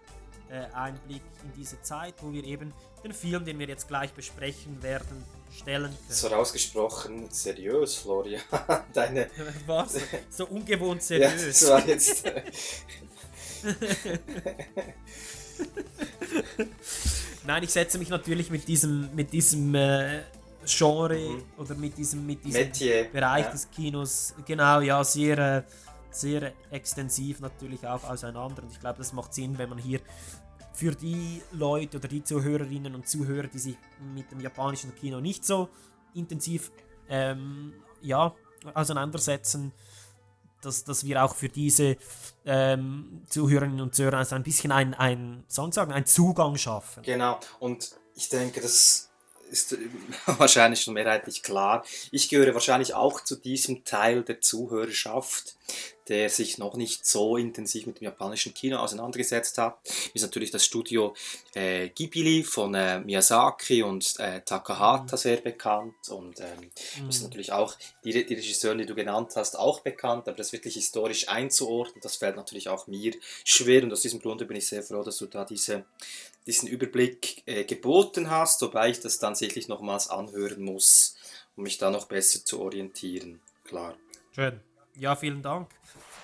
[0.50, 2.72] äh, Einblick in diese Zeit, wo wir eben
[3.04, 5.98] den Film, den wir jetzt gleich besprechen werden, stellen können.
[6.08, 8.42] So rausgesprochen seriös, Florian.
[8.92, 9.28] Deine.
[9.66, 9.96] Was?
[10.30, 11.42] So ungewohnt seriös.
[11.42, 12.24] Ja, das war jetzt.
[17.48, 20.20] Nein, ich setze mich natürlich mit diesem, mit diesem äh,
[20.66, 21.44] Genre mhm.
[21.56, 23.50] oder mit diesem, mit diesem Metier, Bereich ja.
[23.52, 25.62] des Kinos, genau, ja, sehr, äh,
[26.10, 28.62] sehr extensiv natürlich auch auseinander.
[28.62, 30.00] Und ich glaube, das macht Sinn, wenn man hier
[30.74, 33.76] für die Leute oder die Zuhörerinnen und Zuhörer, die sich
[34.14, 35.70] mit dem japanischen Kino nicht so
[36.12, 36.70] intensiv
[37.08, 37.72] ähm,
[38.02, 38.34] ja,
[38.74, 39.72] auseinandersetzen,
[40.62, 41.96] dass, dass wir auch für diese
[42.44, 47.02] ähm, Zuhörerinnen und Zuhörer also ein bisschen ein, ein, sagen, einen Zugang schaffen.
[47.02, 49.08] Genau, und ich denke, das
[49.50, 49.76] ist
[50.26, 51.84] wahrscheinlich schon mehrheitlich klar.
[52.10, 55.56] Ich gehöre wahrscheinlich auch zu diesem Teil der Zuhörerschaft,
[56.08, 59.78] der sich noch nicht so intensiv mit dem japanischen Kino auseinandergesetzt hat.
[60.14, 61.14] Ist natürlich das Studio
[61.54, 65.20] äh, Ghibli von äh, Miyazaki und äh, Takahata mhm.
[65.20, 66.70] sehr bekannt und ähm,
[67.02, 67.08] mhm.
[67.08, 70.74] ist natürlich auch die, die Regisseurin, die du genannt hast, auch bekannt, aber das wirklich
[70.74, 74.82] historisch einzuordnen, das fällt natürlich auch mir schwer und aus diesem Grunde bin ich sehr
[74.82, 75.84] froh, dass du da diese
[76.48, 81.14] diesen Überblick äh, geboten hast, wobei ich das dann sicherlich nochmals anhören muss,
[81.56, 83.40] um mich da noch besser zu orientieren.
[83.64, 83.96] Klar.
[84.34, 84.58] Schön.
[84.96, 85.68] Ja, vielen Dank.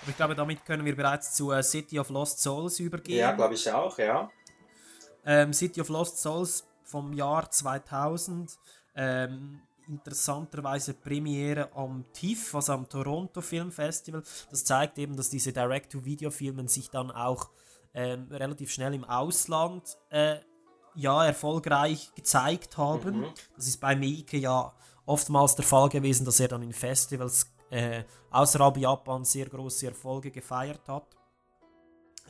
[0.07, 3.19] Ich glaube, damit können wir bereits zu äh, City of Lost Souls übergehen.
[3.19, 4.29] Ja, glaube ich auch, ja.
[5.25, 8.57] Ähm, City of Lost Souls vom Jahr 2000.
[8.95, 14.23] Ähm, interessanterweise Premiere am TIFF, also am Toronto Film Festival.
[14.49, 17.49] Das zeigt eben, dass diese Direct-to-Video-Filme sich dann auch
[17.93, 20.37] ähm, relativ schnell im Ausland äh,
[20.95, 23.19] ja, erfolgreich gezeigt haben.
[23.19, 23.33] Mhm.
[23.55, 24.73] Das ist bei Miike ja
[25.05, 30.31] oftmals der Fall gewesen, dass er dann in Festivals äh, außerhalb Japan sehr große Erfolge
[30.31, 31.15] gefeiert hat.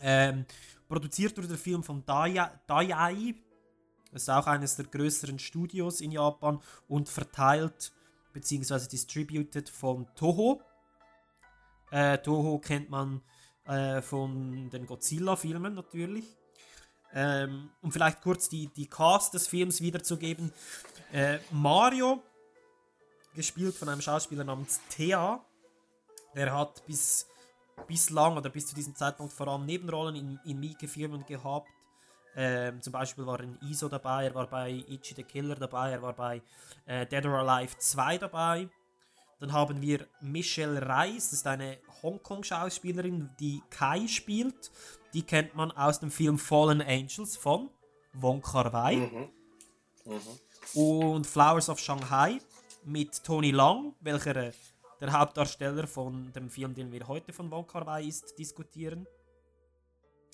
[0.01, 0.45] Ähm,
[0.88, 3.36] produziert wurde der Film von Daiei,
[4.11, 7.91] das ist auch eines der größeren Studios in Japan und verteilt
[8.31, 8.88] bzw.
[8.88, 10.61] distributed von Toho.
[11.91, 13.21] Äh, Toho kennt man
[13.65, 16.38] äh, von den Godzilla-Filmen natürlich.
[17.13, 20.51] Ähm, um vielleicht kurz die, die Cast des Films wiederzugeben.
[21.11, 22.21] Äh, Mario,
[23.36, 25.43] gespielt von einem Schauspieler namens Thea,
[26.36, 27.27] der hat bis
[27.88, 31.69] bislang oder bis zu diesem Zeitpunkt vor allem Nebenrollen in, in Mieke-Filmen gehabt.
[32.38, 36.01] Ähm, zum Beispiel war in ISO dabei, er war bei Ichi the Killer dabei, er
[36.01, 36.41] war bei
[36.86, 38.69] äh, Dead or Alive 2 dabei.
[39.39, 44.71] Dann haben wir Michelle Reis, das ist eine Hongkong-Schauspielerin, die Kai spielt.
[45.13, 47.69] Die kennt man aus dem Film Fallen Angels von
[48.13, 48.95] Wong Kar Wai.
[48.97, 49.29] Mhm.
[50.05, 50.79] Mhm.
[50.79, 52.39] Und Flowers of Shanghai
[52.86, 54.51] mit Tony Long, welcher äh,
[55.01, 59.05] der Hauptdarsteller von dem Film, den wir heute von Wong Kar Wai ist, diskutieren.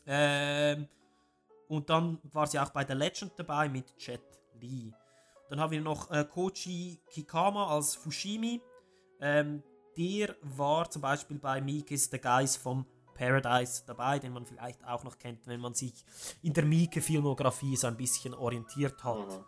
[0.05, 0.87] Ähm,
[1.67, 4.21] und dann war sie auch bei The Legend dabei mit Jet
[4.59, 4.93] Li.
[5.49, 8.61] Dann haben wir noch äh, Kochi Kikama als Fushimi.
[9.19, 9.63] Ähm,
[9.97, 15.03] der war zum Beispiel bei Mikes The Guys vom Paradise dabei, den man vielleicht auch
[15.03, 15.93] noch kennt, wenn man sich
[16.41, 19.27] in der Mieke-Filmografie so ein bisschen orientiert hat.
[19.27, 19.45] Mhm.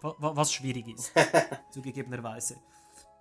[0.00, 1.12] Was schwierig ist,
[1.70, 2.56] zugegebenerweise.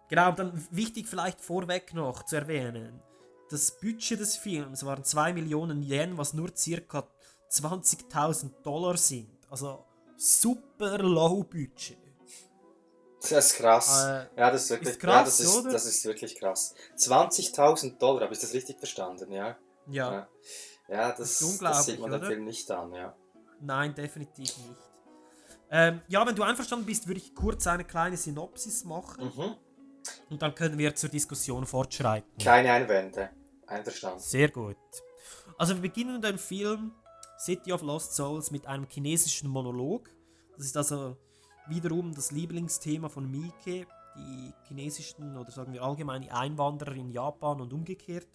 [0.08, 3.02] Genau, dann wichtig vielleicht vorweg noch zu erwähnen,
[3.50, 7.08] das Budget des Films waren 2 Millionen Yen, was nur circa
[7.52, 9.38] 20.000 Dollar sind.
[9.50, 9.86] Also
[10.18, 11.98] super low Budget.
[13.22, 14.04] Das ist krass.
[14.04, 16.76] Äh, ja, das ist wirklich ist krass, ja, das, ist, das ist wirklich krass.
[16.98, 19.58] 20.000 Dollar, habe ich das richtig verstanden, ja?
[19.88, 20.12] Ja.
[20.12, 20.28] Ja,
[20.90, 22.20] ja das, das, das sieht man oder?
[22.20, 23.16] dem Film nicht an, ja.
[23.62, 24.95] Nein, definitiv nicht.
[25.72, 29.26] Ähm, ja, wenn du einverstanden bist, würde ich kurz eine kleine Synopsis machen.
[29.26, 29.56] Mhm.
[30.30, 32.30] Und dann können wir zur Diskussion fortschreiten.
[32.44, 33.30] Keine Einwände.
[33.68, 34.20] Einverstanden.
[34.20, 34.78] Sehr gut.
[35.58, 36.92] Also wir beginnen den Film
[37.40, 40.10] City of Lost Souls mit einem chinesischen Monolog.
[40.58, 41.18] Das ist also
[41.68, 47.62] wiederum das Lieblingsthema von Miike, die chinesischen oder sagen wir allgemein die Einwanderer in Japan
[47.62, 48.28] und umgekehrt.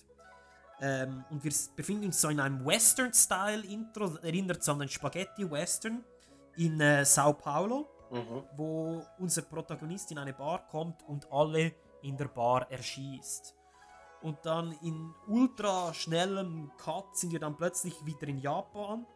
[0.80, 6.04] Ähm, und wir befinden uns so in einem Western-Style-Intro, erinnert so an den Spaghetti-Western
[6.60, 8.42] in äh, Sao Paulo, mhm.
[8.56, 11.72] wo unser Protagonist in eine Bar kommt und alle
[12.02, 13.54] in der Bar erschießt.
[14.22, 19.06] Und dann in ultra schnellem Cut sind wir dann plötzlich wieder in Japan,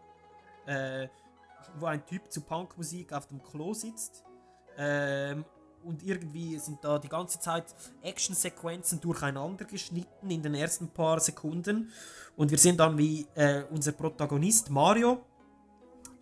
[0.64, 1.08] äh,
[1.78, 4.24] wo ein Typ zu Punkmusik auf dem Klo sitzt.
[4.78, 5.44] Ähm,
[5.84, 11.92] und irgendwie sind da die ganze Zeit Actionsequenzen durcheinander geschnitten in den ersten paar Sekunden.
[12.36, 15.22] Und wir sehen dann, wie äh, unser Protagonist Mario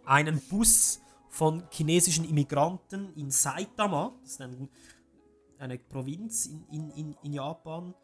[0.04, 1.00] einen Bus
[1.32, 4.68] von chinesischen Immigranten in Saitama, das ist ein,
[5.58, 7.94] eine Provinz in, in, in, in Japan,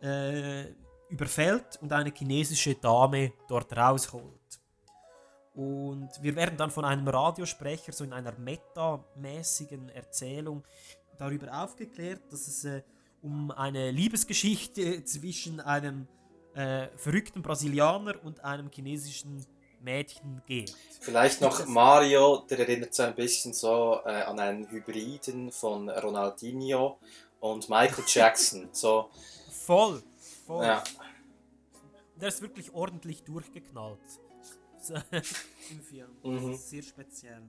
[0.00, 0.70] äh,
[1.10, 4.62] überfällt und eine chinesische Dame dort rausholt.
[5.54, 10.64] Und wir werden dann von einem Radiosprecher so in einer metamäßigen Erzählung
[11.18, 12.82] darüber aufgeklärt, dass es äh,
[13.20, 16.08] um eine Liebesgeschichte zwischen einem
[16.54, 19.44] äh, verrückten Brasilianer und einem chinesischen
[19.82, 20.74] Mädchen geht.
[21.00, 26.98] Vielleicht noch Mario, der erinnert so ein bisschen so äh, an einen Hybriden von Ronaldinho
[27.40, 28.68] und Michael Jackson.
[28.72, 29.10] so.
[29.50, 30.02] Voll,
[30.46, 30.64] voll.
[30.64, 30.82] Ja.
[32.16, 33.98] Der ist wirklich ordentlich durchgeknallt.
[35.70, 36.16] Im Film.
[36.22, 36.56] Mhm.
[36.56, 37.42] Sehr speziell.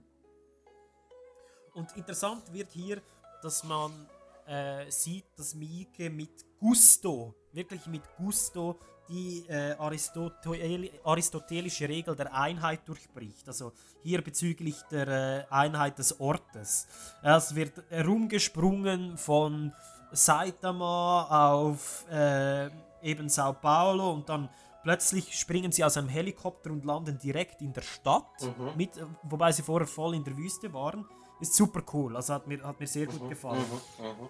[1.74, 3.02] Und interessant wird hier,
[3.42, 4.08] dass man
[4.48, 8.80] äh, sieht, dass Miike mit Gusto, wirklich mit Gusto,
[9.10, 13.46] die äh, Aristotel aristotelische Regel der Einheit durchbricht.
[13.48, 16.88] Also hier bezüglich der äh, Einheit des Ortes.
[17.22, 19.74] Es wird herumgesprungen von
[20.14, 22.70] Saitama auf äh,
[23.02, 24.50] eben Sao Paulo und dann
[24.84, 28.72] plötzlich springen sie aus einem Helikopter und landen direkt in der Stadt, Mhm.
[28.78, 31.06] mit, äh, wobei sie vorher voll in der Wüste waren.
[31.44, 33.66] Ist super cool, also hat mir, hat mir sehr gut Mhm, gefallen.
[34.00, 34.30] mhm, mhm.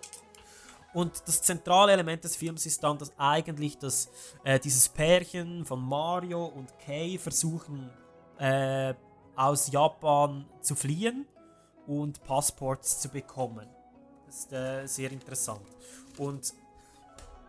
[0.94, 4.10] Und das zentrale Element des Films ist dann, dass eigentlich das,
[4.44, 7.90] äh, dieses Pärchen von Mario und Kay versuchen,
[8.40, 8.94] äh,
[9.36, 11.28] aus Japan zu fliehen
[11.88, 13.68] und Passports zu bekommen.
[14.26, 15.66] Das ist äh, sehr interessant.
[16.18, 16.54] Und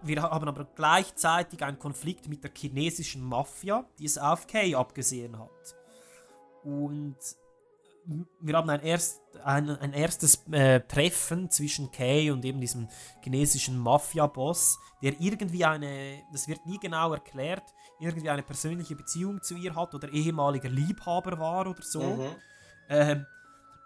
[0.03, 5.39] wir haben aber gleichzeitig einen Konflikt mit der chinesischen Mafia, die es auf Kay abgesehen
[5.39, 5.75] hat.
[6.65, 7.17] Und
[8.41, 12.89] wir haben ein, erst, ein, ein erstes äh, Treffen zwischen Kay und eben diesem
[13.23, 17.65] chinesischen Mafia-Boss, der irgendwie eine, das wird nie genau erklärt,
[18.01, 22.03] irgendwie eine persönliche Beziehung zu ihr hat oder ehemaliger Liebhaber war oder so.
[22.03, 22.37] Mhm.
[22.89, 23.27] Ähm,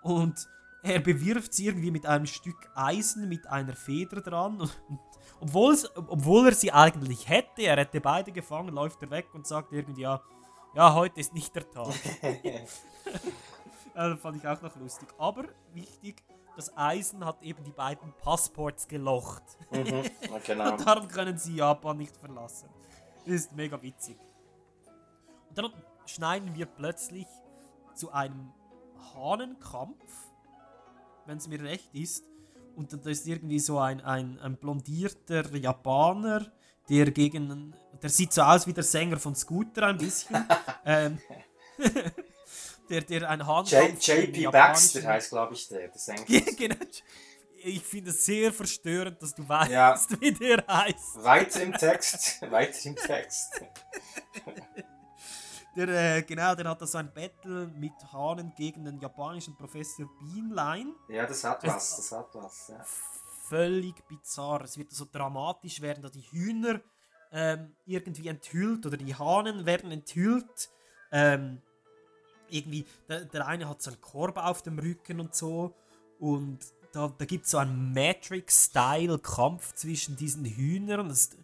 [0.03, 0.49] und
[0.83, 4.61] er bewirft sie irgendwie mit einem Stück Eisen mit einer Feder dran.
[4.61, 4.71] Und,
[5.41, 9.73] obwohl, obwohl er sie eigentlich hätte, er hätte beide gefangen, läuft er weg und sagt
[9.73, 10.23] irgendwie, ja,
[10.75, 11.95] ja heute ist nicht der Tag.
[13.99, 15.09] Also fand ich auch noch lustig.
[15.19, 15.45] Aber
[15.75, 16.23] wichtig,
[16.55, 19.43] das Eisen hat eben die beiden Passports gelocht.
[19.73, 20.05] Mhm,
[20.47, 20.71] genau.
[20.71, 22.69] Und darum können sie Japan nicht verlassen.
[23.25, 24.17] Das ist mega witzig.
[25.49, 25.73] Und dann
[26.07, 27.27] schneiden wir plötzlich
[27.97, 28.53] zu einem
[29.15, 30.31] Hahnenkampf,
[31.27, 32.25] wenn es mir recht ist.
[32.77, 36.47] Und da ist irgendwie so ein, ein, ein blondierter Japaner,
[36.89, 37.75] der gegen.
[38.01, 40.47] Der sieht so aus wie der Sänger von Scooter ein bisschen.
[40.85, 41.19] ähm,
[42.89, 45.91] der, der ein gegen JP Baxter heißt, glaube ich, der.
[45.95, 46.25] Sänger.
[46.57, 46.77] genau.
[47.61, 49.99] Ich finde es sehr verstörend, dass du weißt, Ja.
[50.21, 51.23] wie der heißt.
[51.25, 52.41] Weiter im Text.
[52.51, 53.61] Weiter im Text.
[55.77, 60.07] Der, äh, genau, der hat da so ein Battle mit Hahnen gegen den japanischen Professor
[60.21, 60.93] Bienlein.
[61.09, 61.97] Ja, das hat was.
[61.97, 62.69] Das hat was.
[62.69, 62.85] Ja.
[63.49, 64.63] Völlig bizarr.
[64.63, 66.81] Es wird so dramatisch werden, da die Hühner
[67.33, 70.71] ähm, irgendwie enthüllt oder die Hahnen werden enthüllt.
[71.13, 71.63] Ähm,
[72.51, 75.75] irgendwie, der, der eine hat so einen Korb auf dem Rücken und so.
[76.19, 76.59] Und
[76.93, 81.09] da, da gibt es so einen Matrix-Style-Kampf zwischen diesen Hühnern.
[81.09, 81.37] Das ist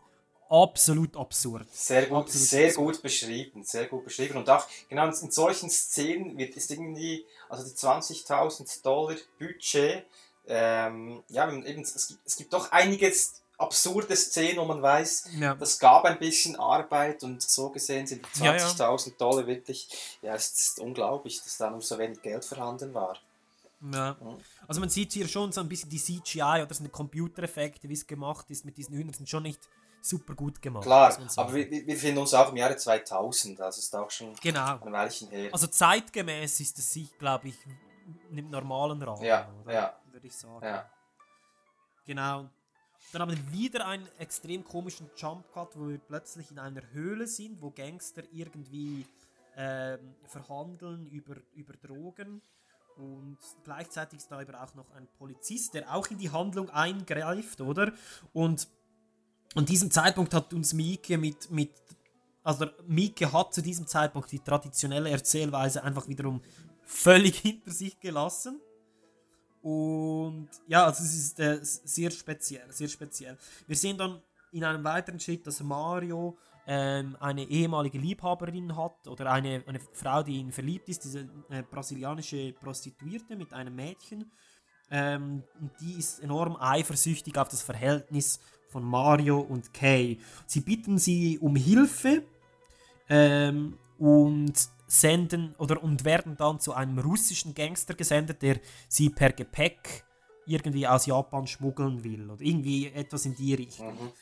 [0.49, 1.67] absolut absurd.
[1.73, 2.95] Sehr gut, Absolut sehr absurd.
[2.95, 4.37] gut beschrieben, sehr gut beschrieben.
[4.39, 10.05] Und auch genau in solchen Szenen wird ist irgendwie, also die 20.000 Dollar Budget,
[10.47, 15.55] ähm, ja, eben, es, gibt, es gibt doch einiges absurde Szenen, wo man weiß, Ja.
[15.55, 18.67] das gab ein bisschen Arbeit und so gesehen sind die Ja, ja.
[18.67, 19.89] 20.000 Dollar wirklich,
[20.23, 23.17] ja, es ist unglaublich, dass da nur so wenig Geld vorhanden war.
[23.93, 24.17] Ja.
[24.67, 27.93] Also man sieht hier schon so ein bisschen die CGI oder so eine Computereffekte, wie
[27.93, 29.61] es gemacht ist mit diesen Hühnern, sind schon nicht
[30.01, 30.85] super gut gemacht.
[30.85, 34.79] Klar, aber wir, wir befinden uns auch im Jahre 2000, also ist auch schon Genau.
[34.85, 35.51] ein Weilchen her.
[35.53, 37.57] Also zeitgemäß ist es sich, glaube ich,
[38.31, 39.73] im normalen Rahmen, Ja, oder?
[39.73, 39.97] ja.
[40.13, 40.65] würde ich sagen.
[40.65, 40.91] Ja.
[42.07, 42.49] Genau.
[43.15, 47.29] Dann haben wir wieder einen extrem komischen Jump Cut, wo wir plötzlich in einer Höhle
[47.29, 49.07] sind, wo Gangster irgendwie
[49.57, 52.43] ähm, verhandeln über, über Drogen.
[52.97, 57.61] Und gleichzeitig ist da aber auch noch ein Polizist, der auch in die Handlung eingreift,
[57.61, 57.93] oder?
[58.33, 58.67] Und
[59.55, 61.71] an diesem Zeitpunkt hat uns Mieke mit, mit
[62.43, 66.43] also Mieke hat zu diesem Zeitpunkt die traditionelle Erzählweise einfach wiederum
[66.83, 68.61] völlig hinter sich gelassen.
[69.65, 73.39] Und ja, also es ist äh, sehr speziell, sehr speziell.
[73.67, 74.21] Wir sehen dann
[74.53, 76.37] in einem weiteren Schritt, dass Mario
[76.67, 81.63] ähm, eine ehemalige Liebhaberin hat oder eine, eine Frau, die ihn verliebt ist, diese äh,
[81.63, 84.31] brasilianische Prostituierte mit einem Mädchen.
[84.91, 85.43] Ähm,
[85.81, 90.19] die ist enorm eifersüchtig auf das Verhältnis von Mario und Kay.
[90.45, 92.23] Sie bitten sie um Hilfe
[93.09, 94.53] ähm, und
[95.01, 100.05] senden oder und werden dann zu einem russischen Gangster gesendet, der sie per Gepäck
[100.47, 103.93] irgendwie aus Japan schmuggeln will oder irgendwie etwas in die Richtung.
[103.95, 104.13] Mhm.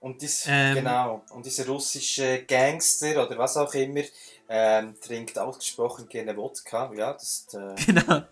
[0.00, 0.74] Und, dies, Ähm.
[0.74, 1.22] genau.
[1.30, 4.02] und dieser russische Gangster oder was auch immer
[4.48, 6.92] ähm, trinkt ausgesprochen gerne Wodka.
[6.94, 8.22] Ja, das äh, Genau.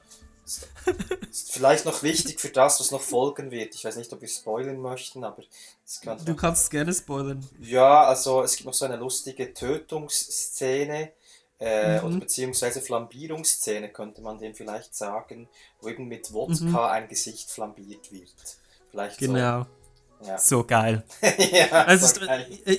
[1.31, 3.75] Ist, vielleicht noch wichtig für das, was noch folgen wird.
[3.75, 5.43] Ich weiß nicht, ob wir spoilern möchten, aber
[5.87, 7.47] es kann Du kannst gerne spoilern.
[7.61, 11.13] Ja, also es gibt noch so eine lustige Tötungsszene
[11.61, 12.07] äh, Mhm.
[12.07, 15.49] oder beziehungsweise Flambierungsszene, könnte man dem vielleicht sagen,
[15.81, 16.77] wo eben mit Wodka Mhm.
[16.77, 18.35] ein Gesicht flambiert wird.
[18.91, 19.63] Vielleicht Genau.
[19.63, 19.67] so.
[20.27, 20.39] Ja.
[20.39, 21.03] So geil.
[21.53, 22.47] ja, Es so geil.
[22.65, 22.79] äh,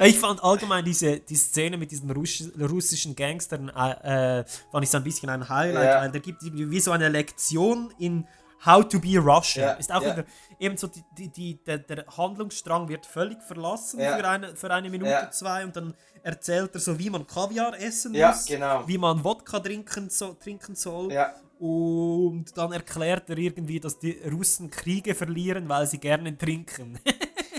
[0.08, 4.90] ich fand allgemein diese die Szene mit diesen Russ russischen Gangstern äh, äh, fand ich
[4.90, 6.08] so ein bisschen ein Highlight, Ja.
[6.08, 8.26] da gibt es wie so eine Lektion in
[8.66, 9.68] How to be Russian.
[9.68, 10.24] Ja, Ist auch wieder
[10.58, 14.90] eben so die, die, die, der, der Handlungsstrang wird völlig verlassen für, eine, für eine
[14.90, 18.82] Minute, zwei und dann erzählt er so, wie man Kaviar essen Ja, muss, genau.
[18.88, 21.12] wie man Wodka trinken, so, trinken soll.
[21.58, 26.98] Und dann erklärt er irgendwie, dass die Russen Kriege verlieren, weil sie gerne trinken.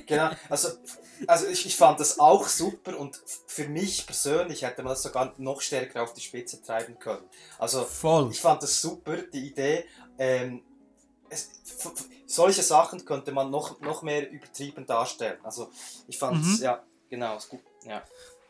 [0.10, 0.70] Genau, also,
[1.28, 5.36] also ich, ich fand das auch super und für mich persönlich hätte man das sogar
[5.38, 7.22] noch stärker auf die Spitze treiben können.
[7.60, 8.32] Also Voll.
[8.32, 9.86] ich fand das super, die Idee.
[10.18, 10.64] Ähm,
[11.30, 11.52] es,
[12.26, 15.38] solche Sachen könnte man noch, noch mehr übertrieben darstellen.
[15.44, 15.70] Also
[16.08, 16.64] ich fand es, Mhm.
[16.64, 17.62] ja, genau, ist gut.
[17.86, 18.02] Ja.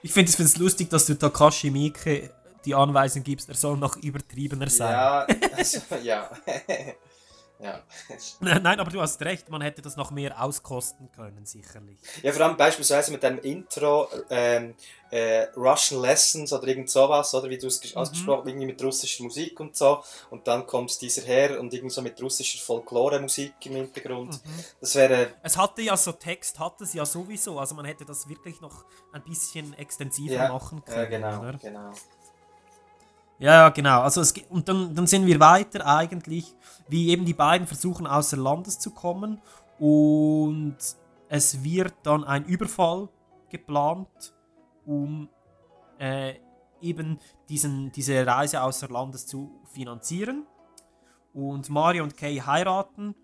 [0.02, 2.34] Ich finde es lustig, dass du Takashi Miike
[2.66, 4.92] die Anweisung gibst, er soll noch übertriebener sein.
[4.92, 5.28] Ja,
[5.58, 6.30] also, ja.
[7.60, 7.84] ja.
[8.40, 11.98] Nein, aber du hast recht, man hätte das noch mehr auskosten können, sicherlich.
[12.24, 14.76] Ja, vor allem beispielsweise mit dem Intro ähm,
[15.12, 17.98] äh, Russian Lessons oder irgend sowas, oder wie du es Mhm.
[18.00, 20.02] ausgesprochen irgendwie mit russischer Musik und so.
[20.30, 24.34] Und dann kommt dieser her und irgendwie so mit russischer Folklore-Musik im Hintergrund.
[24.34, 24.64] Mhm.
[24.80, 25.34] Das wäre.
[25.44, 28.86] Es hatte ja so Text, hatte es ja sowieso, also man hätte das wirklich noch
[29.12, 31.10] ein bisschen extensiver Ja, machen ja, können.
[31.10, 31.54] genau, oder?
[31.58, 31.92] genau.
[33.40, 34.02] Ja, ja, genau.
[34.02, 36.54] Also es, und dann, dann sehen wir weiter eigentlich,
[36.90, 39.42] wie eben die beiden versuchen außer Landes zu kommen
[39.80, 40.76] und
[41.30, 43.08] es wird dann ein Überfall
[43.50, 44.34] geplant,
[44.86, 45.30] um
[46.00, 46.36] äh,
[46.82, 50.46] eben diesen, diese Reise außer Landes zu finanzieren.
[51.34, 53.16] Und Mario und Kay heiraten,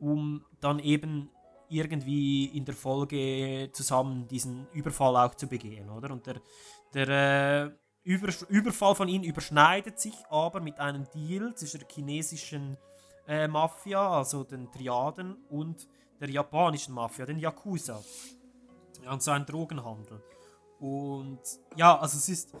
[0.00, 1.30] um dann eben
[1.68, 6.10] irgendwie in der Folge zusammen diesen Überfall auch zu begehen, oder?
[6.10, 6.40] Und der,
[6.92, 7.08] der
[7.66, 7.70] äh,
[8.04, 12.76] Über Überfall von ihnen überschneidet sich aber mit einem Deal zwischen der chinesischen
[13.26, 15.88] äh, Mafia, also den Triaden, und
[16.20, 18.02] der japanischen Mafia, den Yakuza.
[19.02, 20.22] Ja, und so ein Drogenhandel.
[20.80, 21.40] Und
[21.76, 22.52] ja, also es ist,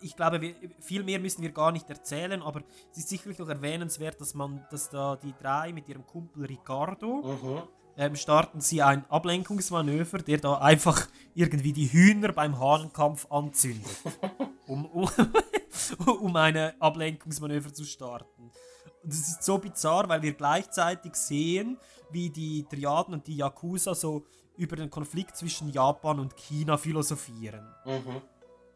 [0.00, 3.48] ich glaube, wir, viel mehr müssen wir gar nicht erzählen, aber es ist sicherlich noch
[3.48, 7.62] erwähnenswert, dass man, dass da die drei mit ihrem Kumpel Ricardo Mhm.
[7.96, 13.86] ähm, starten sie ein Ablenkungsmanöver, der da einfach irgendwie die Hühner beim Hahnenkampf anzündet,
[14.66, 15.08] um, um,
[16.20, 18.50] um eine Ablenkungsmanöver zu starten.
[19.02, 21.78] Und das ist so bizarr, weil wir gleichzeitig sehen,
[22.10, 24.24] wie die Triaden und die Yakuza so
[24.56, 27.66] über den Konflikt zwischen Japan und China philosophieren.
[27.84, 28.22] Mhm.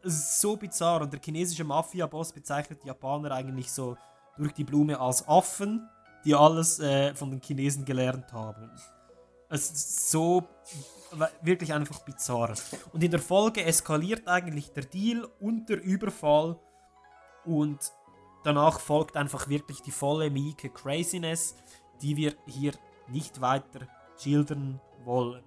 [0.03, 3.97] Es ist so bizarr und der chinesische Mafia-Boss bezeichnet die Japaner eigentlich so
[4.37, 5.89] durch die Blume als Affen,
[6.23, 8.71] die alles äh, von den Chinesen gelernt haben.
[9.49, 10.47] Es ist so
[11.41, 12.53] wirklich einfach bizarr.
[12.93, 16.59] Und in der Folge eskaliert eigentlich der Deal und der Überfall
[17.45, 17.79] und
[18.43, 21.55] danach folgt einfach wirklich die volle Mieke Craziness,
[22.01, 22.73] die wir hier
[23.07, 25.43] nicht weiter schildern wollen.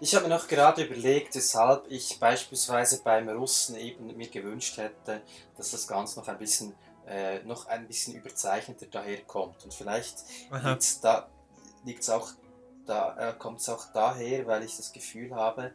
[0.00, 5.22] Ich habe mir noch gerade überlegt, weshalb ich beispielsweise beim Russen eben mir gewünscht hätte,
[5.56, 6.74] dass das Ganze noch ein bisschen,
[7.06, 9.62] äh, noch ein bisschen überzeichneter daherkommt.
[9.64, 10.70] Und vielleicht Aha.
[10.70, 11.28] liegt's da,
[11.84, 12.32] liegt's auch
[12.88, 15.72] da, äh, kommt es auch daher, weil ich das Gefühl habe,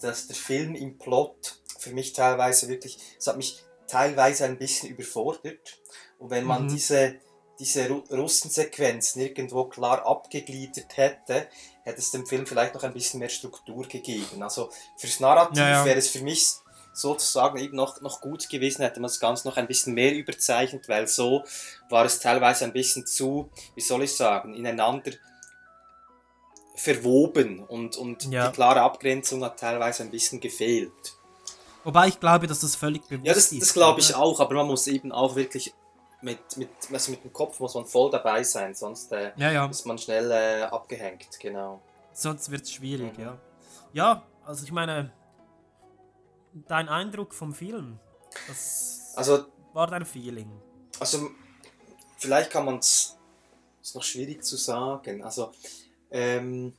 [0.00, 4.88] dass der Film im Plot für mich teilweise wirklich, es hat mich teilweise ein bisschen
[4.94, 5.78] überfordert.
[6.18, 6.68] Und wenn man Mhm.
[6.68, 7.16] diese,
[7.58, 11.48] diese Ru Russensequenzen irgendwo klar abgegliedert hätte,
[11.84, 14.42] hätte es dem Film vielleicht noch ein bisschen mehr Struktur gegeben.
[14.42, 15.84] Also fürs Narrativ Ja, ja.
[15.84, 16.46] wäre es für mich
[16.92, 20.88] sozusagen eben noch, noch gut gewesen, hätte man das Ganze noch ein bisschen mehr überzeichnet,
[20.88, 21.42] weil so
[21.90, 25.10] war es teilweise ein bisschen zu, wie soll ich sagen, ineinander
[26.74, 28.48] verwoben und, und Ja.
[28.48, 30.92] die klare Abgrenzung hat teilweise ein bisschen gefehlt.
[31.84, 33.62] Wobei ich glaube, dass das völlig bewusst Ja, das, ist.
[33.62, 35.72] das glaube ich auch, aber man muss eben auch wirklich
[36.22, 39.66] mit, mit, also mit dem Kopf muss man voll dabei sein, sonst äh, Ja, ja.
[39.66, 41.82] ist man schnell äh, abgehängt, genau.
[42.12, 43.22] Sonst wird es schwierig, Mhm.
[43.24, 43.38] ja.
[43.92, 45.12] Ja, also ich meine,
[46.68, 47.98] dein Eindruck vom Film,
[48.48, 50.50] was Also, war dein Feeling?
[50.98, 51.30] also
[52.18, 53.16] vielleicht kann man es,
[53.82, 55.22] ist noch schwierig zu sagen.
[55.22, 55.52] Also,
[56.14, 56.72] ähm,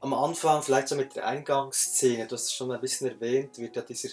[0.00, 3.76] am Anfang, vielleicht so mit der Eingangsszene, du hast es schon ein bisschen erwähnt, wird
[3.76, 4.08] ja dieser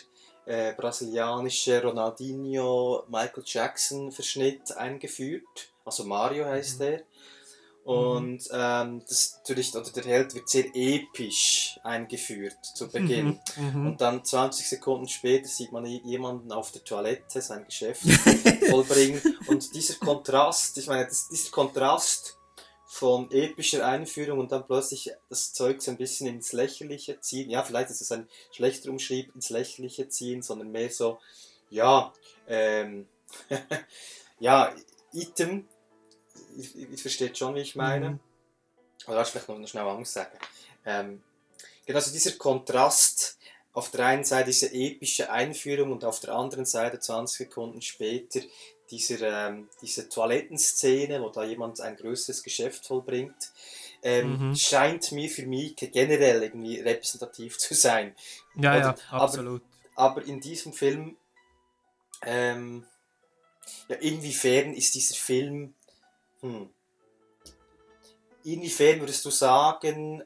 [0.45, 5.71] äh, brasilianische Ronaldinho Michael Jackson Verschnitt eingeführt.
[5.85, 7.03] Also Mario heißt er.
[7.85, 13.39] Und ähm, das natürlich, oder der Held wird sehr episch eingeführt zu Beginn.
[13.55, 13.87] Mhm, mhm.
[13.87, 18.01] Und dann 20 Sekunden später sieht man jemanden auf der Toilette sein Geschäft
[18.69, 19.21] vollbringen.
[19.47, 22.39] Und dieser Kontrast, ich meine, das, dieser Kontrast
[22.95, 27.49] von epischer Einführung und dann plötzlich das Zeug so ein bisschen ins Lächerliche ziehen.
[27.49, 31.19] Ja, vielleicht ist es ein schlechter Umschrieb, ins Lächerliche ziehen, sondern mehr so,
[31.69, 32.13] ja,
[32.47, 33.05] ähm,
[34.39, 34.73] ja,
[35.11, 35.67] Item,
[36.57, 38.11] ich, ich, ich verstehe schon, wie ich meine.
[38.11, 38.19] Mhm.
[39.07, 40.38] Oder ich vielleicht noch, noch schnell Angst sagen?
[40.85, 41.22] Ähm,
[41.85, 43.38] genau, also dieser Kontrast,
[43.73, 48.39] auf der einen Seite diese epische Einführung und auf der anderen Seite 20 Sekunden später
[48.91, 53.51] dieser, ähm, diese Toilettenszene, wo da jemand ein größeres Geschäft vollbringt,
[54.03, 54.55] ähm, Mhm.
[54.55, 58.15] scheint mir für Mieke generell irgendwie repräsentativ zu sein.
[58.55, 59.63] Ja, ja, aber, absolut.
[59.95, 61.17] aber in diesem Film,
[62.23, 62.85] ähm,
[63.87, 65.73] ja, inwiefern ist dieser Film,
[66.41, 66.69] hm,
[68.43, 70.23] inwiefern würdest du sagen,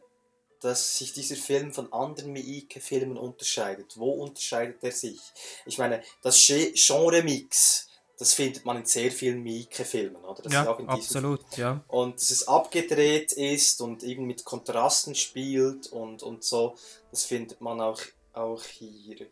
[0.61, 3.98] dass sich dieser Film von anderen Miike-Filmen unterscheidet?
[3.98, 5.19] Wo unterscheidet er sich?
[5.65, 7.88] Ich meine, das Ge- Genre-Mix,
[8.20, 10.44] das findet man in sehr vielen Miike-Filmen, oder?
[10.44, 11.84] Das Ja, ist auch in diesem absolut, ja.
[11.88, 16.76] Und dass es abgedreht ist und eben mit Kontrasten spielt und, und so,
[17.12, 18.02] das findet man auch,
[18.34, 19.28] auch hier.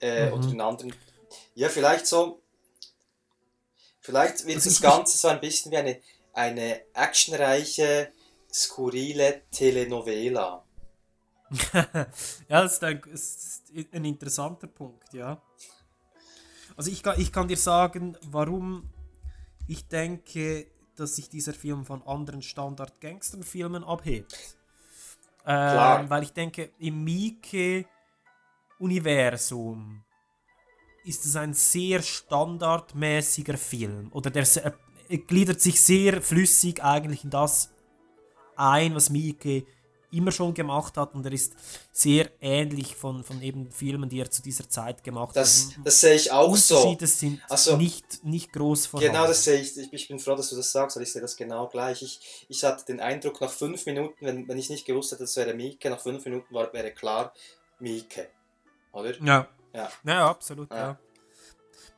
[0.00, 0.32] Äh, Mhm.
[0.32, 0.94] Oder in anderen.
[1.54, 2.40] Ja, vielleicht so.
[4.00, 6.00] Vielleicht wird das ich- Ganze so ein bisschen wie eine,
[6.32, 8.10] eine actionreiche,
[8.52, 10.64] skurrile Telenovela.
[11.72, 15.40] ja, das ist ein, ist ein interessanter Punkt, ja.
[16.76, 18.90] Also ich kann, ich kann dir sagen, warum
[19.66, 20.66] ich denke,
[20.96, 24.56] dass sich dieser Film von anderen Standard-Gangsterfilmen abhebt.
[25.44, 30.04] Ähm, weil ich denke, im Miike-Universum
[31.04, 34.08] ist es ein sehr standardmäßiger Film.
[34.12, 34.46] Oder der
[35.08, 37.70] er gliedert sich sehr flüssig eigentlich in das
[38.56, 39.64] ein, was Miike
[40.12, 41.14] immer schon gemacht hat.
[41.14, 41.54] Und er ist
[41.90, 45.86] sehr ähnlich von, von eben Filmen, die er zu dieser Zeit gemacht Das, hat.
[45.86, 46.76] das sehe ich auch so.
[46.76, 49.12] Unterschiede sind Also- nicht, nicht groß vorhanden.
[49.12, 49.76] Genau, das sehe ich.
[49.76, 52.02] Ich ich bin froh, dass du das sagst, weil ich sehe das genau gleich.
[52.02, 55.36] Ich, ich hatte den Eindruck, nach fünf Minuten, wenn, wenn ich nicht gewusst hätte, das
[55.36, 57.32] wäre Mieke, nach fünf Minuten war, wäre klar,
[57.80, 58.28] Mieke.
[58.92, 59.20] Oder?
[59.22, 59.48] Ja.
[59.74, 59.90] Ja.
[60.04, 60.76] Ja, absolut, ja.
[60.76, 60.98] Ja.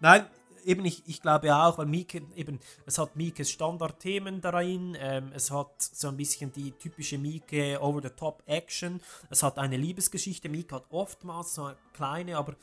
[0.01, 0.27] Nein,
[0.67, 5.51] eben ich, ich glaube auch, weil Mieke, eben, es hat Miekes Standardthemen darin, ähm, es
[5.51, 9.01] hat so ein bisschen die typische Mieke Over-the-Top-Action,
[9.31, 12.57] es hat eine Liebesgeschichte, Mieke hat oftmals so eine kleine, aber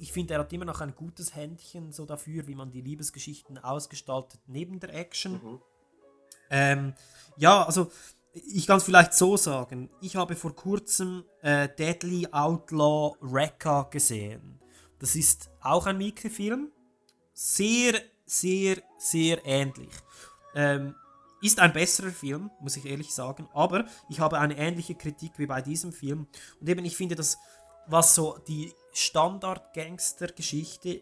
[0.00, 3.58] ich finde, er hat immer noch ein gutes Händchen so dafür, wie man die Liebesgeschichten
[3.58, 5.60] ausgestaltet neben der Action.
[6.50, 6.94] Ähm,
[7.36, 7.90] ja, also
[8.32, 9.90] ich kann es vielleicht so sagen.
[10.00, 14.60] Ich habe vor kurzem äh, Deadly Outlaw Rekka gesehen.
[14.98, 16.70] Das ist auch ein Miike-Film.
[17.42, 19.88] Sehr, sehr, sehr ähnlich.
[20.54, 20.94] Ähm,
[21.40, 23.48] ist ein besserer Film, muss ich ehrlich sagen.
[23.54, 26.26] Aber ich habe eine ähnliche Kritik wie bei diesem Film.
[26.60, 27.38] Und eben, ich finde, dass
[27.86, 31.00] was so die Standard-Gangster-Geschichte,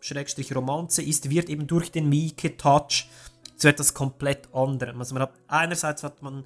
[0.00, 3.08] Schrägstrich Romanze ist, wird eben durch den Miike-Touch
[3.56, 4.98] zu etwas komplett anderem.
[4.98, 6.44] Also man hat einerseits hat man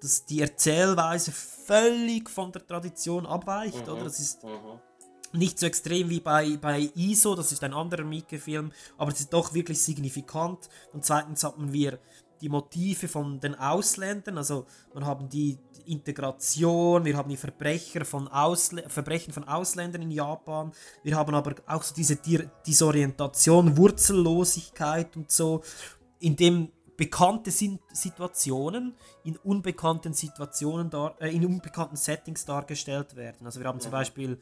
[0.00, 4.04] dass die Erzählweise völlig von der Tradition abweicht, Mhm, oder?
[4.04, 4.78] Das ist mhm.
[5.36, 9.32] Nicht so extrem wie bei, bei ISO, das ist ein anderer Mieke-Film, aber es ist
[9.32, 10.68] doch wirklich signifikant.
[10.92, 11.98] Und zweitens hat man wir
[12.40, 18.28] die Motive von den Ausländern, also man haben die Integration, wir haben die Verbrecher von
[18.28, 20.72] Ausl Verbrechen von Ausländern in Japan,
[21.02, 25.62] wir haben aber auch so diese Dir Disorientation, Wurzellosigkeit und so,
[26.18, 28.94] in dem bekannte Situationen
[29.24, 30.90] in unbekannten Situationen
[31.20, 33.46] äh, in unbekannten Settings dargestellt werden.
[33.46, 33.90] Also wir haben zum.
[33.90, 34.38] Beispiel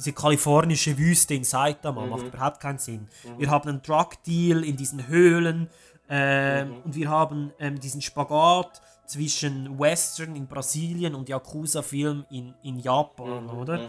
[0.00, 2.08] diese kalifornische Wüste in Saitama, Mhm.
[2.10, 3.06] macht überhaupt keinen Sinn.
[3.22, 3.38] Mhm.
[3.38, 5.68] Wir haben einen Drug Deal in diesen Höhlen
[6.08, 6.76] ähm, Mhm.
[6.84, 13.44] und wir haben ähm, diesen Spagat zwischen Western in Brasilien und Yakuza-Film in, in Japan,
[13.44, 13.78] Mhm, oder?
[13.78, 13.88] mhm.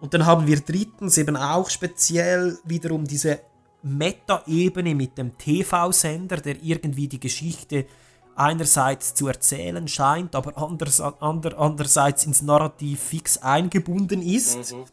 [0.00, 3.40] Und dann haben wir drittens eben auch speziell wiederum diese
[3.82, 7.86] Meta-Ebene mit dem TV-Sender, der irgendwie die Geschichte
[8.36, 14.72] einerseits zu erzählen scheint, aber anders, ander, andererseits ins Narrativ fix eingebunden ist.
[14.72, 14.84] Mhm.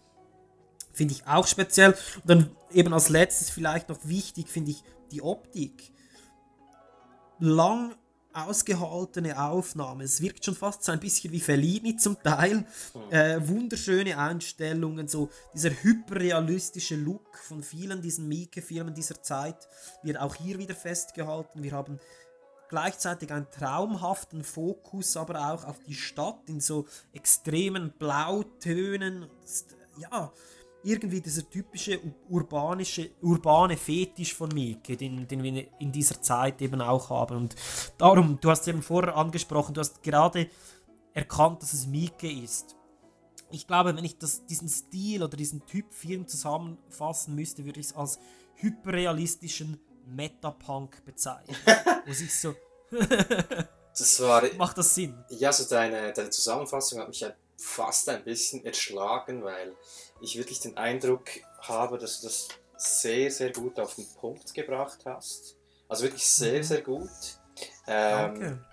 [0.93, 1.91] Finde ich auch speziell.
[1.91, 5.91] Und dann eben als letztes vielleicht noch wichtig, finde ich, die Optik.
[7.39, 7.95] Lang
[8.33, 10.03] ausgehaltene Aufnahme.
[10.03, 12.65] Es wirkt schon fast so ein bisschen wie Fellini zum Teil.
[13.09, 19.67] Äh, wunderschöne Einstellungen, so dieser hyperrealistische Look von vielen diesen Mieke-Filmen dieser Zeit
[20.03, 21.63] wird auch hier wieder festgehalten.
[21.63, 21.99] Wir haben
[22.71, 29.27] gleichzeitig einen traumhaften Fokus, aber auch auf die Stadt in so extremen Blautönen.
[29.97, 30.31] Ja,
[30.81, 31.99] irgendwie dieser typische
[32.29, 37.35] urbanische, urbane Fetisch von Mieke, den, den wir in dieser Zeit eben auch haben.
[37.35, 37.55] Und
[37.97, 40.47] darum, du hast eben vorher angesprochen, du hast gerade
[41.13, 42.77] erkannt, dass es Mieke ist.
[43.51, 47.87] Ich glaube, wenn ich das, diesen Stil oder diesen Typ Film zusammenfassen müsste, würde ich
[47.87, 48.17] es als
[48.55, 49.77] hyperrealistischen
[50.15, 51.55] Metapunk bezeichnen.
[52.05, 52.55] wo sich so.
[53.97, 55.23] das war, Macht das Sinn?
[55.29, 59.75] Ja, so deine, deine Zusammenfassung hat mich ja fast ein bisschen erschlagen, weil
[60.19, 61.25] ich wirklich den Eindruck
[61.61, 62.47] habe, dass du das
[62.77, 65.55] sehr, sehr gut auf den Punkt gebracht hast.
[65.87, 66.63] Also wirklich sehr, Mhm.
[66.63, 67.09] sehr gut.
[67.85, 68.45] Danke.
[68.45, 68.65] Ähm,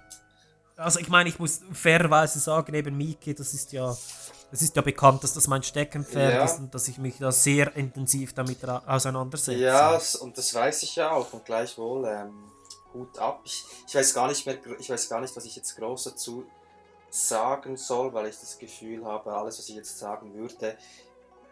[0.76, 3.96] Also ich meine, ich muss fairerweise sagen, eben Miki, das ist ja,
[4.50, 6.44] das ist ja bekannt, dass das mein Steckenpferd Ja.
[6.44, 9.58] ist und dass ich mich da sehr intensiv damit auseinandersetze.
[9.58, 12.50] Ja, und das weiß ich ja auch und gleichwohl ähm,
[12.94, 13.40] Hut ab.
[13.44, 16.44] Ich, ich weiß gar nicht mehr, ich weiß gar nicht, was ich jetzt groß dazu
[17.10, 20.76] sagen soll, weil ich das Gefühl habe, alles, was ich jetzt sagen würde,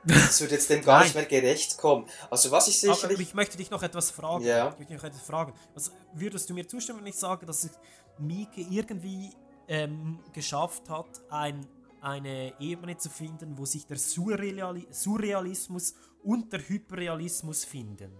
[0.04, 2.06] das würde jetzt dem gar nicht mehr gerecht kommen.
[2.30, 3.20] Also was ich Aber sicherlich...
[3.20, 4.44] ich möchte dich noch etwas fragen.
[4.44, 4.68] Ja.
[4.68, 5.52] Ich möchte dich noch etwas fragen.
[5.74, 7.72] Was, würdest du mir zustimmen, wenn ich sage, dass es
[8.18, 9.32] Mieke irgendwie
[9.68, 11.66] ähm, geschafft hat, ein,
[12.00, 18.12] eine Ebene zu finden, wo sich der Surreali Surrealismus und der Hyperrealismus finden?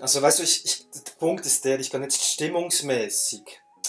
[0.00, 3.42] Also weißt du, ich, ich, der Punkt ist der, ich kann jetzt stimmungsmäßig,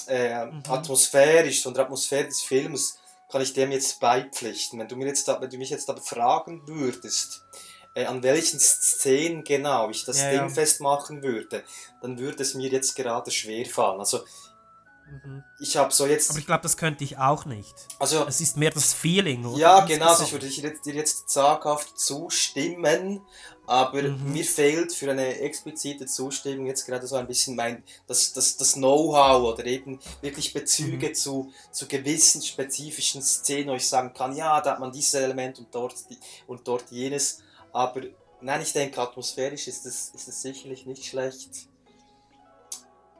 [0.08, 0.64] äh, Mhm.
[0.70, 2.98] atmosphärisch, von der Atmosphäre des Films,
[3.30, 4.80] kann ich dem jetzt beipflichten.
[4.80, 7.42] Wenn du, mir jetzt da, wenn du mich jetzt aber fragen würdest,
[7.94, 10.50] äh, an welchen Szenen genau ich das Ja, Ding ja.
[10.50, 11.64] festmachen würde,
[12.02, 14.00] dann würde es mir jetzt gerade schwer fallen.
[14.00, 14.22] Also
[15.10, 15.44] Mhm.
[15.60, 16.30] ich habe so jetzt...
[16.30, 17.74] Aber ich glaube, das könnte ich auch nicht.
[18.00, 19.58] Also- es ist mehr das Feeling, oder?
[19.58, 20.32] Ja, genau, also ich
[20.62, 23.22] würde dir jetzt, zaghaft zustimmen,
[23.66, 24.34] aber Mhm.
[24.34, 28.74] mir fehlt für eine explizite Zustimmung jetzt gerade so ein bisschen mein, das, das, das
[28.74, 30.60] Know-how oder eben wirklich Mhm.
[30.60, 35.14] Bezüge zu, zu gewissen spezifischen Szenen, wo ich sagen kann, ja, da hat man dieses
[35.16, 36.18] Element und dort, die,
[36.48, 37.40] und dort jenes,
[37.74, 38.02] aber
[38.42, 41.50] nein, ich denke, atmosphärisch ist es, ist es sicherlich nicht schlecht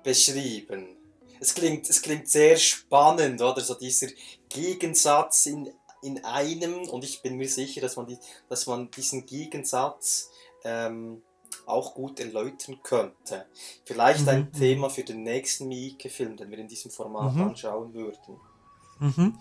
[0.04, 0.97] beschrieben.
[1.40, 3.62] Es klingt, es klingt sehr spannend, oder?
[3.62, 4.08] So dieser
[4.50, 5.70] Gegensatz in,
[6.02, 8.18] in einem, und ich bin mir sicher, dass man, die,
[8.50, 10.30] dass man diesen Gegensatz
[10.64, 11.22] ähm,
[11.66, 13.46] auch gut erläutern könnte.
[13.86, 14.54] Vielleicht Mhm, ein mhm.
[14.54, 17.42] Thema für den nächsten Miike-Film, den wir in diesem Format Mhm.
[17.42, 18.40] anschauen würden.
[19.00, 19.38] Mhm.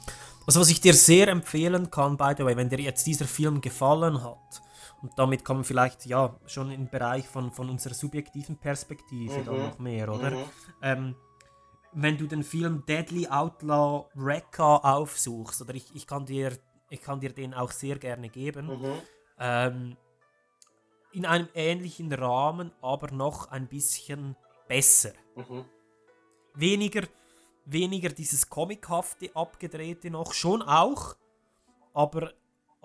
[0.46, 3.60] Also was ich dir sehr empfehlen kann, by the way, wenn dir jetzt dieser Film
[3.60, 4.62] gefallen hat,
[5.02, 9.56] und damit kommen wir vielleicht ja schon im Bereich von, von unserer subjektiven Perspektive dann
[9.56, 9.62] Mhm.
[9.62, 10.30] noch mehr, oder?
[10.30, 10.44] Mhm.
[10.82, 11.14] Ähm,
[11.98, 16.52] wenn du den Film Deadly Outlaw Wrecker aufsuchst, oder ich, ich, kann dir,
[16.90, 18.92] ich kann dir den auch sehr gerne geben, Mhm.
[19.38, 19.96] ähm,
[21.12, 24.36] in einem ähnlichen Rahmen, aber noch ein bisschen
[24.68, 25.12] besser.
[25.36, 25.64] Mhm.
[26.54, 27.04] Weniger,
[27.64, 31.16] weniger dieses Comichafte, abgedrehte noch, schon auch,
[31.94, 32.34] aber,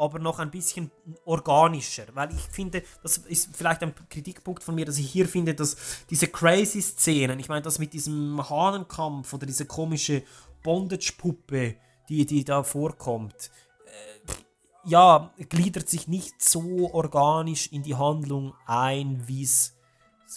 [0.02, 0.90] aber noch ein bisschen
[1.26, 2.06] organischer.
[2.14, 5.78] Weil ich finde, das ist vielleicht ein Kritikpunkt von mir, dass ich hier finde, dass
[6.10, 10.24] diese crazy Szenen, ich meine, das mit diesem Hahnenkampf oder diese komische
[10.64, 11.76] Bondage-Puppe,
[12.10, 13.52] die, die da vorkommt,
[13.86, 19.78] äh, ja, gliedert sich nicht so organisch in die Handlung ein, wie es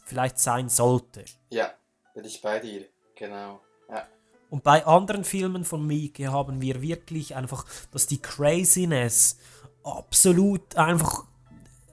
[0.04, 1.24] vielleicht sein sollte.
[1.48, 1.72] Ja,
[2.14, 2.86] bin ich bei dir,
[3.16, 3.60] genau.
[3.88, 4.06] Ja.
[4.50, 9.38] Und bei anderen Filmen von Mieke haben wir wirklich einfach, dass die Craziness
[9.84, 11.24] absolut einfach.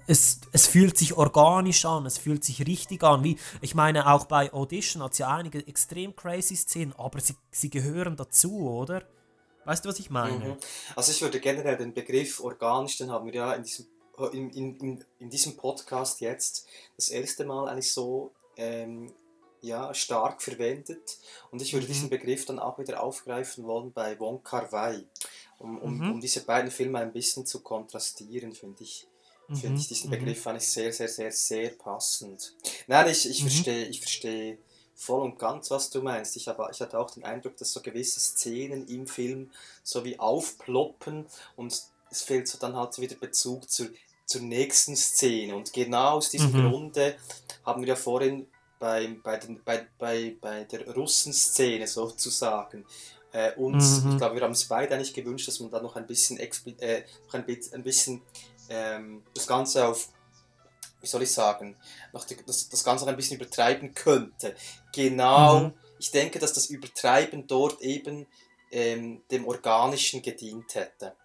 [0.07, 3.23] Es, es fühlt sich organisch an, es fühlt sich richtig an.
[3.23, 7.35] Wie, ich meine, auch bei Audition hat es ja einige extrem crazy Szenen, aber sie,
[7.51, 9.03] sie gehören dazu, oder?
[9.63, 10.49] Weißt du, was ich meine?
[10.49, 10.57] Mhm.
[10.95, 13.85] Also ich würde generell den Begriff organisch, den haben wir ja in diesem,
[14.33, 19.13] in, in, in, in diesem Podcast jetzt das erste Mal eigentlich so ähm,
[19.61, 21.19] ja, stark verwendet.
[21.51, 21.91] Und ich würde Mhm.
[21.91, 25.05] diesen Begriff dann auch wieder aufgreifen wollen bei Wong Kar Wai,
[25.61, 26.07] um, um, Mhm.
[26.07, 29.07] um diese beiden Filme ein bisschen zu kontrastieren, finde ich.
[29.51, 30.11] Finde Mhm, ich diesen mhm.
[30.11, 32.55] Begriff eigentlich sehr, sehr, sehr, sehr passend.
[32.87, 33.43] Nein, ich, ich Mhm.
[33.43, 34.57] verstehe, ich verstehe
[34.95, 36.35] voll und ganz, was du meinst.
[36.37, 39.51] Ich, habe, ich hatte auch den Eindruck, dass so gewisse Szenen im Film
[39.83, 43.89] so wie aufploppen und es fehlt so dann halt so wieder Bezug zur,
[44.25, 45.55] zur nächsten Szene.
[45.55, 46.55] Und genau aus diesem Mhm.
[46.55, 47.17] Grunde
[47.65, 48.47] haben wir ja vorhin
[48.79, 52.85] bei, bei, den, bei, bei, bei der Russenszene sozusagen
[53.33, 54.11] äh, uns, Mhm.
[54.11, 57.03] ich glaube, wir haben es beide eigentlich gewünscht, dass man da noch ein bisschen, äh,
[57.27, 58.21] noch ein, ein bisschen
[58.69, 60.09] ähm, das Ganze auf
[61.03, 61.75] wie soll ich sagen,
[62.13, 64.55] noch die, das, das Ganze noch ein bisschen übertreiben könnte.
[64.93, 65.73] Genau, Mhm.
[65.97, 68.27] ich denke, dass das Übertreiben dort eben
[68.71, 71.15] ähm, dem Organischen gedient hätte.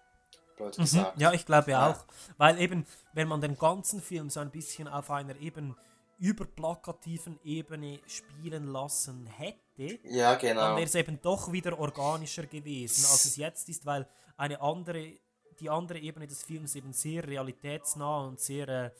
[0.59, 1.05] Mhm.
[1.17, 1.91] Ja, ich glaube Ja.
[1.91, 2.05] auch.
[2.37, 5.77] Weil eben, wenn man den ganzen Film so ein bisschen auf einer eben
[6.19, 10.61] überplakativen Ebene spielen lassen hätte, Ja, genau.
[10.61, 15.19] dann wäre es eben doch wieder organischer gewesen, als es jetzt ist, weil eine andere,
[15.59, 18.91] die andere Ebene des Films eben sehr realitätsnah und sehr äh,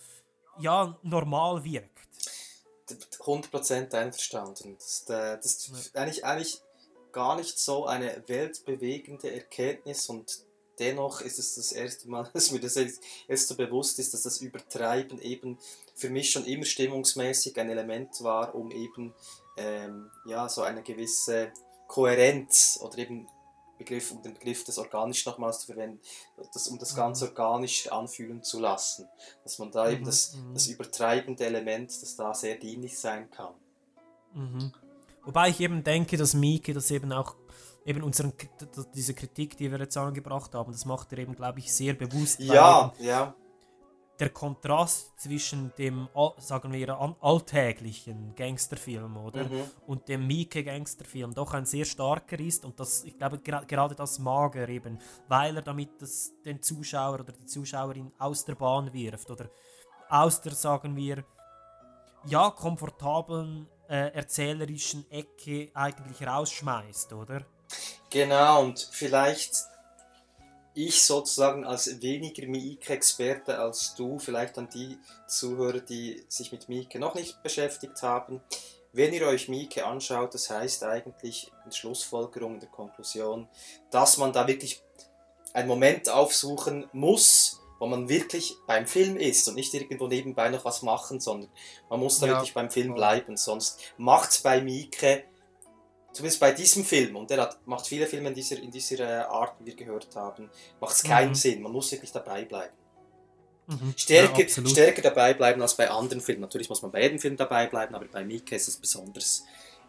[0.59, 2.07] ja, normal wirkt.
[3.19, 4.75] 100% einverstanden.
[4.77, 6.61] Das, ist, äh, das ist eigentlich, eigentlich
[7.11, 10.45] gar nicht so eine weltbewegende Erkenntnis und
[10.79, 14.39] dennoch ist es das erste Mal, dass mir das jetzt so bewusst ist, dass das
[14.39, 15.57] Übertreiben eben
[15.97, 19.13] für mich schon immer stimmungsmäßig ein Element war, um eben
[19.57, 21.51] ähm, ja, so eine gewisse
[21.87, 23.27] Kohärenz oder eben
[23.79, 25.99] Begriff, um den Begriff des Organisch nochmals zu verwenden,
[26.53, 27.31] das, um das Ganze Mhm.
[27.31, 29.07] organisch anfühlen zu lassen.
[29.43, 30.53] Dass man da eben Mhm, das, mhm.
[30.53, 33.53] das übertreibende Element, das da sehr dienlich sein kann.
[34.33, 34.71] Mhm.
[35.25, 37.35] Wobei ich eben denke, dass Mieke das eben auch,
[37.85, 38.33] eben unseren,
[38.95, 42.39] diese Kritik, die wir jetzt angebracht haben, das macht er eben, glaube ich, sehr bewusst.
[42.39, 43.35] Ja, eben ja.
[44.19, 49.43] Der Kontrast zwischen dem, sagen wir, alltäglichen Gangsterfilm, oder?
[49.43, 49.63] Mhm.
[49.85, 54.17] Und dem Mieke-Gangsterfilm doch ein sehr starker ist und das, ich glaube, gera gerade das
[54.17, 58.91] mag er eben, weil er damit das, den Zuschauer oder die Zuschauerin aus der Bahn
[58.91, 59.49] wirft oder
[60.09, 61.23] aus der, sagen wir,
[62.25, 67.45] ja, komfortablen äh, erzählerischen Ecke eigentlich rausschmeißt, oder?
[68.09, 69.55] Genau, und vielleicht
[70.77, 74.97] ich sozusagen als weniger Miike-Experte als du, vielleicht an die
[75.27, 78.41] Zuhörer, die sich mit Miike noch nicht beschäftigt haben.
[78.93, 83.47] Wenn ihr euch Miike anschaut, das heißt eigentlich in der Schlussfolgerung, in der Konklusion,
[83.89, 84.83] dass man da wirklich
[85.53, 90.63] einen Moment aufsuchen muss, wo man wirklich beim Film ist und nicht irgendwo nebenbei noch
[90.63, 91.49] was machen, sondern
[91.89, 95.23] man muss da Ja, wirklich beim Film bleiben, sonst macht es bei Miike
[96.17, 99.23] zumindest bei diesem Film, und der hat, macht viele Filme in dieser, in dieser äh,
[99.23, 100.49] Art, wie wir gehört haben,
[100.81, 101.35] macht es keinen Mhm.
[101.35, 101.61] Sinn.
[101.61, 102.73] Man muss wirklich dabei bleiben.
[103.67, 103.93] Mhm.
[103.97, 106.41] Stärker, Ja, stärker dabei bleiben als bei anderen Filmen.
[106.41, 109.43] Natürlich muss man bei jedem Film dabei bleiben, aber bei Mika ist es besonders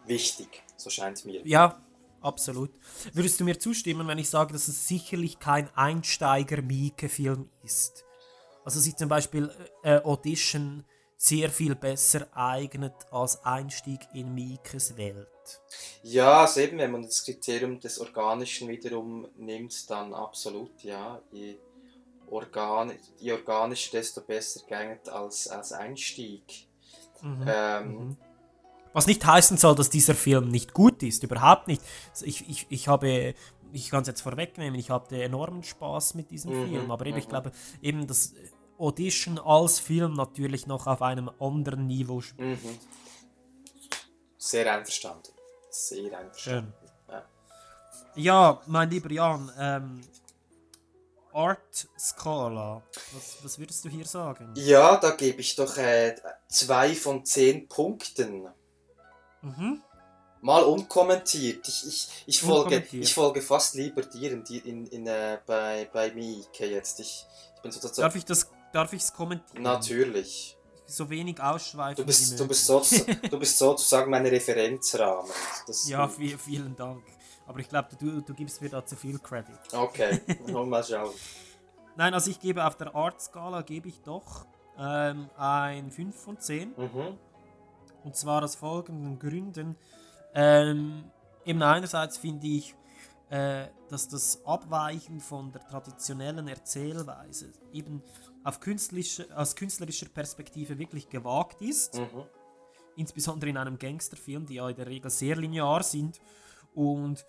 [0.05, 0.63] wichtig.
[0.77, 1.41] So scheint es mir.
[1.45, 1.81] Ja,
[2.21, 2.71] absolut.
[3.13, 8.03] Würdest du mir zustimmen, wenn ich sage, dass es sicherlich kein Einsteiger-Mieke-Film ist?
[8.65, 9.49] Also sich zum Beispiel
[9.83, 10.83] äh, Audition
[11.15, 15.27] sehr viel besser eignet als Einstieg in Miekes Welt.
[16.03, 21.21] Ja, also eben, wenn man das Kriterium des Organischen wiederum nimmt, dann absolut, ja.
[21.31, 21.57] Je,
[22.29, 26.43] Organ, je organischer, desto besser geeignet als, als Einstieg.
[27.21, 27.45] Mhm.
[27.47, 28.17] Ähm, Mhm.
[28.93, 31.81] Was nicht heißen soll, dass dieser Film nicht gut ist, überhaupt nicht.
[32.09, 33.35] Also Ich, ich, ich habe,
[33.71, 37.17] ich kann es jetzt vorwegnehmen, ich hatte enormen Spaß mit diesem Mhm, Film, aber eben,
[37.17, 37.29] ich mhm.
[37.29, 37.51] glaube,
[37.81, 38.33] eben das
[38.79, 42.63] Audition als Film natürlich noch auf einem anderen Niveau spielt.
[42.63, 42.79] Mhm.
[44.37, 45.33] Sehr einverstanden.
[45.69, 46.73] Sehr einverstanden.
[47.07, 47.23] Ja.
[48.15, 50.01] Ja, mein lieber Jan, ähm,
[51.31, 52.81] Art Scala,
[53.13, 54.51] was, was würdest du hier sagen?
[54.55, 56.15] Ja, da gebe ich doch äh,
[56.47, 58.47] zwei von zehn Punkten.
[59.41, 59.81] Mhm.
[60.41, 61.67] Mal unkommentiert.
[61.67, 63.03] Ich, ich, ich, folge, Unkommentiert.
[63.03, 66.99] ich folge fast lieber dir in, in, in, äh, bei, bei Miike jetzt.
[66.99, 67.25] Ich,
[67.55, 67.71] ich bin.
[67.97, 69.63] Darf ich das, darf ich es kommentieren?
[69.63, 70.57] Natürlich.
[70.91, 72.47] So wenig ausschweifen Du wie bist, du, möglich.
[72.49, 72.81] bist so,
[73.29, 75.31] du bist sozusagen mein Referenzrahmen.
[75.67, 77.03] Das, Ja, vi- vielen Dank.
[77.45, 79.55] Aber ich glaube, du, du gibst mir da zu viel Credit.
[79.73, 80.19] Okay,
[80.65, 81.13] mal schauen.
[81.95, 84.45] Nein, also ich gebe auf der Art-Skala gebe ich doch
[84.77, 86.73] ähm, ein 5 von 10.
[86.77, 87.17] Mhm.
[88.03, 89.75] Und zwar aus folgenden Gründen.
[90.33, 91.03] Ähm,
[91.45, 92.75] eben einerseits finde ich,
[93.29, 98.01] äh, dass das Abweichen von der traditionellen Erzählweise eben
[98.43, 101.95] auf künstlerische, aus künstlerischer Perspektive wirklich gewagt ist.
[101.97, 102.23] Mhm.
[102.95, 106.19] Insbesondere in einem Gangsterfilm, die ja in der Regel sehr linear sind.
[106.73, 107.25] Und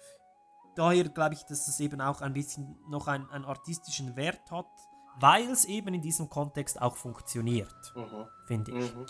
[0.75, 4.67] daher glaube ich, dass es eben auch ein bisschen noch einen, einen artistischen Wert hat,
[5.19, 8.27] weil es eben in diesem Kontext auch funktioniert, Mhm.
[8.47, 8.95] finde ich.
[8.95, 9.01] Mhm.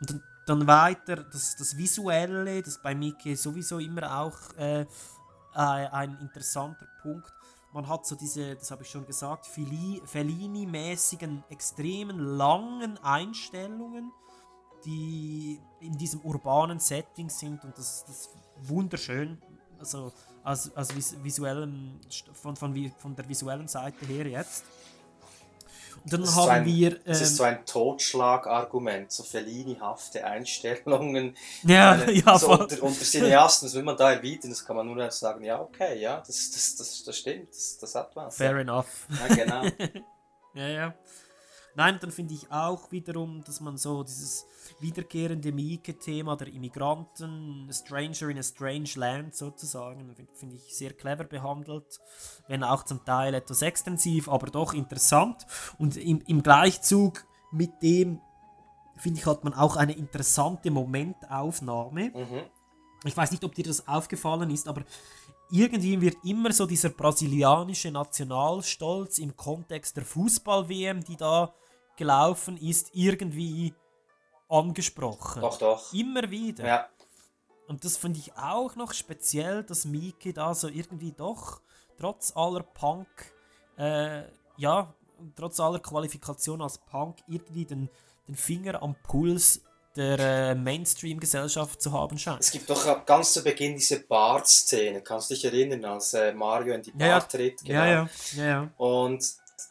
[0.00, 4.86] Und dann, dann weiter, das, das Visuelle, das bei Mickey sowieso immer auch äh,
[5.54, 7.32] ein interessanter Punkt.
[7.72, 14.12] Man hat so diese, das habe ich schon gesagt, Fellini-mäßigen, extremen langen Einstellungen,
[14.84, 19.40] die in diesem urbanen Setting sind und das, das ist wunderschön.
[19.78, 21.16] Also als, als vis
[22.32, 24.64] von, von, von der visuellen Seite her jetzt.
[26.04, 26.98] Dann Das ist so haben ein, wir.
[27.04, 31.36] Das ist ähm, so ein Totschlagargument, so Fellini-hafte Einstellungen.
[31.62, 32.62] Ja, Äh, ja, so voll.
[32.62, 36.00] unter, unter Cineasten, das will man da erwidern, das kann man nur sagen, ja, okay,
[36.00, 38.36] ja, das, das, das, das stimmt, das, das hat was.
[38.36, 38.58] Fair ja.
[38.60, 39.06] enough.
[39.08, 39.62] Ja, genau.
[40.54, 40.94] ja, ja.
[41.74, 44.46] Nein, dann finde ich auch wiederum, dass man so dieses
[44.80, 50.92] wiederkehrende Mieke-Thema der Immigranten, a Stranger in a Strange Land sozusagen, finde find ich sehr
[50.92, 52.00] clever behandelt,
[52.48, 55.46] wenn auch zum Teil etwas extensiv, aber doch interessant.
[55.78, 58.20] Und im, im Gleichzug mit dem,
[58.96, 62.10] finde ich, hat man auch eine interessante Momentaufnahme.
[62.10, 62.42] Mhm.
[63.04, 64.82] Ich weiß nicht, ob dir das aufgefallen ist, aber
[65.50, 71.52] irgendwie wird immer so dieser brasilianische Nationalstolz im Kontext der Fußball-WM, die da
[71.96, 73.74] gelaufen ist, irgendwie
[74.48, 75.42] angesprochen.
[75.42, 75.92] Doch, doch.
[75.92, 76.66] Immer wieder.
[76.66, 76.88] Ja.
[77.68, 81.60] Und das finde ich auch noch speziell, dass Miki da so irgendwie doch,
[81.98, 83.06] trotz aller Punk,
[83.76, 84.22] äh,
[84.56, 84.92] ja,
[85.36, 87.88] trotz aller Qualifikation als Punk, irgendwie den,
[88.26, 89.62] den Finger am Puls
[89.96, 92.40] der äh, Mainstream-Gesellschaft zu haben scheint.
[92.40, 96.74] Es gibt doch ganz zu Beginn diese Bart-Szene, kannst du dich erinnern, als äh, Mario
[96.74, 97.62] in die Bar Ja, tritt?
[97.62, 98.08] Ja, ja.
[98.36, 98.70] Ja, ja.
[98.76, 99.24] Und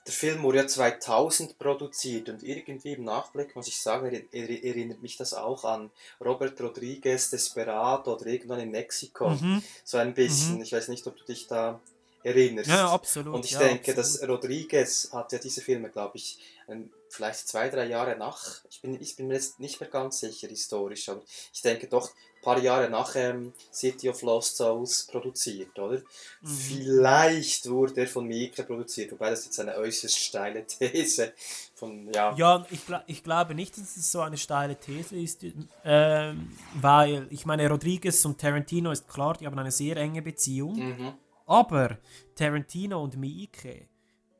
[0.05, 4.63] der Film wurde ja 2000 produziert und irgendwie im Nachblick muss ich sagen, er, er,
[4.63, 5.89] erinnert mich das auch an
[6.23, 9.29] Robert Rodriguez Desperado oder irgendwann in Mexiko.
[9.29, 9.61] Mhm.
[9.83, 10.61] So ein bisschen, Mhm.
[10.63, 11.79] ich weiß nicht, ob du dich da
[12.23, 12.69] erinnerst.
[12.69, 13.97] Ja, absolut, Und ich ja, denke, absolut.
[13.97, 16.37] dass Rodriguez hat ja diese Filme, glaube ich,
[16.67, 20.19] ähm, vielleicht zwei, drei Jahre nach, ich bin, ich bin mir jetzt nicht mehr ganz
[20.19, 21.21] sicher historisch, aber
[21.53, 25.99] ich denke doch ein paar Jahre nach ähm, City of Lost Souls produziert, oder?
[26.41, 26.47] Mhm.
[26.47, 31.33] Vielleicht wurde er von Mieke produziert, wobei das jetzt eine äußerst steile These
[31.75, 35.43] von, ja, Ja, ich, ich glaube nicht, dass es so eine steile These ist,
[35.83, 40.75] ähm, weil ich meine, Rodriguez und Tarantino ist klar, die haben eine sehr enge Beziehung,
[40.77, 41.13] Mhm.
[41.45, 41.97] aber
[42.35, 43.87] Tarantino und Miike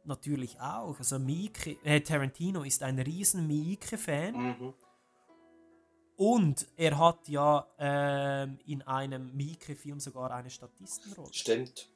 [0.06, 0.98] natürlich auch.
[0.98, 4.74] Also Miike, äh, Tarantino ist ein riesen Miike-Fan Mhm.
[6.18, 11.34] und er hat ja ähm, in einem Miike-Film sogar eine Statistenrolle.
[11.34, 11.90] Stimmt.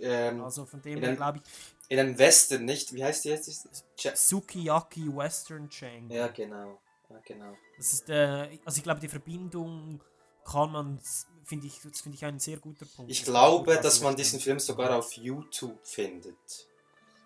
[0.00, 1.42] Ähm, Also von dem her glaube ich,
[1.88, 2.92] In einem Western, nicht?
[2.94, 3.84] Wie heißt die jetzt?
[3.98, 6.08] Ja, Sukiyaki Western Chain.
[6.10, 6.80] ja genau.
[7.10, 7.52] Ja, genau.
[7.76, 10.00] Das ist, äh, also ich glaube, die Verbindung
[10.44, 11.00] kann man,
[11.44, 13.10] finde ich, das finde ich ein sehr guter Punkt.
[13.10, 16.68] Ich glaube, ist dass man diesen Film sogar auf YouTube findet.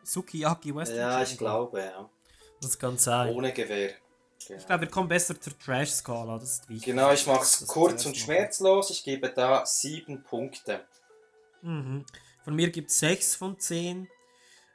[0.05, 2.09] Sukiyaki Western Ja, ich glaube, ja.
[2.61, 3.35] Das kann sein.
[3.35, 3.95] Ohne Gewehr.
[4.39, 6.87] Ich glaube, wir kommen besser zur Trash-Skala, das ist wichtig.
[6.87, 8.91] Genau, ich mache es kurz und schmerzlos.
[8.91, 10.85] Ich gebe da sieben Punkte.
[11.63, 12.05] Mhm.
[12.45, 14.07] Von mir gibt es 6 von 10.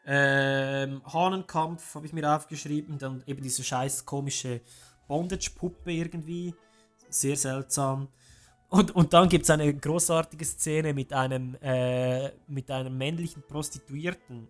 [0.08, 4.62] Ähm, Hahnenkampf habe ich mir aufgeschrieben, dann eben diese scheiß komische
[5.08, 6.56] Bondage-Puppe irgendwie.
[7.10, 8.08] Sehr seltsam.
[8.70, 14.48] Und, und dann gibt es eine großartige Szene mit einem, äh, mit einem männlichen Prostituierten,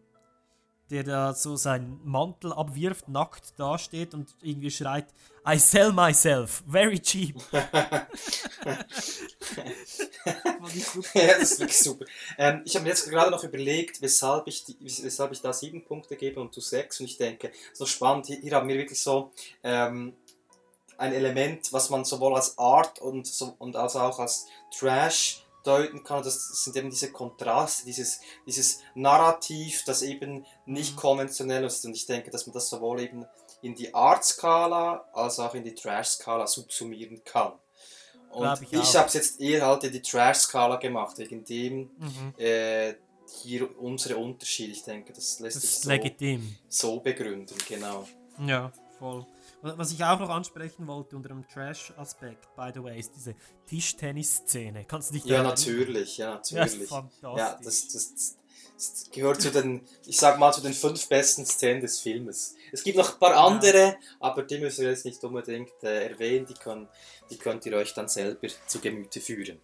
[0.90, 5.08] der da so seinen Mantel abwirft, nackt dasteht und irgendwie schreit,
[5.48, 7.36] I sell myself, very cheap.
[11.14, 12.06] Ja, das ist wirklich super.
[12.38, 15.84] Ähm, ich habe mir jetzt gerade noch überlegt, weshalb ich, die, weshalb ich da sieben
[15.84, 17.00] Punkte gebe und du sechs.
[17.00, 19.32] Und ich denke, so spannend, hier, hier haben wir wirklich so
[19.64, 20.14] ähm,
[20.98, 24.48] ein Element, was man sowohl als Art und, so, und als auch als
[24.78, 26.24] Trash deuten kann.
[26.24, 31.86] Das sind eben diese Kontraste, dieses, dieses Narrativ, das eben nicht konventionell ist.
[31.86, 33.26] Und ich denke, dass man das sowohl eben
[33.62, 37.54] in die Art-Skala als auch in die Trash-Skala subsumieren kann.
[38.32, 42.34] Und ich ich, habe es jetzt eher halt in die Trash-Skala gemacht, wegen dem Mhm.
[42.38, 42.94] äh,
[43.42, 44.72] hier unsere Unterschiede.
[44.74, 46.56] Ich denke, das lässt Das sich so, legitim.
[46.68, 48.08] so begründen, genau.
[48.46, 49.26] Ja, voll.
[49.62, 53.36] Was ich auch noch ansprechen wollte unter dem Trash-Aspekt, by the way, ist diese
[53.68, 54.86] Tischtennis-Szene.
[54.86, 56.88] Kannst du dich Ja, natürlich, ja, Ja, natürlich.
[56.88, 57.38] fantastisch.
[57.38, 58.38] Ja, das, das, das,
[58.78, 62.56] das gehört zu den, ich sag mal, zu den fünf besten Szenen des Filmes.
[62.72, 66.46] Es gibt noch ein paar andere, aber die müssen wir jetzt nicht unbedingt äh, erwähnen,
[66.46, 66.88] die, können,
[67.30, 69.60] die könnt ihr euch dann selber zu Gemüte führen.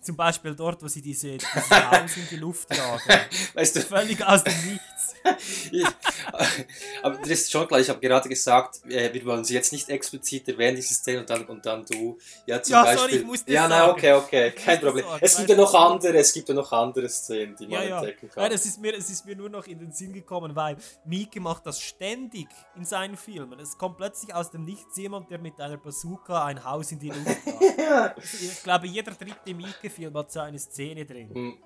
[0.00, 3.02] Zum Beispiel dort, wo sie diese, dieses Haus in die Luft jagen.
[3.54, 4.84] Weißt du- Völlig aus dem Nichts.
[7.02, 9.88] Aber das ist schon klar, ich habe gerade gesagt, äh, wir wollen sie jetzt nicht
[9.88, 12.98] explizit erwähnen, diese Szene, und dann, und dann du, ja zum Ja, Beispiel.
[13.00, 13.92] sorry, ich musste ja, es nein, sagen.
[13.92, 15.04] okay, okay, kein Problem.
[15.04, 17.88] sagen, Es gibt ja noch andere, es gibt ja noch andere Szenen, die man Ja,
[17.88, 17.98] ja.
[17.98, 18.42] entdecken kann.
[18.44, 21.40] Nein, es, ist mir, es ist mir nur noch in den Sinn gekommen, weil Mieke
[21.40, 23.58] macht das ständig in seinen Filmen.
[23.60, 27.08] Es kommt plötzlich aus dem Nichts jemand, der mit einer Bazooka ein Haus in die
[27.08, 27.18] Luft
[27.78, 28.18] jagt.
[28.24, 31.30] ich glaube, jeder dritte Mieke-Film hat so eine Szene drin.
[31.34, 31.58] Hm.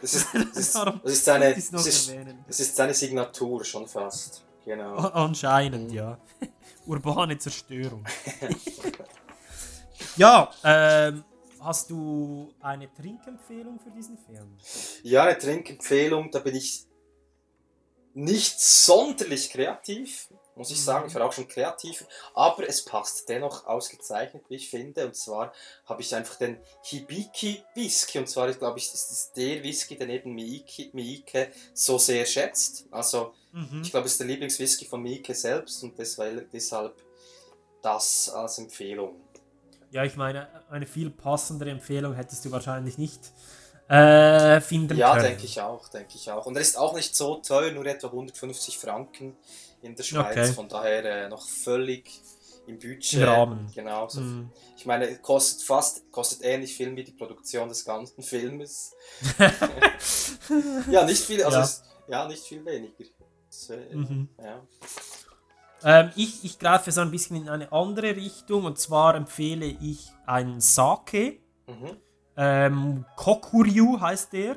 [0.00, 2.12] Das ist, das ist, das ist seine, das ist,
[2.46, 4.44] das ist seine Signatur schon fast.
[4.64, 4.96] Genau.
[4.96, 6.18] Anscheinend, ja.
[6.86, 8.04] Urbane Zerstörung.
[10.16, 11.24] ja, ähm,
[11.60, 14.56] hast du eine Trinkempfehlung für diesen Film?
[15.02, 16.86] Ja, eine Trinkempfehlung, da bin ich
[18.14, 20.28] nicht sonderlich kreativ.
[20.60, 21.08] Muss ich sagen.
[21.08, 25.06] Ich war auch schon kreativ, aber es passt dennoch ausgezeichnet, wie ich finde.
[25.06, 25.52] Und zwar
[25.86, 28.18] habe ich einfach den Hibiki Whisky.
[28.18, 32.84] Und zwar, glaube ich, ist das der Whisky, den eben Miike, Miike so sehr schätzt.
[32.90, 33.82] Also, Mhm.
[33.82, 36.94] ich glaube, es ist der Lieblingswhisky von Miike selbst und deshalb
[37.82, 39.16] das als Empfehlung.
[39.90, 43.32] Ja, ich meine, eine viel passendere Empfehlung hättest du wahrscheinlich nicht
[43.88, 45.24] äh, finden Ja, können.
[45.24, 46.46] denke ich auch, denke ich auch.
[46.46, 49.36] Und er ist auch nicht so teuer, nur etwa 150 Franken
[49.82, 50.36] in der Schweiz.
[50.36, 50.52] Okay.
[50.52, 52.20] Von daher äh, noch völlig
[52.66, 53.14] im Budget.
[53.14, 53.70] Im Rahmen.
[53.74, 54.08] Genau.
[54.08, 54.20] So.
[54.20, 54.50] Mhm.
[54.76, 58.94] Ich meine, kostet fast, kostet ähnlich viel wie die Produktion des ganzen Filmes.
[60.90, 61.62] ja, nicht viel, also Ja.
[61.64, 63.04] Ist, ja, nicht viel weniger.
[63.48, 64.28] Das, äh, Mhm.
[64.42, 64.62] ja.
[65.82, 70.10] Ähm, ich, ich greife so ein bisschen in eine andere Richtung und zwar empfehle ich
[70.26, 71.38] einen Sake.
[71.66, 71.96] Mhm.
[72.36, 74.56] Ähm, Kokuryu heißt der.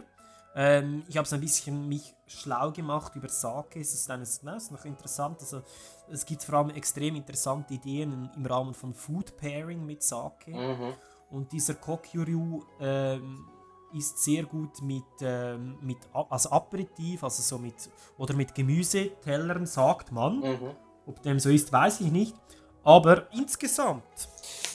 [0.55, 3.79] Ähm, ich habe so ein bisschen mich schlau gemacht über Sake.
[3.79, 5.39] Es ist, eines, na, es ist noch interessant.
[5.41, 5.61] Also,
[6.09, 10.51] es gibt vor allem extrem interessante Ideen im Rahmen von Food Pairing mit Sake.
[10.51, 10.93] Mhm.
[11.29, 13.47] Und dieser Kokuryu ähm,
[13.93, 19.65] ist sehr gut mit, ähm, mit A- also Aperitif, also so mit oder mit Gemüsetellern,
[19.65, 20.39] sagt man.
[20.39, 20.71] Mhm.
[21.05, 22.35] Ob dem so ist, weiß ich nicht.
[22.83, 24.03] Aber insgesamt.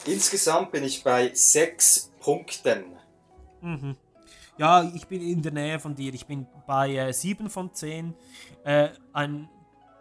[0.05, 2.97] Insgesamt bin ich bei sechs Punkten.
[3.61, 3.97] Mhm.
[4.59, 6.13] Ja, ich bin in der Nähe von dir.
[6.13, 8.15] Ich bin bei äh, 7 von 10.
[8.65, 9.49] Äh, ein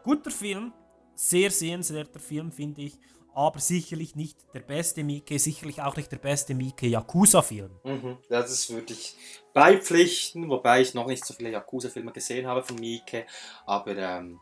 [0.04, 0.74] guter Film,
[1.16, 2.98] sehr sehenswerter Film, finde ich.
[3.36, 7.70] Aber sicherlich nicht der beste Miike, sicherlich auch nicht der beste Miike Yakuza-Film.
[7.84, 8.18] Mhm.
[8.30, 9.16] Das würde ich
[9.54, 13.28] beipflichten, wobei ich noch nicht so viele Yakuza-Filme gesehen habe von Miike.
[13.68, 14.40] Aber ähm,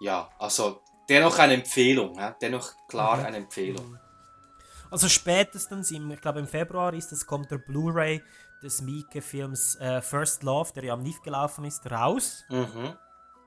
[0.00, 2.14] ja, also dennoch eine Empfehlung.
[2.14, 2.36] Ja?
[2.40, 3.24] Dennoch klar Mhm.
[3.24, 3.98] eine Empfehlung.
[4.92, 8.22] Also spätestens, im, ich glaube im Februar ist es, kommt der Blu-ray
[8.62, 12.44] des Miike-Films äh, First Love, der ja am NIF gelaufen ist, raus.
[12.48, 12.94] Mhm.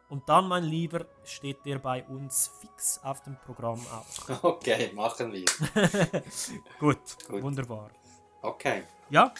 [0.09, 4.43] Und dann, mein Lieber, steht der bei uns fix auf dem Programm auch.
[4.43, 5.45] Okay, machen wir.
[6.79, 7.41] Gut, Gut.
[7.41, 7.89] wunderbar.
[8.41, 8.83] Okay.
[9.09, 9.33] Ja,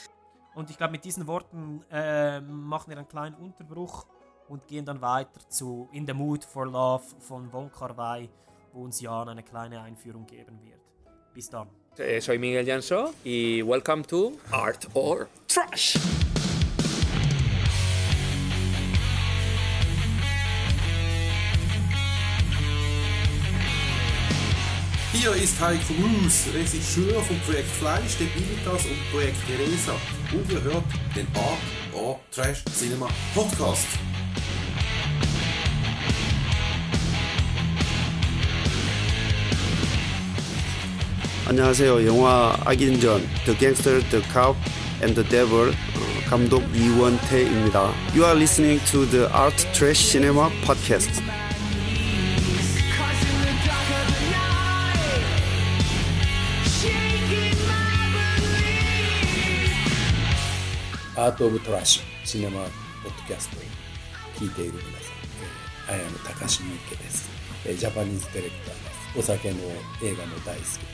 [0.56, 4.06] und ich glaube, mit diesen Worten äh, machen wir einen kleinen Unterbruch
[4.48, 8.30] und gehen dann weiter zu In the Mood for Love von Von Kar Wai,
[8.72, 10.82] wo uns Jan eine kleine Einführung geben wird.
[11.34, 11.70] Bis dann.
[12.00, 15.96] Eh, soy Miguel Jansó y welcome to Art or Trash.
[25.12, 29.94] Hier ist Heiko Moos, Regisseur vom Projekt Fleisch, den Imitas und Projekt Teresa.
[30.34, 30.84] Und ihr hört
[31.16, 33.88] den Art or Trash Cinema Podcast.
[41.49, 42.07] 안녕하세요.
[42.07, 44.59] 영화 악인전 The Gangster, The Cop
[45.03, 45.75] and the Devil 어,
[46.29, 47.93] 감독 이원태입니다.
[48.15, 51.23] You are listening to the Art Trash Cinema Podcast.
[61.17, 62.61] アート・オブ・トラッシュシネマ・
[63.03, 63.61] ポッドキャストを
[64.37, 65.19] 聞いている皆さん、
[65.91, 67.29] えー、アヤム高橋みけです、
[67.67, 69.57] えージャパニーズディレクターですお酒の
[70.01, 70.92] 映画も大好き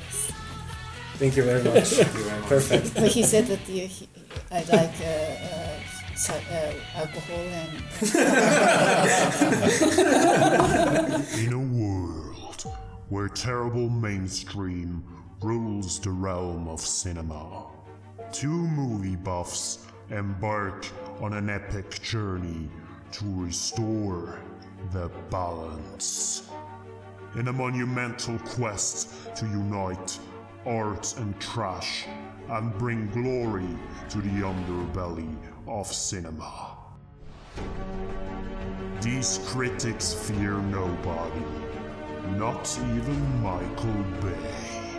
[1.19, 1.99] です Thank you very much.
[2.47, 2.93] Perfect.
[2.95, 4.07] But he said that you, he,
[4.51, 5.79] I like uh, uh,
[6.15, 7.83] ci- uh, alcohol and.
[11.45, 12.63] In a world
[13.09, 15.03] where terrible mainstream
[15.41, 17.65] rules the realm of cinema,
[18.31, 19.79] two movie buffs
[20.11, 20.87] embark
[21.21, 22.69] on an epic journey
[23.11, 24.39] to restore
[24.93, 26.43] the balance.
[27.35, 30.17] In a monumental quest to unite
[30.65, 32.05] art and trash
[32.49, 33.67] and bring glory
[34.09, 35.35] to the underbelly
[35.67, 36.75] of cinema.
[39.01, 41.45] These critics fear nobody,
[42.37, 44.89] not even Michael Bay.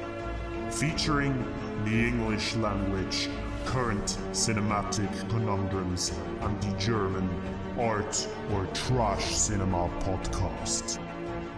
[0.70, 1.44] Featuring
[1.84, 3.28] the English language,
[3.66, 7.28] current cinematic conundrums, and the German
[7.78, 10.98] art or trash cinema podcast.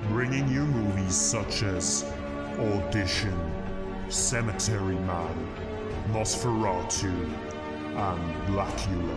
[0.08, 2.04] Bringing you movies such as
[2.58, 3.61] Audition,
[4.12, 5.48] Cemetery Man,
[6.09, 7.14] Nosferatu,
[7.97, 9.16] and Blackula.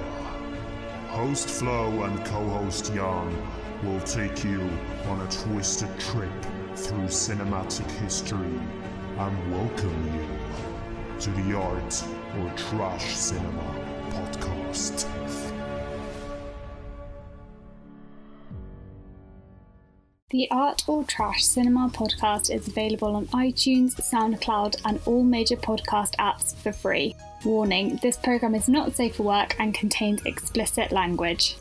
[1.10, 3.36] Host Flo and co-host Jan
[3.84, 4.62] will take you
[5.10, 6.32] on a twisted trip
[6.76, 8.58] through cinematic history
[9.18, 12.04] and welcome you to the Art
[12.40, 13.64] or Trash Cinema
[14.12, 15.15] podcast.
[20.32, 26.16] The Art or Trash Cinema podcast is available on iTunes, SoundCloud, and all major podcast
[26.16, 27.16] apps for free.
[27.44, 31.58] Warning this program is not safe for work and contains explicit language.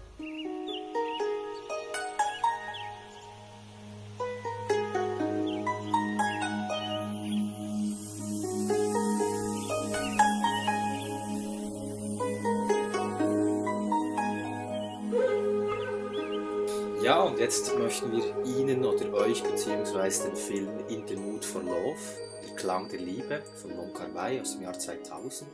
[17.44, 22.00] Jetzt möchten wir Ihnen oder euch beziehungsweise den Film In the Mood for Love,
[22.42, 25.46] Der Klang der Liebe von Wong Kar Wai aus dem Jahr 2000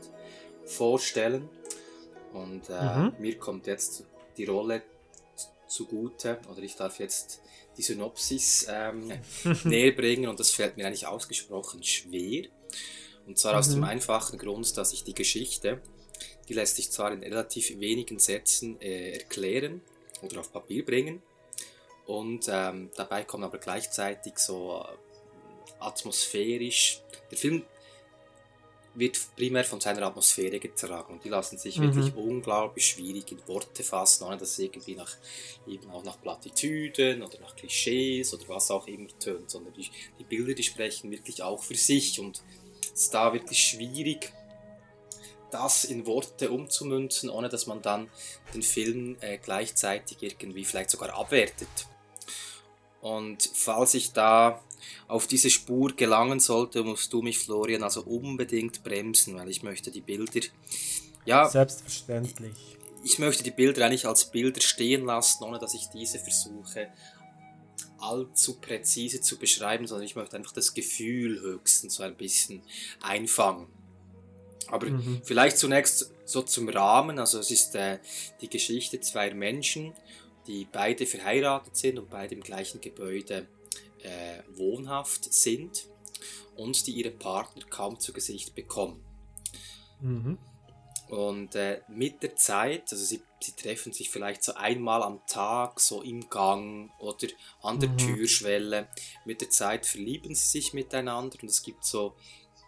[0.67, 1.49] vorstellen.
[2.33, 3.15] Und äh, Mhm.
[3.19, 4.05] mir kommt jetzt
[4.37, 4.83] die Rolle
[5.67, 7.41] zugute, oder ich darf jetzt
[7.77, 9.11] die Synopsis ähm,
[9.65, 12.45] näher bringen und das fällt mir eigentlich ausgesprochen schwer.
[13.27, 13.75] Und zwar aus Mhm.
[13.75, 15.83] dem einfachen Grund, dass ich die Geschichte,
[16.49, 19.81] die lässt sich zwar in relativ wenigen Sätzen äh, erklären
[20.23, 21.21] oder auf Papier bringen,
[22.11, 27.01] und ähm, dabei kommt aber gleichzeitig so äh, atmosphärisch.
[27.31, 27.63] Der Film
[28.95, 31.83] wird primär von seiner Atmosphäre getragen und die lassen sich Mhm.
[31.85, 35.17] wirklich unglaublich schwierig in Worte fassen, ohne dass es irgendwie nach,
[35.69, 39.89] eben auch nach Plattitüden oder nach Klischees oder was auch immer tönt, sondern die,
[40.19, 42.43] die Bilder, die sprechen wirklich auch für sich und
[42.93, 44.33] es ist da wirklich schwierig,
[45.53, 48.11] das in Worte umzumünzen, ohne dass man dann
[48.53, 51.69] den Film äh, gleichzeitig irgendwie vielleicht sogar abwertet.
[53.01, 54.63] Und falls ich da
[55.09, 59.91] auf diese Spur gelangen sollte, musst du mich, Florian, also unbedingt bremsen, weil ich möchte
[59.91, 60.41] die Bilder,
[61.25, 62.55] ja, Selbstverständlich.
[63.05, 66.89] ich möchte die Bilder eigentlich als Bilder stehen lassen, ohne dass ich diese versuche
[67.99, 72.63] allzu präzise zu beschreiben, sondern ich möchte einfach das Gefühl höchstens so ein bisschen
[73.03, 73.67] einfangen.
[74.69, 75.21] Aber Mhm.
[75.25, 77.19] vielleicht zunächst so zum Rahmen.
[77.19, 77.99] Also es ist äh,
[78.41, 79.93] die Geschichte zweier Menschen,
[80.47, 83.47] die beide verheiratet sind und beide im gleichen Gebäude
[84.03, 85.87] äh, wohnhaft sind
[86.57, 89.03] und die ihre Partner kaum zu Gesicht bekommen.
[90.01, 90.39] Mhm.
[91.09, 95.81] Und äh, mit der Zeit, also sie, sie treffen sich vielleicht so einmal am Tag,
[95.81, 97.27] so im Gang oder
[97.63, 97.99] an der Mhm.
[97.99, 98.89] Türschwelle.
[99.25, 102.15] Mit der Zeit verlieben sie sich miteinander und es gibt so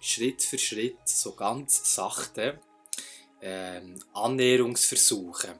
[0.01, 2.59] Schritt für Schritt, so ganz sachte
[3.41, 5.59] ähm, Annäherungsversuche.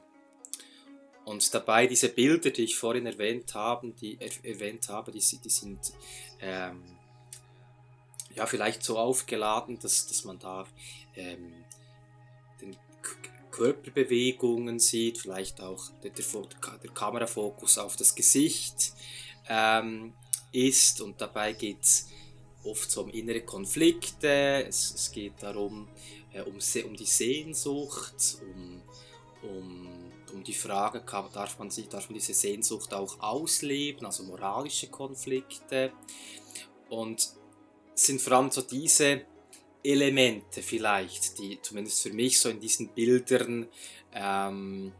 [1.25, 5.49] Und dabei diese Bilder, die ich vorhin erwähnt, haben, die, er, erwähnt habe, die, die
[5.49, 5.79] sind
[6.41, 6.97] ähm,
[8.35, 10.65] ja, vielleicht so aufgeladen, dass, dass man da
[11.15, 11.63] ähm,
[12.61, 12.75] den
[13.51, 16.25] Körperbewegungen sieht, vielleicht auch der, der,
[16.83, 18.93] der Kamerafokus auf das Gesicht
[19.47, 20.13] ähm,
[20.51, 21.01] ist.
[21.01, 22.09] Und dabei geht es
[22.63, 25.87] oft so um innere Konflikte, es, es geht darum,
[26.31, 28.81] äh, um, um die Sehnsucht, um,
[29.49, 29.87] um,
[30.33, 34.89] um die Frage, kann, darf, man sich, darf man diese Sehnsucht auch ausleben, also moralische
[34.89, 35.91] Konflikte
[36.89, 37.29] und
[37.95, 39.25] es sind vor allem so diese
[39.83, 43.67] Elemente vielleicht, die zumindest für mich so in diesen Bildern
[44.13, 44.93] ähm,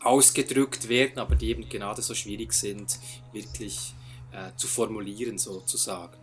[0.00, 2.98] ausgedrückt werden, aber die eben gerade so schwierig sind,
[3.32, 3.94] wirklich
[4.32, 6.18] äh, zu formulieren sozusagen.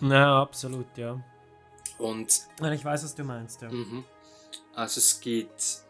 [0.00, 1.22] Ja, absolut, ja.
[1.98, 2.28] Und
[2.72, 3.70] Ich weiß, was du meinst, ja.
[3.70, 4.04] Mhm.
[4.74, 5.82] Also es geht,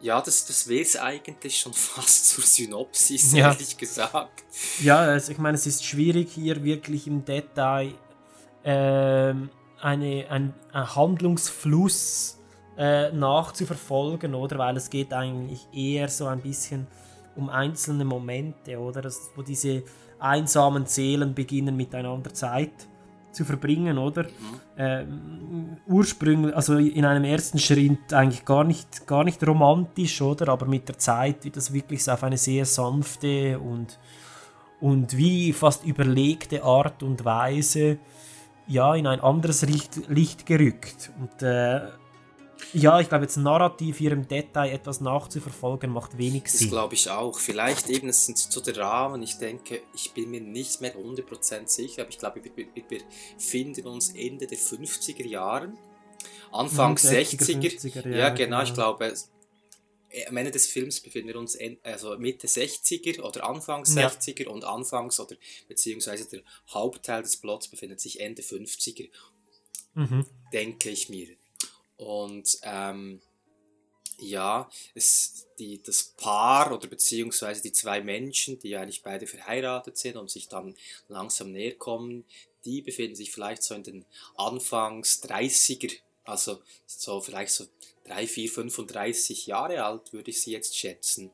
[0.00, 3.50] ja, das, das wäre es eigentlich schon fast zur Synopsis, Ja.
[3.52, 4.44] ehrlich gesagt.
[4.80, 7.94] Ja, also ich meine, es ist schwierig hier wirklich im Detail
[8.64, 9.50] ähm,
[9.80, 12.38] eine, ein, ein Handlungsfluss
[12.76, 14.58] äh, nachzuverfolgen, oder?
[14.58, 16.86] Weil es geht eigentlich eher so ein bisschen
[17.36, 19.02] um einzelne Momente, oder?
[19.02, 19.82] Das, wo diese
[20.18, 22.72] einsamen Seelen beginnen miteinander Zeit
[23.36, 24.26] zu verbringen, oder?
[24.76, 30.48] Ähm, ursprünglich, also in einem ersten Schritt eigentlich gar nicht, gar nicht romantisch, oder?
[30.48, 33.98] Aber mit der Zeit wird das wirklich so auf eine sehr sanfte und
[34.78, 37.98] und wie fast überlegte Art und Weise
[38.66, 41.10] ja in ein anderes Licht, Licht gerückt.
[41.18, 41.80] Und äh,
[42.72, 46.68] ja, ich glaube jetzt narrativ hier im Detail etwas nachzuverfolgen macht wenig Das Sinn.
[46.70, 47.38] glaube ich auch.
[47.38, 49.22] Vielleicht eben, es sind so der Rahmen.
[49.22, 52.66] Ich denke, ich bin mir nicht mehr 100% sicher, aber ich glaube, wir,
[53.38, 55.76] befinden uns Ende der 50er Jahren.
[56.52, 57.80] Anfang Mhm, 60er, 60er.
[57.80, 58.62] 50er, ja, ja, genau.
[58.62, 58.94] Ich genau.
[58.96, 59.14] glaube,
[60.28, 64.08] am Ende des Films befinden wir uns also Mitte 60er oder Anfang Ja.
[64.08, 65.36] 60er und Anfangs oder
[65.68, 66.40] beziehungsweise der
[66.70, 69.08] Hauptteil des Plots befindet sich Ende 50er,
[69.94, 70.24] Mhm.
[70.52, 71.28] denke ich mir.
[71.96, 73.20] Und ähm,
[74.18, 80.16] ja, es, die, das Paar oder beziehungsweise die zwei Menschen, die eigentlich beide verheiratet sind
[80.16, 80.74] und sich dann
[81.08, 82.24] langsam näher kommen,
[82.64, 84.04] die befinden sich vielleicht so in den
[84.36, 85.92] Anfangs 30er,
[86.24, 87.66] also so vielleicht so
[88.04, 91.30] 3, 4, 35 Jahre alt, würde ich sie jetzt schätzen.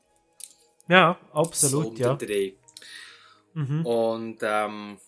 [0.87, 2.13] Ja, so absolut, um ja.
[2.15, 2.53] den Dreh.
[3.53, 3.85] Mhm.
[3.85, 4.99] Und ähm,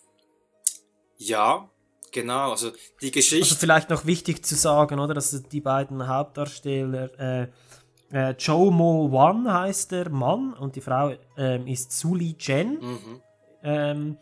[1.18, 1.70] ja,
[2.16, 3.44] genau, also die Geschichte.
[3.44, 7.48] Also vielleicht noch wichtig zu sagen, oder, dass die beiden Hauptdarsteller äh,
[8.12, 12.78] äh, Joe Mo Wan heißt der Mann und die Frau ähm, ist Suli Chen.
[12.80, 13.20] Mhm.
[13.62, 14.16] Ähm,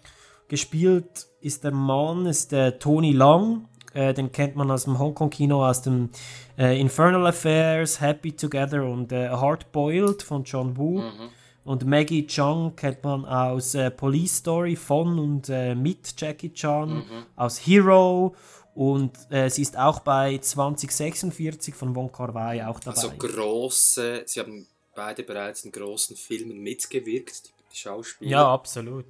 [0.48, 3.68] gespielt ist der Mann ist der Tony Long.
[3.92, 6.10] Äh, den kennt man aus dem Hongkong-Kino, aus dem
[6.58, 11.00] äh, Infernal Affairs, Happy Together und äh, Hard Boiled von John Woo.
[11.00, 11.28] Mhm.
[11.64, 16.90] Und Maggie Chung kennt man aus äh, Police Story von und äh, mit Jackie Chan,
[16.98, 17.26] Mhm.
[17.36, 18.34] aus Hero
[18.74, 22.96] und äh, sie ist auch bei 2046 von Wong Kar Wai auch dabei.
[22.96, 28.30] Also große, sie haben beide bereits in großen Filmen mitgewirkt, die, die Schauspieler.
[28.30, 29.06] ja, absolut.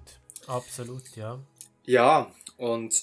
[0.47, 1.39] Absolut, ja.
[1.87, 2.95] Ja, und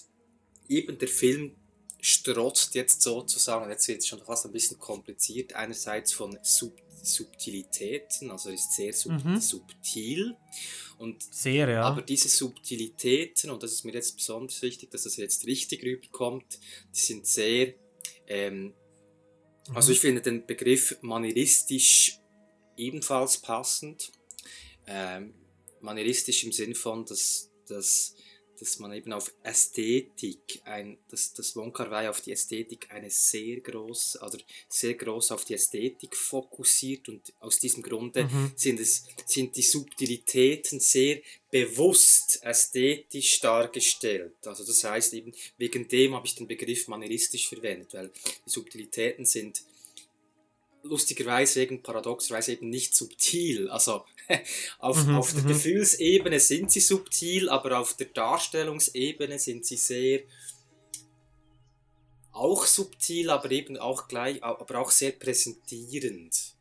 [0.68, 1.56] eben der Film
[2.02, 8.30] strotzt jetzt sozusagen, jetzt wird es schon fast ein bisschen kompliziert, einerseits von Sub Subtilitäten,
[8.30, 9.40] also ist sehr sub Mhm.
[9.40, 10.38] subtil.
[10.99, 11.82] Und, Sehr, ja.
[11.82, 16.60] Aber diese Subtilitäten, und das ist mir jetzt besonders wichtig, dass das jetzt richtig rüberkommt,
[16.95, 17.73] die sind sehr,
[18.28, 18.76] ähm,
[19.73, 19.94] also Mhm.
[19.94, 22.19] ich finde den Begriff manieristisch
[22.78, 24.11] ebenfalls passend.
[24.86, 25.34] Ähm,
[25.80, 28.14] manieristisch im Sinn von, dass, dass,
[28.62, 33.10] dass man eben auf Ästhetik, ein, dass, dass Wong Kar Wai auf die Ästhetik eine
[33.10, 34.38] sehr groß, oder
[34.70, 38.52] sehr groß auf die Ästhetik fokussiert und aus diesem Grunde Mhm.
[38.56, 44.36] sind es, sind die Subtilitäten sehr bewusst ästhetisch dargestellt.
[44.46, 48.12] Also das heißt eben, wegen dem habe ich den Begriff manieristisch verwendet, weil
[48.46, 49.64] die Subtilitäten sind
[50.84, 53.70] lustigerweise eben paradoxerweise eben nicht subtil.
[53.70, 54.06] Also
[54.80, 55.48] auf, Mhm, auf der mhm.
[55.48, 60.22] Gefühlsebene sind sie subtil, aber auf der Darstellungsebene sind sie sehr
[62.34, 66.56] auch subtil, aber eben auch gleich, aber auch sehr präsentierend.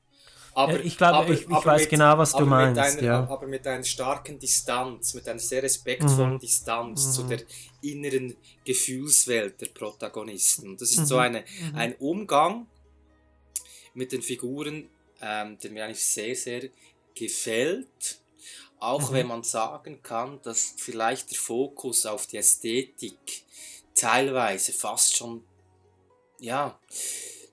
[0.52, 3.28] Aber, Ja, ich glaube, ich- ich weiß genau, was du meinst, Mit einer, ja.
[3.28, 6.38] Aber mit einer starken Distanz, mit einer sehr respektvollen Mhm.
[6.40, 7.28] Distanz zu Mhm.
[7.28, 7.42] der
[7.82, 10.76] inneren Gefühlswelt der Protagonisten.
[10.76, 11.06] Das ist Mhm.
[11.06, 11.76] so eine, Mhm.
[11.76, 12.66] ein Umgang
[13.94, 14.88] mit den Figuren,
[15.22, 16.68] ähm, der mir eigentlich sehr, sehr
[17.20, 18.18] gefällt.
[18.78, 19.14] Auch Mhm.
[19.14, 23.44] wenn man sagen kann, dass vielleicht der Fokus auf die Ästhetik
[23.94, 25.44] teilweise fast schon
[26.38, 26.80] ja,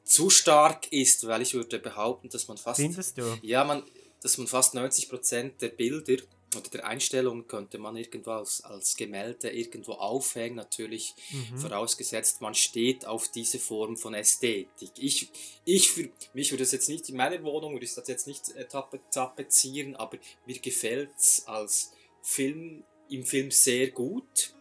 [0.06, 3.38] zu stark ist, weil ich würde behaupten, dass man fast Findest du?
[3.42, 3.84] ja, man,
[4.22, 6.24] dass man fast 90% der Bilder
[6.56, 11.58] oder der Einstellungen könnte man irgendwo als, als Gemälde irgendwo aufhängen, natürlich Mhm.
[11.58, 14.92] vorausgesetzt, man steht auf diese Form von Ästhetik.
[14.98, 15.30] Ich,
[15.66, 18.50] ich für mich würde das jetzt nicht in meiner Wohnung, würde ich das jetzt nicht
[18.56, 21.92] äh, tape, tapezieren, aber mir gefällt es als
[22.22, 24.54] Film, im Film sehr gut.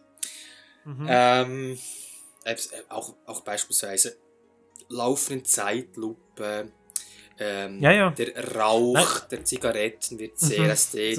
[0.83, 1.05] Mhm.
[1.09, 1.79] Ähm,
[2.43, 2.55] äh,
[2.89, 4.17] auch, auch beispielsweise
[4.89, 6.71] laufende Zeitlupe,
[7.39, 8.09] ähm, Ja, ja.
[8.11, 9.05] der Rauch Nein.
[9.31, 10.63] der Zigaretten wird sehr Mhm.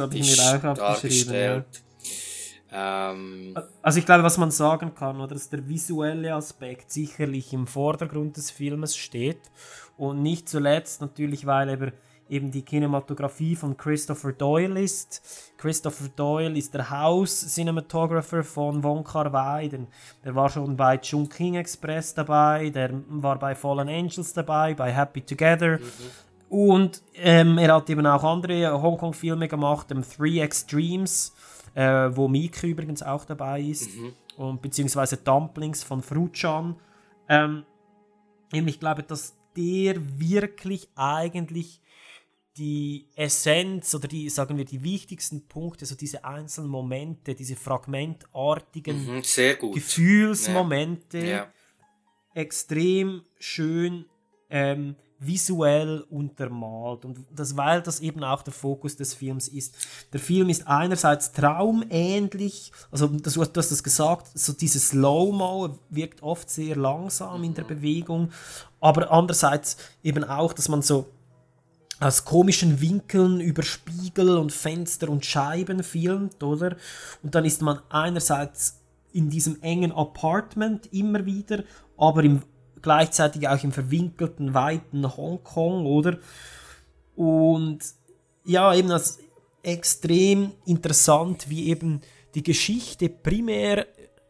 [0.01, 1.65] Hab ich ästhetisch dargestellt.
[2.71, 7.67] Ähm, Also ich glaube, was man sagen kann, oder, dass der visuelle Aspekt sicherlich im
[7.67, 9.41] Vordergrund des Filmes steht
[9.97, 11.93] und nicht zuletzt natürlich, weil eben,
[12.29, 15.53] eben die Kinematografie von Christopher Doyle ist.
[15.57, 19.87] Christopher Doyle ist der House-Cinematographer von Wong Kar Wai, denn
[20.25, 25.23] der war schon bei Chungking Express dabei, der war bei Fallen Angels dabei, bei Happy
[25.23, 25.79] Together.
[26.49, 31.35] Und ähm, er hat eben auch andere Hongkong-Filme gemacht, ähm, Three Extremes,
[31.75, 34.13] äh, wo Mieke übrigens auch dabei ist, Mhm.
[34.39, 36.77] und beziehungsweise Dumplings von Fruchan.
[37.29, 37.65] Ähm,
[38.53, 41.83] ich glaube, dass der wirklich eigentlich
[42.59, 49.07] die Essenz oder die, sagen wir, die wichtigsten Punkte, so diese einzelnen Momente, diese fragmentartigen
[49.07, 49.23] Mhm.
[49.75, 51.27] Gefühlsmomente, Ja.
[51.27, 51.53] Ja.
[52.35, 54.05] extrem schön
[54.51, 57.05] ähm, visuell untermalt.
[57.05, 59.75] Und das, weil das eben auch der Fokus des Films ist.
[60.13, 64.89] Der Film ist einerseits traumähnlich, also das, du hast du hast das gesagt, so dieses
[64.89, 68.31] Slow-Mo wirkt oft sehr langsam in der Bewegung,
[68.81, 71.07] aber andererseits eben auch, dass man so
[72.01, 76.77] aus komischen Winkeln über Spiegel und Fenster und Scheiben filmt, oder?
[77.23, 78.81] Und dann ist man einerseits
[79.13, 81.65] in diesem engen Apartment immer wieder,
[81.97, 82.43] aber im,
[82.83, 86.19] gleichzeitig auch im verwinkelten, weiten Hongkong, oder?
[87.17, 87.81] Und
[88.45, 89.19] ja, eben das
[89.63, 92.01] extrem interessant, wie eben
[92.35, 93.87] die Geschichte primär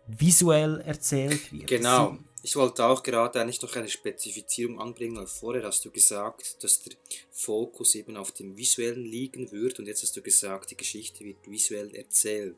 [0.07, 1.67] visuell erzählt wird.
[1.67, 2.17] Genau.
[2.43, 6.81] Ich wollte auch gerade eigentlich noch eine Spezifizierung anbringen, weil vorher hast du gesagt, dass
[6.83, 6.95] der
[7.33, 11.39] Fokus eben auf dem Visuellen liegen wird und jetzt hast du gesagt, die Geschichte wird
[11.49, 12.57] visuell erzählt.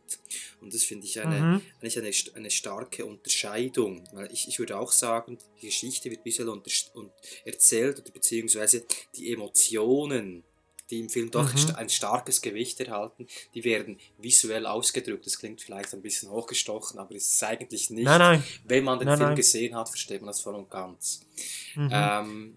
[0.61, 1.63] Und das finde ich eine, Mhm.
[1.81, 6.51] eigentlich eine, eine starke Unterscheidung, weil ich, ich würde auch sagen, die Geschichte wird visuell
[6.51, 7.11] unter, und
[7.45, 8.85] erzählt oder beziehungsweise
[9.17, 10.45] die Emotionen,
[10.91, 11.75] die im Film doch Mhm.
[11.77, 15.25] ein starkes Gewicht erhalten, die werden visuell ausgedrückt.
[15.27, 18.05] Das klingt vielleicht ein bisschen hochgestochen, aber es ist eigentlich nicht.
[18.05, 18.45] Nein, nein.
[18.65, 21.21] Wenn man den Nein, Film gesehen hat, versteht man das voll und ganz.
[21.75, 21.89] Mhm.
[21.93, 22.57] Ähm,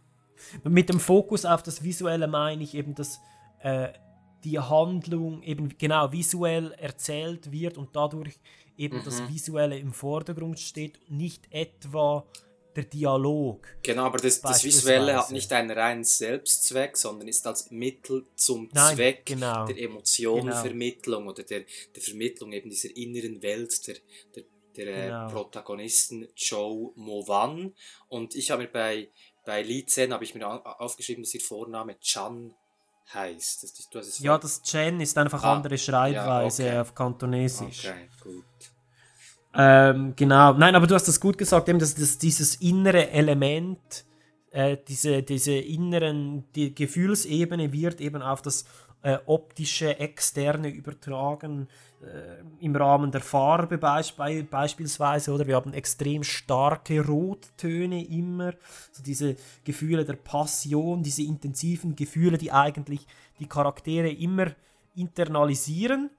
[0.64, 3.20] Mit dem Fokus auf das Visuelle meine ich eben, dass
[3.62, 3.90] äh,
[4.44, 8.34] die Handlung eben genau visuell erzählt wird und dadurch
[8.78, 9.30] eben das Mhm.
[9.30, 12.26] Visuelle im Vordergrund steht, nicht etwa
[12.76, 13.68] der Dialog.
[13.84, 18.70] Genau, aber das, das Visuelle hat nicht einen reinen Selbstzweck, sondern ist als Mittel zum
[18.74, 19.66] Nein, Zweck genau.
[19.66, 21.32] der Emotionenvermittlung Genau.
[21.32, 21.62] oder der,
[21.96, 23.96] der Vermittlung eben dieser inneren Welt der,
[24.36, 24.44] der,
[24.76, 25.28] der äh, Genau.
[25.30, 27.74] Protagonisten Joe Movan.
[28.10, 29.10] Und ich habe mir bei,
[29.46, 32.54] bei Lee Zen habe ich mir au- aufgeschrieben, dass ihr Vorname Chan
[33.14, 33.64] heißt.
[33.64, 36.80] Das, du hast es Ja, das Chen ist einfach Ah, andere Schreibweise ja, okay.
[36.80, 37.86] auf Kantonesisch.
[37.86, 38.44] Okay, gut.
[39.56, 40.54] Ähm, genau.
[40.54, 44.06] Nein, aber du hast das gut gesagt, eben, dass, dass dieses innere Element,
[44.52, 48.66] äh, diese, diese inneren, die Gefühlsebene wird eben auf das
[49.04, 51.68] äh, optische, externe übertragen
[52.02, 54.20] äh, im Rahmen der Farbe beisp
[54.50, 55.46] beispielsweise, oder?
[55.46, 58.54] Wir haben extrem starke Rottöne immer,
[58.92, 59.36] so diese
[59.66, 63.06] Gefühle der Passion, diese intensiven Gefühle, die eigentlich
[63.40, 64.48] die Charaktere immer
[64.96, 66.10] internalisieren,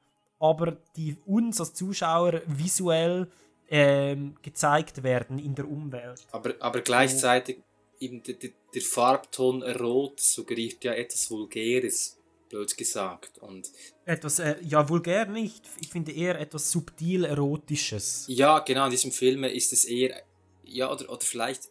[0.45, 3.31] aber die uns als Zuschauer visuell
[3.71, 6.21] ähm, gezeigt werden in der Umwelt.
[6.33, 7.63] Aber, aber gleichzeitig
[7.99, 12.19] eben der, der, der Farbton Rot suggeriert ja etwas Vulgäres,
[12.51, 13.39] blöd gesagt.
[13.39, 13.71] Und
[14.05, 15.65] Etwas, äh, ja, vulgär nicht.
[15.81, 18.27] Ich finde eher etwas subtil Erotisches.
[18.29, 20.23] ja, genau, in diesem Film ist es eher,
[20.63, 21.71] ja, oder, oder vielleicht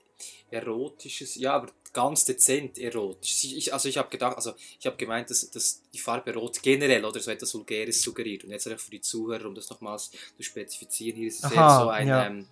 [0.49, 3.43] erotisches, ja, aber ganz dezent erotisch.
[3.43, 7.05] Ich, also ich habe gedacht, also ich habe gemeint, dass, dass die Farbe Rot generell
[7.05, 8.43] oder so etwas Vulgäres suggeriert.
[8.43, 11.61] Und jetzt auch für die Zuhörer, um das nochmals zu spezifizieren, hier ist es eher
[11.61, 12.25] Aha, so ein, ja.
[12.25, 12.47] ähm,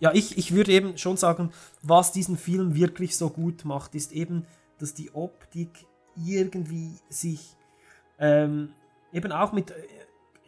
[0.00, 1.52] Ja, ich, ich würde eben schon sagen,
[1.82, 4.46] was diesen Film wirklich so gut macht, ist eben,
[4.78, 5.70] dass die Optik
[6.16, 7.40] irgendwie sich
[8.18, 8.72] ähm,
[9.12, 9.74] eben auch mit, äh,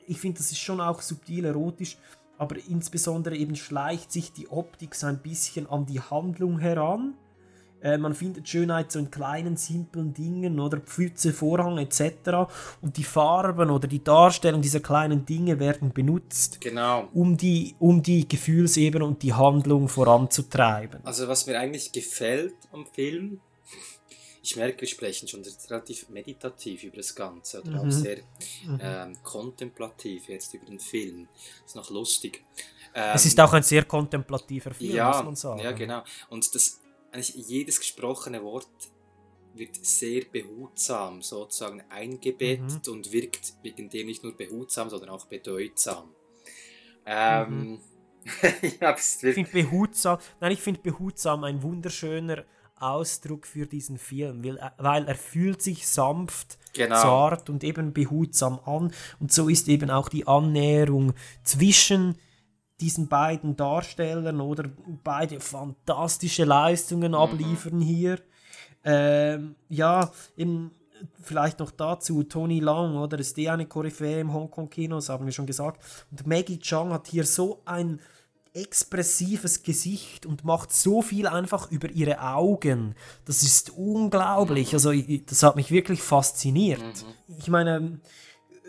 [0.07, 1.99] ich finde, das ist schon auch subtil erotisch,
[2.39, 7.15] aber insbesondere eben schleicht sich die Optik so ein bisschen an die Handlung heran.
[7.83, 12.49] Äh, man findet Schönheit so in kleinen, simplen Dingen oder Pfütze, Vorhang etc.
[12.81, 17.09] Und die Farben oder die Darstellung dieser kleinen Dinge werden benutzt genau.
[17.13, 21.01] um die, um die Gefühlsebene und die Handlung voranzutreiben.
[21.05, 23.41] Also was mir eigentlich gefällt am Film,
[24.43, 27.91] ich merke, wir sprechen schon relativ meditativ über das Ganze oder auch Mhm.
[27.91, 28.19] sehr
[28.67, 28.79] Mhm.
[28.81, 31.29] ähm, kontemplativ jetzt über den Film.
[31.67, 32.45] Ist noch lustig.
[32.95, 35.61] Ähm, es ist auch ein sehr kontemplativer Film, ja, muss man sagen.
[35.63, 36.03] Ja, genau.
[36.29, 36.79] Und das,
[37.13, 38.69] eigentlich jedes gesprochene Wort
[39.55, 42.93] wird sehr behutsam sozusagen eingebettet Mhm.
[42.93, 46.15] und wirkt wegen dem nicht nur behutsam, sondern auch bedeutsam.
[47.05, 47.81] Ähm,
[48.81, 52.45] es Ich finde behutsam, nein, ich finde behutsam ein wunderschöner
[52.77, 56.97] Ausdruck für diesen Film, weil, er- weil er fühlt sich sanft, Genau.
[56.97, 61.13] zart und eben behutsam an und so ist eben auch die Annäherung
[61.45, 62.17] zwischen
[62.83, 64.65] diesen beiden Darstellern oder
[65.03, 68.19] beide fantastische Leistungen abliefern hier.
[68.85, 70.73] Ähm, ja, eben
[71.23, 75.33] vielleicht noch dazu, Tony Long, oder ist eh eine Koryphäe im Hongkong-Kino, das haben wir
[75.33, 75.81] schon gesagt.
[76.11, 78.01] Und Maggie Chung hat hier so ein
[78.55, 82.95] expressives Gesicht und macht so viel einfach über ihre Augen.
[83.25, 84.75] Das ist unglaublich.
[84.75, 86.83] Also ich- das hat mich wirklich fasziniert.
[87.39, 88.01] Ich meine,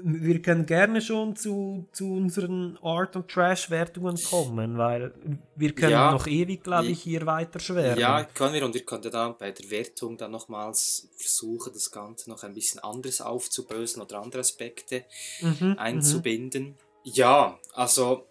[0.06, 5.14] wir können gerne schon zu, zu unseren Art- und Trash-Wertungen kommen, weil
[5.56, 6.12] wir können Ja.
[6.12, 8.00] noch ewig, glaube ich, hier weiter schwärmen.
[8.00, 12.30] Ja, können wir und wir können dann bei der Wertung dann nochmals versuchen, das Ganze
[12.30, 15.06] noch ein bisschen anders aufzubösen oder andere Aspekte
[15.42, 16.76] Mhm, einzubinden.
[17.04, 18.26] Ja, also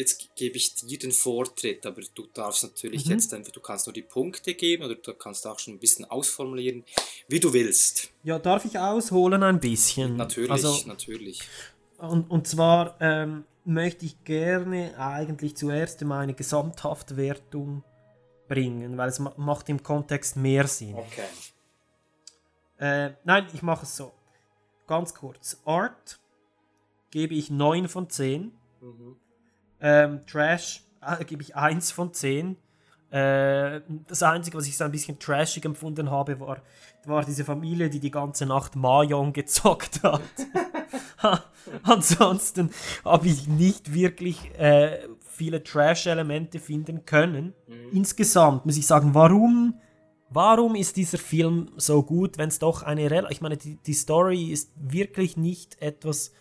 [0.00, 3.12] jetzt gebe ich dir den Vortritt, aber du darfst natürlich Mhm.
[3.12, 6.04] jetzt einfach, du kannst nur die Punkte geben oder du kannst auch schon ein bisschen
[6.06, 6.84] ausformulieren,
[7.28, 8.10] wie du willst.
[8.22, 10.16] Ja, darf ich ausholen ein bisschen?
[10.16, 11.40] Natürlich, Also, natürlich.
[11.98, 17.84] Und, und zwar ähm, möchte ich gerne eigentlich zuerst meine Gesamthaftwertung
[18.48, 20.94] bringen, weil es ma macht im Kontext mehr Sinn.
[20.94, 21.26] Okay.
[22.78, 24.12] Äh, nein, ich mache es so.
[24.86, 25.60] Ganz kurz.
[25.64, 26.18] Art
[27.10, 28.52] gebe ich 9 von 10.
[28.80, 29.16] Mhm.
[29.80, 32.56] Ähm, Trash äh, gebe ich 1 von 10.
[33.10, 36.58] Äh, das Einzige, was ich so ein bisschen trashig empfunden habe, war,
[37.06, 40.20] war diese Familie, die die ganze Nacht Mahjong gezockt hat.
[41.82, 42.70] Ansonsten
[43.04, 47.54] habe ich nicht wirklich äh, viele Trash-Elemente finden können.
[47.92, 49.74] Insgesamt muss ich sagen, warum,
[50.28, 53.10] warum ist dieser Film so gut, wenn es doch eine...
[53.10, 56.32] Rel ich meine, die, die Story ist wirklich nicht etwas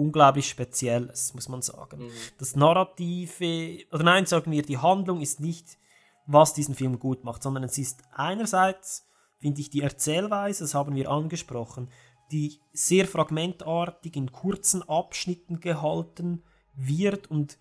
[0.00, 2.10] unglaublich Spezielles, muss man sagen.
[2.38, 5.78] Das Narrative, oder nein, sagen wir, die Handlung ist nicht,
[6.26, 9.06] was diesen Film gut macht, sondern es ist einerseits,
[9.38, 11.90] finde ich, die Erzählweise, das haben wir angesprochen,
[12.30, 16.42] die sehr fragmentartig in kurzen Abschnitten gehalten
[16.74, 17.58] wird und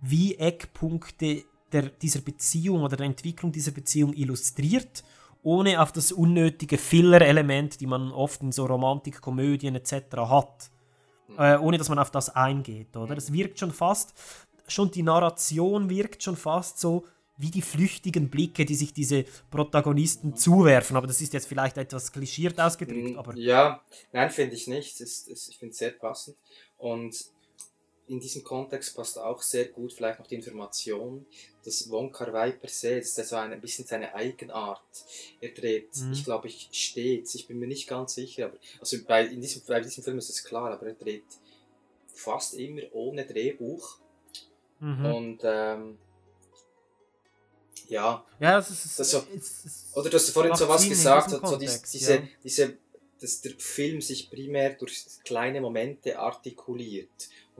[0.00, 5.04] wie Eckpunkte der, dieser Beziehung oder der Entwicklung dieser Beziehung illustriert,
[5.42, 10.16] ohne auf das unnötige Filler-Element, die man oft in so Romantikkomödien etc.
[10.16, 10.70] hat,
[11.38, 13.16] äh, ohne dass man auf das eingeht, oder?
[13.16, 14.14] Es wirkt schon fast,
[14.66, 17.04] schon die Narration wirkt schon fast so
[17.40, 20.96] wie die flüchtigen Blicke, die sich diese Protagonisten zuwerfen.
[20.96, 23.16] Aber das ist jetzt vielleicht etwas klischiert ausgedrückt.
[23.16, 23.80] Aber Ja,
[24.12, 25.00] nein, finde ich nicht.
[25.00, 26.36] Es, es, ich finde es sehr passend.
[26.76, 27.16] Und
[28.10, 31.24] in diesem Kontext passt auch sehr gut vielleicht noch die Information,
[31.64, 34.82] dass Wong Kar Wai per se, das ist so ein, ein bisschen seine Eigenart.
[35.40, 36.12] Er dreht, Mhm.
[36.12, 39.62] ich glaube, ich stets, ich bin mir nicht ganz sicher, aber also bei, in diesem,
[39.66, 41.24] bei diesem Film ist es klar, aber er dreht
[42.14, 43.98] fast immer ohne Drehbuch.
[44.80, 45.04] Mhm.
[45.04, 45.98] Und ähm,
[47.88, 49.22] ja, Ja, es ist- das so,
[49.94, 52.22] oder du hast vorhin so was gesagt, so diese, diese, ja.
[52.44, 52.76] diese,
[53.20, 57.10] dass der Film sich primär durch kleine Momente artikuliert.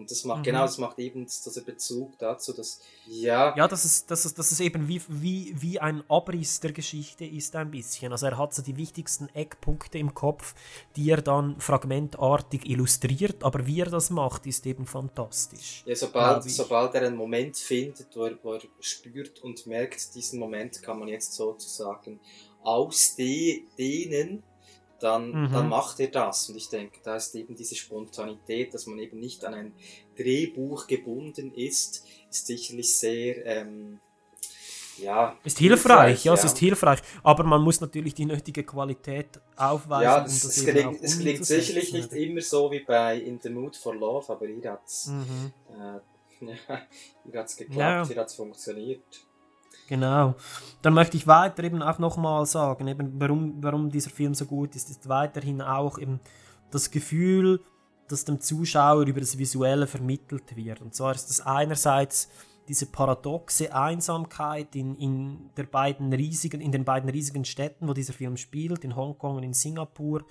[0.01, 0.44] Und das macht, Mhm.
[0.44, 4.51] genau, das macht eben der Bezug dazu, dass, ja, Ja, dass es, dass es, dass
[4.51, 8.10] es eben wie, wie, wie ein Abriss der Geschichte ist ein bisschen.
[8.12, 10.55] Also er hat so die wichtigsten Eckpunkte im Kopf,
[10.97, 15.82] die er dann fragmentartig illustriert, aber wie er das macht, ist eben fantastisch.
[15.86, 20.39] ja sobald, sobald er einen Moment findet, wo er, wo er spürt und merkt, diesen
[20.40, 22.18] Moment kann man jetzt sozusagen
[22.62, 24.43] ausdehnen,
[25.01, 25.52] dann, Mhm.
[25.52, 26.48] dann macht er das.
[26.48, 29.72] Und ich denke, da ist eben diese Spontanität, dass man eben nicht an ein
[30.16, 33.98] Drehbuch gebunden ist, ist sicherlich sehr, ähm,
[34.98, 35.35] ja.
[35.44, 40.18] Ist hilfreich, ja, es ist hilfreich, aber man muss natürlich die nötige Qualität aufweisen, Ja,
[40.18, 43.40] um das, das es gelingt, auch es gelingt sicherlich nicht immer so wie bei In
[43.43, 45.52] the Mood for Love, aber hier hat es Mhm.
[45.78, 46.01] äh,
[47.32, 48.06] ja, hat's geklappt, Ja.
[48.06, 49.02] hier hat es funktioniert.
[49.90, 50.36] Genau.
[50.82, 54.76] Dann möchte ich weiter eben auch nochmal sagen, eben warum, warum dieser Film so gut
[54.76, 56.20] ist, ist weiterhin auch eben
[56.70, 57.60] das Gefühl,
[58.06, 60.80] das dem Zuschauer über das Visuelle vermittelt wird.
[60.80, 62.28] Und zwar ist das einerseits
[62.68, 68.12] diese paradoxe Einsamkeit in, in, der beiden riesigen, in den beiden riesigen Städten, wo dieser
[68.12, 70.24] Film spielt, in Hongkong und in Singapur.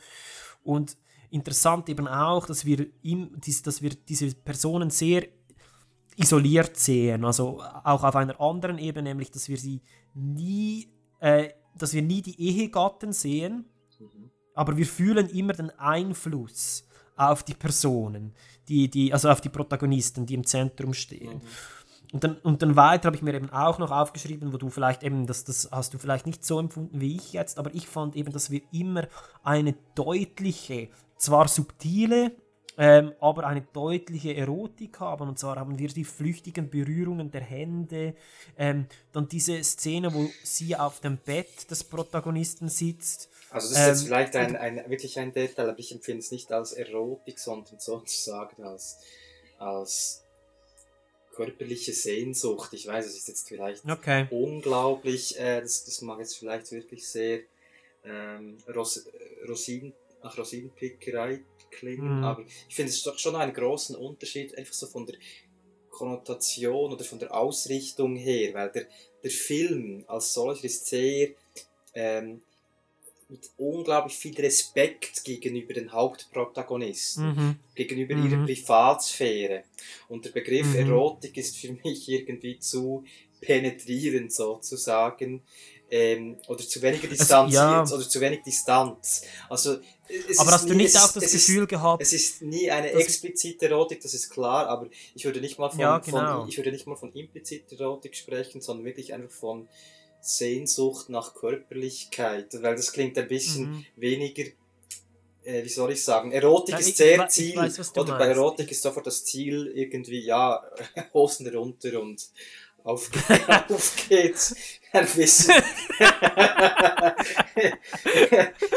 [0.63, 0.95] Und
[1.31, 5.27] interessant eben auch, dass wir, ihm, dass wir diese Personen sehr
[6.19, 9.81] isoliert sehen, also auch auf einer anderen Ebene, nämlich dass wir sie
[10.13, 10.89] nie,
[11.19, 13.65] äh, dass wir nie die Ehegatten sehen,
[14.53, 16.85] aber wir fühlen immer den Einfluss
[17.15, 18.33] auf die Personen,
[18.67, 21.41] die, die, also auf die Protagonisten, die im Zentrum stehen.
[22.11, 25.03] Und dann, und dann weiter habe ich mir eben auch noch aufgeschrieben, wo du vielleicht
[25.03, 28.15] eben, das, das hast du vielleicht nicht so empfunden wie ich jetzt, aber ich fand
[28.15, 29.07] eben, dass wir immer
[29.43, 32.35] eine deutliche, zwar subtile,
[32.79, 35.27] ähm, aber eine deutliche Erotik haben.
[35.27, 38.15] Und zwar haben wir die flüchtigen Berührungen der Hände,
[38.57, 43.29] ähm, dann diese Szene, wo sie auf dem Bett des Protagonisten sitzt.
[43.51, 46.31] Also das ist jetzt Ähm, vielleicht ein, ein, wirklich ein Detail, aber ich empfinde es
[46.31, 48.99] nicht als Erotik, sondern sozusagen als,
[49.57, 50.23] als
[51.35, 52.73] körperliche Sehnsucht.
[52.73, 54.27] Ich weiß, es ist jetzt vielleicht Okay.
[54.29, 57.41] unglaublich, äh, das, das mag jetzt vielleicht wirklich sehr
[58.05, 59.05] ähm, Ros
[59.47, 59.93] Rosinen,
[60.23, 61.41] nach Rosinenpickerei
[61.71, 62.23] klingen, Mhm.
[62.23, 65.15] aber ich finde es doch schon einen großen Unterschied, einfach so von der
[65.89, 68.87] Konnotation oder von der Ausrichtung her, weil der,
[69.23, 71.29] der Film als solcher ist sehr
[71.93, 72.41] ähm,
[73.27, 77.59] mit unglaublich viel Respekt gegenüber den Hauptprotagonisten, Mhm.
[77.75, 78.25] gegenüber Mhm.
[78.25, 79.63] ihrer Privatsphäre.
[80.07, 80.79] Und der Begriff Mhm.
[80.79, 83.03] Erotik ist für mich irgendwie zu
[83.41, 85.43] penetrierend sozusagen.
[85.91, 87.81] Ähm, oder zu weniger distanziert ja.
[87.83, 89.23] oder zu wenig Distanz.
[89.49, 89.77] Also,
[90.29, 92.41] es Aber ist hast du nie- nicht es auch das Gefühl ist, gehabt, Es ist
[92.43, 96.41] nie eine explizite Erotik, das ist klar, aber ich würde nicht mal von, Ja, genau.
[96.41, 99.67] von ich würde nicht mal von impliziter Erotik sprechen, sondern wirklich einfach von
[100.21, 103.85] Sehnsucht nach Körperlichkeit, weil das klingt ein bisschen Mhm.
[103.95, 104.43] weniger
[105.45, 108.11] äh, wie soll ich sagen, Erotik Ja, ist sehr wei- ich Ziel, weiß, du oder
[108.13, 108.37] bei meinst.
[108.37, 110.61] Erotik ist sofort das Ziel irgendwie, ja,
[111.13, 112.21] Hosen runter und
[112.83, 113.09] auf,
[113.69, 114.53] auf geht's.
[114.91, 115.53] Ein bisschen.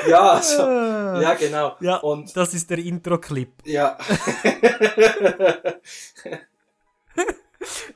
[0.09, 1.77] ja, also, ja, genau.
[1.81, 3.51] Ja, und das ist der Intro-Clip.
[3.65, 3.97] Ja.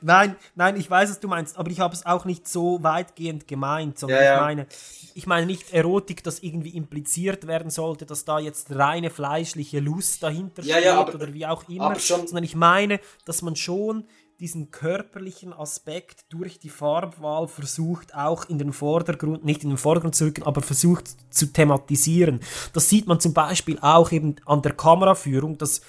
[0.01, 3.47] nein, nein, ich weiß, was du meinst, aber ich habe es auch nicht so weitgehend
[3.47, 4.35] gemeint, sondern Ja, ja.
[4.35, 4.67] ich meine,
[5.13, 10.23] ich meine nicht Erotik, dass irgendwie impliziert werden sollte, dass da jetzt reine fleischliche Lust
[10.23, 13.55] dahinter Ja, steht aber- oder wie auch immer, aber schon- sondern ich meine, dass man
[13.55, 14.07] schon
[14.39, 20.15] diesen körperlichen Aspekt durch die Farbwahl versucht auch in den Vordergrund, nicht in den Vordergrund
[20.15, 22.39] zu rücken, aber versucht zu thematisieren.
[22.73, 25.81] Das sieht man zum Beispiel auch eben an der Kameraführung, dass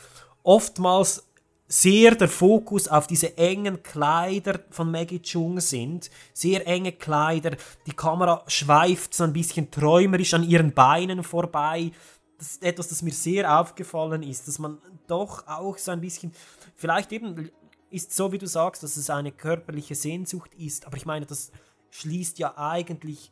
[0.42, 1.28] oftmals
[1.68, 6.10] sehr der Fokus auf diese engen Kleider von Maggie Chung sind.
[6.32, 7.56] Sehr enge Kleider.
[7.86, 11.92] Die Kamera schweift so ein bisschen träumerisch an ihren Beinen vorbei.
[12.38, 16.32] Das ist etwas, das mir sehr aufgefallen ist, dass man doch auch so ein bisschen,
[16.74, 17.50] vielleicht eben
[17.90, 21.51] ist so, wie du sagst, dass es eine körperliche Sehnsucht ist, aber ich meine, das
[21.90, 23.31] schließt ja eigentlich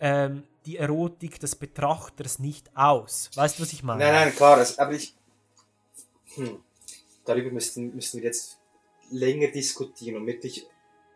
[0.00, 3.30] ähm, die Erotik des Betrachters nicht aus.
[3.34, 4.04] Weißt du, was ich meine?
[4.04, 5.14] Nein, nein, klar, das, aber ich.
[6.34, 6.62] Hm,
[7.24, 8.58] darüber müssten, müssen wir jetzt
[9.10, 10.66] länger diskutieren und wirklich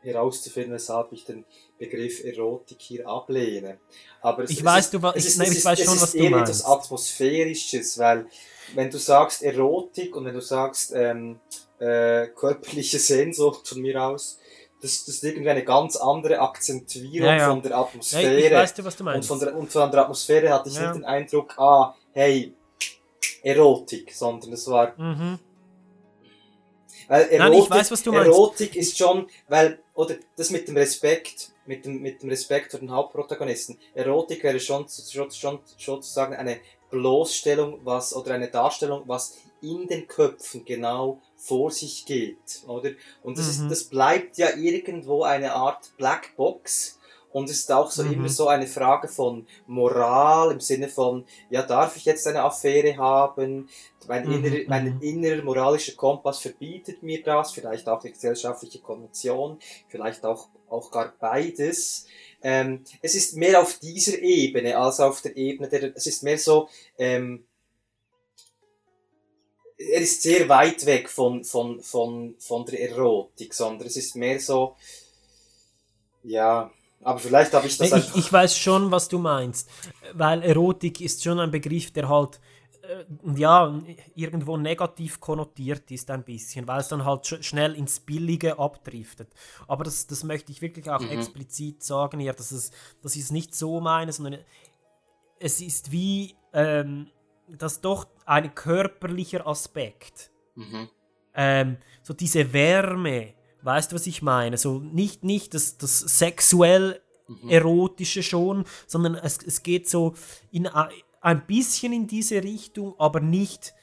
[0.03, 1.45] herauszufinden, weshalb ich den
[1.79, 3.79] Begriff Erotik hier ablehne.
[4.23, 5.79] Aber es, Ich es weiß, ist, du es ich- ist, nein, es ich ist, weiß
[5.81, 6.51] es schon, ist was du eher meinst.
[6.53, 8.27] etwas Atmosphärisches, weil
[8.75, 11.39] wenn du sagst Erotik und wenn du sagst ähm,
[11.81, 14.39] äh, körperliche Sehnsucht von mir aus,
[14.83, 17.51] das, das ist irgendwie eine ganz andere Akzentuierung Ja, ja.
[17.51, 18.39] von der Atmosphäre.
[18.41, 19.29] ich weiß, was du Und meinst.
[19.29, 20.83] von der, und von der Atmosphäre hatte ich Ja.
[20.83, 22.55] nicht den Eindruck, ah, hey,
[23.43, 25.39] Erotik, sondern es war Mhm.
[27.09, 28.27] weil Nein, Erotik, ich weiß, was du meinst.
[28.29, 32.81] Erotik ist schon, weil, oder das mit dem Respekt, mit dem, mit dem Respekt vor
[32.81, 33.79] den Hauptprotagonisten.
[33.95, 36.59] Erotik wäre schon, schon, schon, schon sozusagen eine
[36.91, 42.91] Bloßstellung, was, oder eine Darstellung, was in den Köpfen genau vor sich geht, oder?
[43.23, 43.51] Und das, Mhm.
[43.51, 46.97] ist, das bleibt ja irgendwo eine Art Blackbox.
[47.33, 48.13] Und es ist auch so Mhm.
[48.13, 52.97] immer so eine Frage von Moral im Sinne von, ja, darf ich jetzt eine Affäre
[52.97, 53.69] haben?
[54.09, 55.01] Mein, Mhm, innerer, mein mhm.
[55.01, 61.13] innerer moralischer Kompass verbietet mir das, vielleicht auch die gesellschaftliche Konvention, vielleicht auch, auch gar
[61.21, 62.07] beides.
[62.43, 66.39] Ähm, es ist mehr auf dieser Ebene als auf der Ebene der, es ist mehr
[66.39, 66.69] so,
[66.99, 67.45] ähm,
[69.77, 74.39] er ist sehr weit weg von, von, von, von der Erotik, sondern es ist mehr
[74.39, 74.77] so,
[76.23, 76.71] ja,
[77.03, 79.69] aber vielleicht habe ich das Nee, ich, ich weiß schon, was du meinst.
[80.13, 82.41] Weil Erotik ist schon ein Begriff, der halt
[83.37, 83.81] ja,
[84.15, 89.33] irgendwo negativ konnotiert ist ein bisschen, weil es dann halt sch schnell ins Billige abdriftet.
[89.69, 91.11] Aber das, das möchte ich wirklich auch Mhm.
[91.11, 92.71] explizit sagen hier, dass es,
[93.03, 94.39] das ist nicht so meine, sondern
[95.39, 97.09] es ist wie ähm,
[97.49, 100.31] das doch ein körperlicher Aspekt.
[100.55, 100.89] Mhm.
[101.35, 104.57] Ähm, so diese Wärme, weißt du, was ich meine?
[104.59, 107.49] So nicht, nicht das, das sexuell Mhm.
[107.49, 110.15] erotische schon, sondern es, es geht so
[110.51, 110.67] in
[111.21, 113.75] ein bisschen in diese Richtung, aber nicht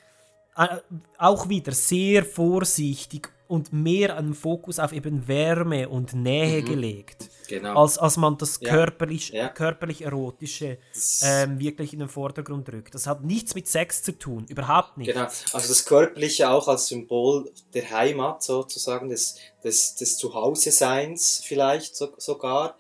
[0.58, 0.78] äh,
[1.20, 6.66] auch wieder sehr vorsichtig und mehr einen Fokus auf eben Wärme und Nähe Mhm.
[6.66, 7.30] gelegt.
[7.48, 7.82] Genau.
[7.82, 8.74] Als, als man das Ja.
[8.74, 9.48] körperlich, Ja.
[9.50, 10.80] körperlich erotische
[11.22, 12.94] ähm, wirklich in den Vordergrund rückt.
[12.96, 15.14] Das hat nichts mit Sex zu tun, überhaupt nicht.
[15.14, 21.96] Genau, also das Körperliche auch als Symbol der Heimat sozusagen, des, des, des Zuhause-Seins vielleicht
[21.96, 22.76] so, sogar.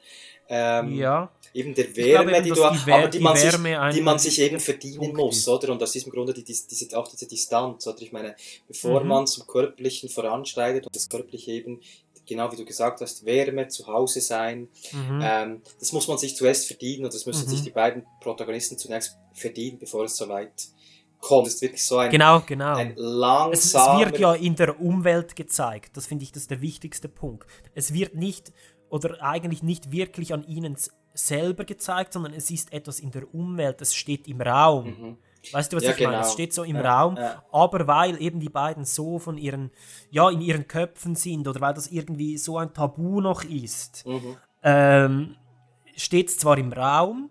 [0.49, 1.29] Ähm, Ja.
[1.57, 3.95] Eben der glaube Wärme, eben, die du die hast, aber die die man, Wärme sich,
[3.97, 5.47] die man sich eben verdienen muss, ist.
[5.47, 5.71] oder?
[5.71, 8.01] Und aus diesem Grunde die, diese, auch diese Distanz, oder?
[8.01, 8.35] Ich meine,
[8.67, 9.07] bevor Mhm.
[9.07, 11.81] man zum Körperlichen voranschreitet und das Körperliche eben,
[12.27, 15.21] genau wie du gesagt hast, Wärme, Zuhause sein, Mhm.
[15.23, 17.49] ähm, das muss man sich zuerst verdienen und das müssen Mhm.
[17.51, 20.51] sich die beiden Protagonisten zunächst verdienen, bevor es soweit
[21.19, 21.47] kommt.
[21.47, 22.75] Es ist wirklich so ein, Genau, genau.
[22.75, 23.99] ein Es, es langsamer...
[24.05, 25.97] wird ja in der Umwelt gezeigt.
[25.97, 27.47] Das finde ich, das ist der wichtigste Punkt.
[27.73, 28.51] Es wird nicht
[28.89, 30.75] oder eigentlich nicht wirklich an ihnen
[31.17, 33.81] selber gezeigt, sondern es ist etwas in der Umwelt.
[33.81, 35.17] Es steht im Raum.
[35.51, 35.89] Weißt du, was Mhm.
[35.89, 36.11] Ja, ich meine?
[36.17, 36.21] genau.
[36.25, 37.43] Es steht so im Ja, Raum, ja.
[37.51, 39.71] aber weil eben die beiden so von ihren,
[40.11, 44.35] ja, in ihren Köpfen sind oder weil das irgendwie so ein Tabu noch ist, Mhm.
[44.63, 45.35] ähm,
[45.95, 47.29] steht es zwar im Raum,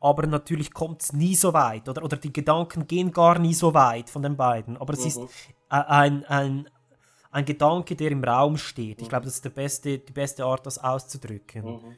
[0.00, 1.88] aber natürlich kommt es nie so weit.
[1.88, 4.76] Oder, oder die Gedanken gehen gar nie so weit von den beiden.
[4.76, 5.28] Aber es ist Mhm.
[5.70, 6.68] äh, ein, ein,
[7.30, 9.00] ein Gedanke, der im Raum steht.
[9.00, 9.10] Ich Mhm.
[9.10, 11.64] glaube, das ist der beste, die beste Art, das auszudrücken.
[11.64, 11.96] Mhm.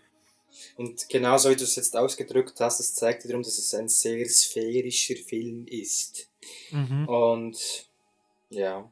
[0.77, 4.29] Und genauso wie du es jetzt ausgedrückt hast, das zeigt wiederum, dass es ein sehr
[4.29, 6.29] sphärischer Film ist.
[6.71, 7.09] Mhm.
[7.09, 7.89] Und
[8.51, 8.91] ja.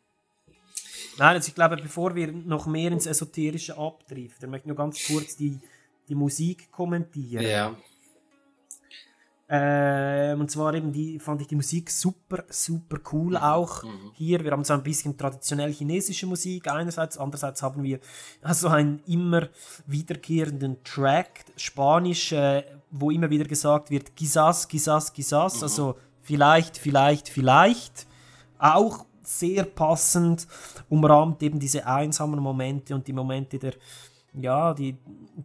[1.16, 5.06] Nein, also ich glaube, bevor wir noch mehr ins Esoterische abdriften, möchte ich nur ganz
[5.06, 5.58] kurz die,
[6.08, 7.44] die Musik kommentieren.
[7.44, 7.76] Ja.
[9.46, 14.10] Ähm, und zwar eben die, fand ich die Musik super, super cool auch Mhm.
[14.14, 14.42] hier.
[14.42, 18.00] Wir haben so ein bisschen traditionell chinesische Musik einerseits, andererseits haben wir
[18.42, 19.48] also einen immer
[19.86, 25.62] wiederkehrenden Track, Spanisch, äh, wo immer wieder gesagt wird, quizás, quizás, quizás, Mhm.
[25.62, 28.06] also vielleicht, vielleicht, vielleicht.
[28.58, 30.46] Auch sehr passend
[30.88, 33.74] umrahmt eben diese einsamen Momente und die Momente der,
[34.32, 34.96] ja, die,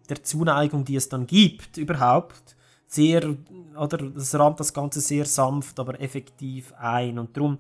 [0.09, 2.55] der Zuneigung, die es dann gibt überhaupt
[2.89, 3.35] sehr,
[3.77, 7.19] oder das rahmt das Ganze sehr sanft, aber effektiv ein.
[7.19, 7.59] Und darum,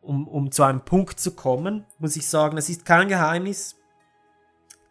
[0.00, 3.76] um, um zu einem Punkt zu kommen, muss ich sagen, es ist kein Geheimnis,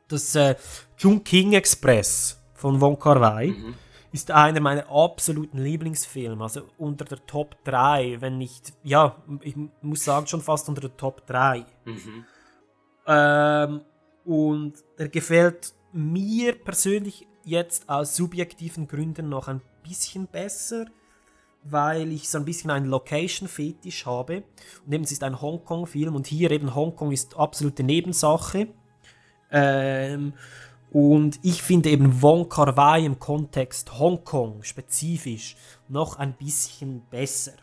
[0.08, 0.56] dass äh,
[0.96, 3.74] Chungking Express von Wong Kar Wai Mhm.
[4.12, 10.04] ist einer meiner absoluten Lieblingsfilme, also unter der Top 3, wenn nicht, ja, ich muss
[10.04, 11.66] sagen, schon fast unter der Top 3.
[11.86, 12.26] Mhm.
[13.08, 13.82] Ähm,
[14.24, 20.86] und er gefällt mir persönlich jetzt aus subjektiven Gründen noch ein bisschen besser,
[21.64, 24.44] weil ich so ein bisschen einen Location-Fetisch habe.
[24.86, 28.68] Und eben, es ist ein Hongkong-Film und hier eben Hongkong ist absolute Nebensache.
[29.52, 30.34] Ähm,
[30.92, 35.56] und ich finde eben Wong Kar Wai im Kontext Hongkong spezifisch
[35.88, 37.54] noch ein bisschen besser.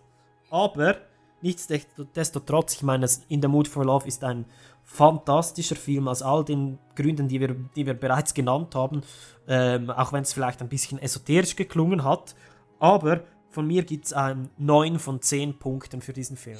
[0.50, 0.96] Aber
[1.42, 4.46] nichtsdestotrotz, ich meine, In the Mood for Love ist ein
[4.88, 9.02] fantastischer Film aus all den Gründen, die wir, die wir bereits genannt haben,
[9.46, 12.34] ähm, auch wenn es vielleicht ein bisschen esoterisch geklungen hat.
[12.80, 16.58] Aber von mir gibt es ein 9 von 10 Punkten für diesen Film.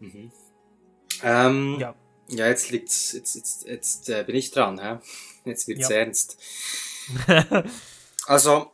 [0.00, 0.32] Mhm.
[1.22, 1.94] Ähm, ja.
[2.28, 4.98] ja, jetzt liegt's, jetzt, jetzt, jetzt äh, bin ich dran, hä?
[5.44, 5.96] Jetzt wird's Ja.
[5.96, 6.38] ernst.
[8.26, 8.72] also,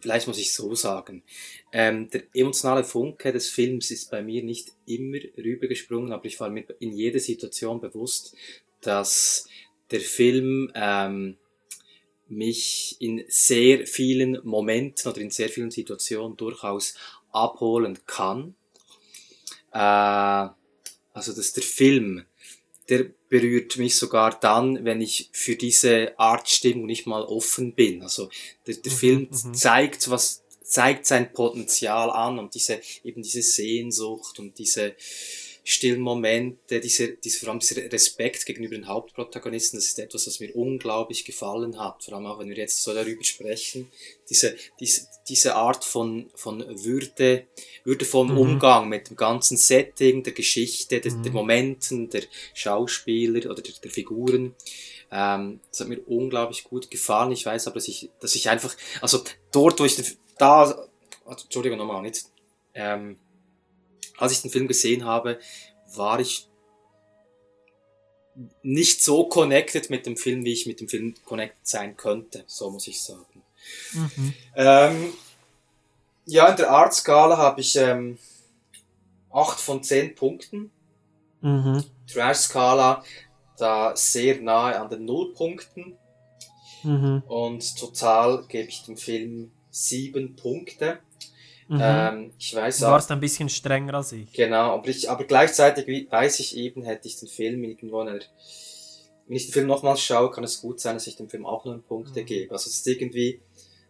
[0.00, 1.24] vielleicht muss ich so sagen.
[1.72, 6.48] Ähm, der emotionale Funke des Films ist bei mir nicht immer rübergesprungen, aber ich war
[6.48, 8.34] mir in jeder Situation bewusst,
[8.80, 9.46] dass
[9.90, 11.36] der Film ähm,
[12.28, 16.94] mich in sehr vielen Momenten oder in sehr vielen Situationen durchaus
[17.32, 18.54] abholen kann.
[19.72, 19.78] Äh,
[21.12, 22.24] also dass der Film,
[22.88, 28.02] der berührt mich sogar dann, wenn ich für diese Art Stimmung nicht mal offen bin.
[28.02, 28.30] Also
[28.66, 29.54] der, der Mhm, Film mhm.
[29.54, 34.94] zeigt was zeigt sein Potenzial an und diese eben diese Sehnsucht und diese
[35.68, 40.38] stillen Momente, diese, diese, vor allem dieser Respekt gegenüber den Hauptprotagonisten, das ist etwas, was
[40.38, 42.04] mir unglaublich gefallen hat.
[42.04, 43.90] Vor allem auch, wenn wir jetzt so darüber sprechen.
[44.30, 47.46] Diese, diese, diese Art von, von Würde,
[47.82, 48.38] würdevollen Mhm.
[48.38, 51.22] Umgang mit dem ganzen Setting, der Geschichte, der, Mhm.
[51.24, 52.22] der Momenten, der
[52.54, 54.54] Schauspieler oder der, der Figuren.
[55.10, 57.32] Ähm, das hat mir unglaublich gut gefallen.
[57.32, 60.04] Ich weiß aber, dass ich, dass ich einfach, also dort, wo ich den,
[60.38, 60.62] da,
[61.24, 62.26] also, Entschuldigung nochmal, nicht,
[62.74, 63.18] ähm,
[64.18, 65.38] als ich den Film gesehen habe,
[65.94, 66.48] war ich
[68.62, 72.70] nicht so connected mit dem Film, wie ich mit dem Film connected sein könnte, so
[72.70, 73.42] muss ich sagen.
[73.92, 74.34] Mhm.
[74.54, 75.12] Ähm,
[76.26, 78.18] ja, in der Art-Skala habe ich ähm,
[79.32, 80.70] 8 von 10 Punkten.
[81.40, 81.84] Mhm.
[82.12, 83.04] Trash-Skala
[83.56, 85.96] da sehr nahe an den Nullpunkten.
[86.82, 87.22] Mhm.
[87.26, 90.98] Und total gebe ich dem Film 7 Punkte.
[91.68, 91.80] Mhm.
[91.82, 94.32] Ähm, ich weiß Du auch- warst ein bisschen strenger als ich.
[94.32, 98.20] Genau, aber, ich, aber gleichzeitig weiß ich eben, hätte ich den Film irgendwo in einer,
[99.26, 101.64] wenn ich den Film nochmals schaue, kann es gut sein, dass ich dem Film auch
[101.64, 102.52] neun Punkte gebe.
[102.52, 103.40] Also es ist irgendwie,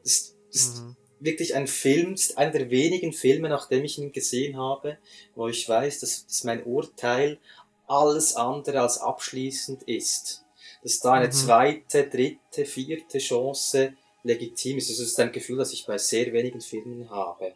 [0.02, 0.82] das ist
[1.20, 4.96] wirklich ein Film, das ist einer der wenigen Filme, nachdem ich ihn gesehen habe,
[5.34, 7.38] wo ich weiß, dass, dass mein Urteil
[7.86, 10.44] alles andere als abschließend ist.
[10.82, 11.32] Dass da eine Mhm.
[11.32, 13.92] zweite, dritte, vierte Chance
[14.26, 14.90] legitim ist.
[14.90, 17.54] Also das ist ein Gefühl, das ich bei sehr wenigen Filmen habe.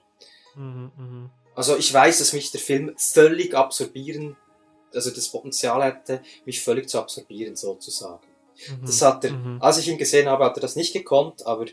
[0.55, 1.31] Mhm, mhm.
[1.55, 4.37] Also ich weiß, dass mich der Film völlig absorbieren,
[4.95, 8.21] also das Potenzial hätte, mich völlig zu absorbieren, sozusagen.
[8.69, 9.59] Mhm, Das hat er, mhm.
[9.61, 11.67] als ich ihn gesehen habe, hat er das nicht gekonnt, aber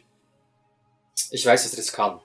[1.31, 2.19] ich weiß, dass er das kann.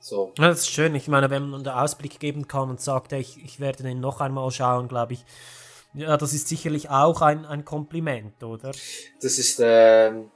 [0.00, 0.32] So.
[0.36, 0.94] Das ist schön.
[0.94, 4.20] Ich meine, wenn man den Ausblick geben kann und sagt, ich, ich werde den noch
[4.20, 5.24] einmal schauen, glaube ich,
[5.94, 8.72] ja, das ist sicherlich auch ein, ein Kompliment, oder?
[9.20, 10.30] Das ist, ähm,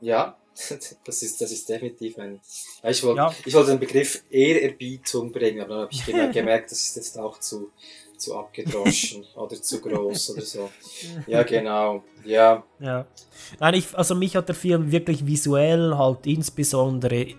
[0.00, 0.36] ja,
[1.04, 2.40] das ist, das ist definitiv ein,
[2.82, 3.34] ich wollte, Ja.
[3.44, 7.18] ich wollte den Begriff Ehrerbietung bringen, aber dann habe ich gemerkt, gemerkt, das ist jetzt
[7.18, 7.70] auch zu,
[8.16, 10.70] zu abgedroschen oder zu groß oder so.
[11.26, 12.64] Ja, genau, ja.
[12.80, 13.06] Ja.
[13.60, 17.34] Nein, ich, also mich hat der Film wirklich visuell halt insbesondere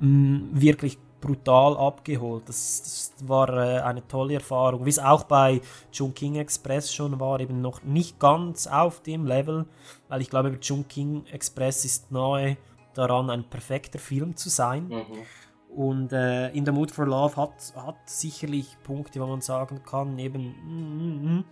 [0.00, 2.48] mh, wirklich brutal abgeholt.
[2.48, 5.60] Das, das war äh, eine tolle Erfahrung, wie es auch bei
[5.90, 9.64] Chungking Express schon war, eben noch nicht ganz auf dem Level,
[10.08, 12.56] weil ich glaube, Chungking Express ist nahe
[12.94, 14.88] daran, ein perfekter Film zu sein.
[14.88, 15.76] Mhm.
[15.76, 20.18] Und äh, In the Mood for Love hat, hat sicherlich Punkte, wo man sagen kann,
[20.18, 20.54] eben.
[20.64, 21.44] mm, mm, mm.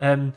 [0.00, 0.32] Ähm,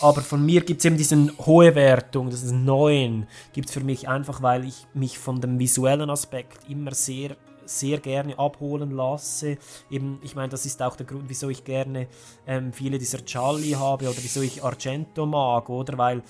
[0.00, 1.16] aber von mir gibt es eben diese
[1.46, 5.58] hohe Wertung, das ist 9, gibt es für mich einfach, weil ich mich von dem
[5.58, 9.58] visuellen Aspekt immer sehr, sehr gerne abholen lasse.
[9.90, 12.08] Eben, ich meine, das ist auch der Grund, wieso ich gerne
[12.46, 15.98] ähm, viele dieser Charlie habe oder wieso ich Argento mag, oder?
[15.98, 16.22] Weil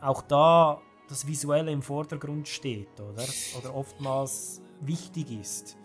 [0.00, 3.24] auch da das Visuelle im Vordergrund steht, oder?
[3.58, 5.76] Oder oftmals wichtig ist.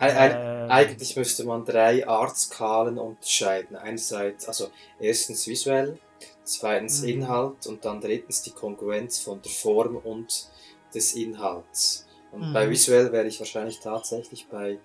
[0.00, 3.76] Ähm, eigentlich müsste man drei Artskalen unterscheiden.
[3.76, 4.68] Einerseits, also
[4.98, 5.98] erstens visuell,
[6.42, 7.08] zweitens Mhm.
[7.08, 10.48] Inhalt und dann drittens die Kongruenz von der Form und
[10.94, 12.06] des Inhalts.
[12.32, 12.52] Und Mhm.
[12.52, 14.78] bei visuell wäre ich wahrscheinlich tatsächlich bei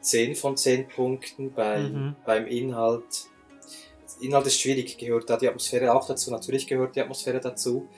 [0.00, 2.16] 10 von 10 Punkten, bei, Mhm.
[2.24, 3.26] beim Inhalt.
[4.20, 7.88] Inhalt ist schwierig, gehört da die Atmosphäre auch dazu, natürlich gehört die Atmosphäre dazu.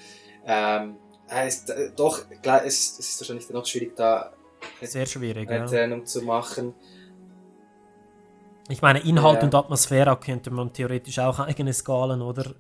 [0.47, 0.97] Ähm,
[1.31, 4.33] äh, ist, äh, doch, klar, es ist, es ist wahrscheinlich dann noch schwierig, da
[4.81, 5.67] Sehr schwierig, eine ja.
[5.67, 6.75] Trennung zu machen.
[8.71, 9.45] Ich meine, Inhalt Ja.
[9.45, 12.55] und Atmosphäre könnte man theoretisch auch eigene Skalen oder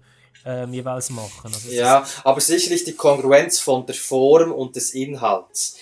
[0.44, 1.50] ähm, jeweils machen.
[1.52, 5.76] Also Ja, aber sicherlich die Kongruenz von der Form und des Inhalts.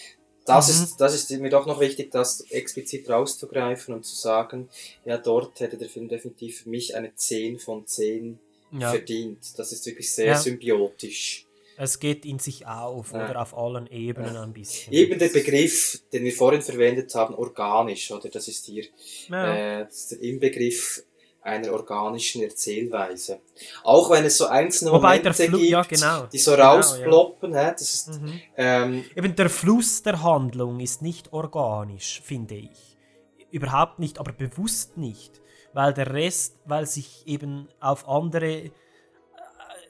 [0.47, 0.85] Das, Mhm.
[0.85, 4.69] ist, das ist mir doch noch wichtig, das explizit rauszugreifen und zu sagen,
[5.05, 8.39] ja, dort hätte der Film definitiv für mich eine 10 von 10
[8.73, 8.91] Ja.
[8.91, 9.39] verdient.
[9.59, 10.37] Das ist wirklich sehr Ja.
[10.39, 11.47] symbiotisch.
[11.79, 13.25] Es geht in sich auf, Ja.
[13.29, 14.93] oder auf allen Ebenen ein bisschen.
[14.95, 18.29] Eben der Begriff, den wir vorhin verwendet haben, organisch, oder?
[18.31, 18.85] Das ist hier
[19.31, 21.03] äh, das ist der Inbegriff
[21.47, 23.41] einer organischen Erzählweise.
[23.85, 26.27] Auch wenn es so einzelne Wobei Momente Flu- gibt, ja, genau.
[26.27, 26.73] die so Genau, ja.
[26.75, 27.71] rausploppen, hä?
[27.73, 28.41] das ist, Mhm.
[28.57, 32.97] ähm, Eben der Fluss der Handlung ist nicht organisch, finde ich.
[33.51, 35.41] Überhaupt nicht, aber bewusst nicht.
[35.73, 38.71] Weil der Rest, weil sich eben auf andere, äh,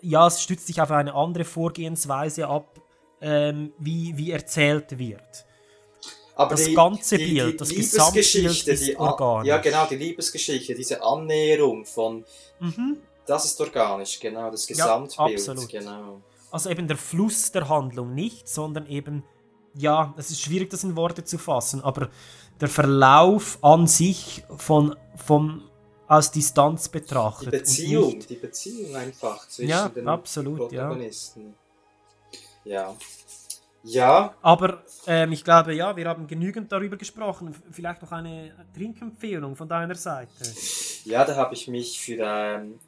[0.03, 2.81] ja, es stützt sich auf eine andere Vorgehensweise ab,
[3.20, 5.45] ähm, wie, wie erzählt wird.
[6.36, 9.48] Aber das die, ganze die, Bild, die das Gesamtbild Liebesgeschichte, ist die, organisch.
[9.48, 12.24] Ja, genau, die Liebesgeschichte, diese Annäherung von,
[12.60, 12.98] Mhm.
[13.26, 15.68] das ist organisch, genau, das Ja, Gesamtbild, absolut.
[15.68, 16.20] genau.
[16.50, 19.24] Also eben der Fluss der Handlung nicht, sondern eben,
[19.74, 22.08] ja, es ist schwierig, das in Worte zu fassen, aber
[22.60, 25.62] der Verlauf an sich von, von
[26.08, 27.46] aus Distanz Die betrachtet.
[27.46, 30.84] und Beziehung, nicht- die Beziehung einfach zwischen Ja, den absolut, ja.
[30.86, 31.54] Protagonisten.
[32.64, 32.94] Ja.
[33.86, 34.34] Ja.
[34.42, 37.54] Aber ähm, ich glaube, ja, wir haben genügend darüber gesprochen.
[37.70, 40.30] Vielleicht noch eine Trinkempfehlung von deiner Seite.
[41.04, 42.80] Ja, da habe ich mich für ähm,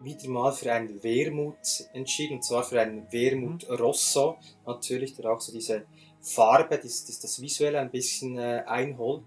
[0.00, 1.58] wieder mal für einen Wermut
[1.92, 3.74] entschieden, und zwar für einen Wermut Mhm.
[3.76, 5.84] Rosso, natürlich, der auch so diese
[6.20, 9.22] Farbe, das, das, das Visuelle ein bisschen äh, einholt.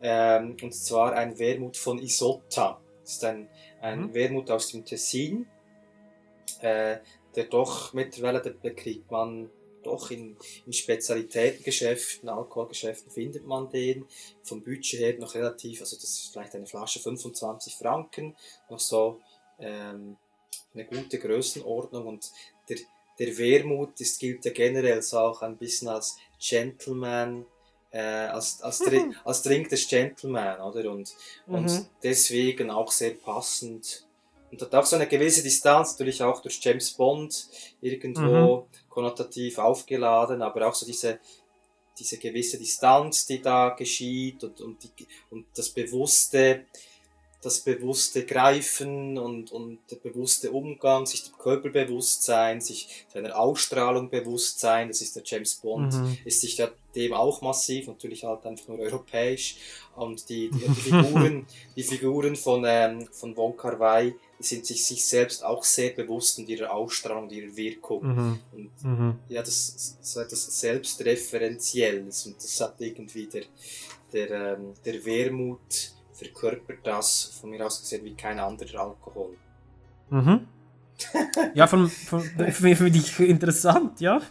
[0.00, 2.80] Ähm, und zwar ein Wermut von Isotta.
[3.02, 3.48] Das ist ein,
[3.80, 4.14] ein Mhm.
[4.14, 5.46] Wermut aus dem Tessin,
[6.60, 6.98] äh,
[7.36, 9.50] der doch mittlerweile, da kriegt man
[9.84, 10.36] doch in,
[10.66, 14.06] in Spezialitätengeschäften, Alkoholgeschäften findet man den.
[14.42, 18.36] Vom Budget her noch relativ, also das ist vielleicht eine Flasche 25 Franken,
[18.68, 19.20] noch so
[19.58, 20.16] ähm,
[20.74, 22.30] eine gute Größenordnung und
[22.68, 22.78] der,
[23.18, 27.46] der Wermut ist, gilt ja generell so auch ein bisschen als Gentleman,
[27.90, 29.14] äh, als, als, Mhm.
[29.24, 30.90] als Drink des Gentleman, oder?
[30.90, 31.14] Und,
[31.46, 31.86] und Mhm.
[32.02, 34.06] deswegen auch sehr passend.
[34.54, 37.48] Und hat auch so eine gewisse Distanz, natürlich auch durch James Bond
[37.80, 41.18] irgendwo konnotativ aufgeladen, aber auch so diese,
[41.98, 46.66] diese gewisse Distanz, die da geschieht und, und, die, und das bewusste,
[47.42, 53.36] das bewusste Greifen und, und der bewusste Umgang, sich dem Körper bewusst sein, sich seiner
[53.36, 56.16] Ausstrahlung bewusst sein, das ist der James Bond, Mhm.
[56.24, 59.56] ist sich ja dem auch massiv, natürlich halt einfach nur europäisch
[59.96, 64.84] und die, die, die Figuren, die Figuren von, ähm, von Wong Kar Wai, sind sich,
[64.84, 68.02] sich selbst auch sehr bewusst und ihrer Ausstrahlung, ihrer Wirkung.
[68.06, 68.38] Mhm.
[68.52, 69.18] Und Mhm.
[69.28, 73.44] ja, das ist so etwas Selbstreferenzielles und das hat irgendwie der,
[74.12, 79.36] der, ähm, der Wermut verkörpert das von mir aus gesehen wie kein anderer Alkohol.
[80.10, 80.46] Mhm.
[81.54, 84.22] Ja, von, von, für, für dich interessant, ja.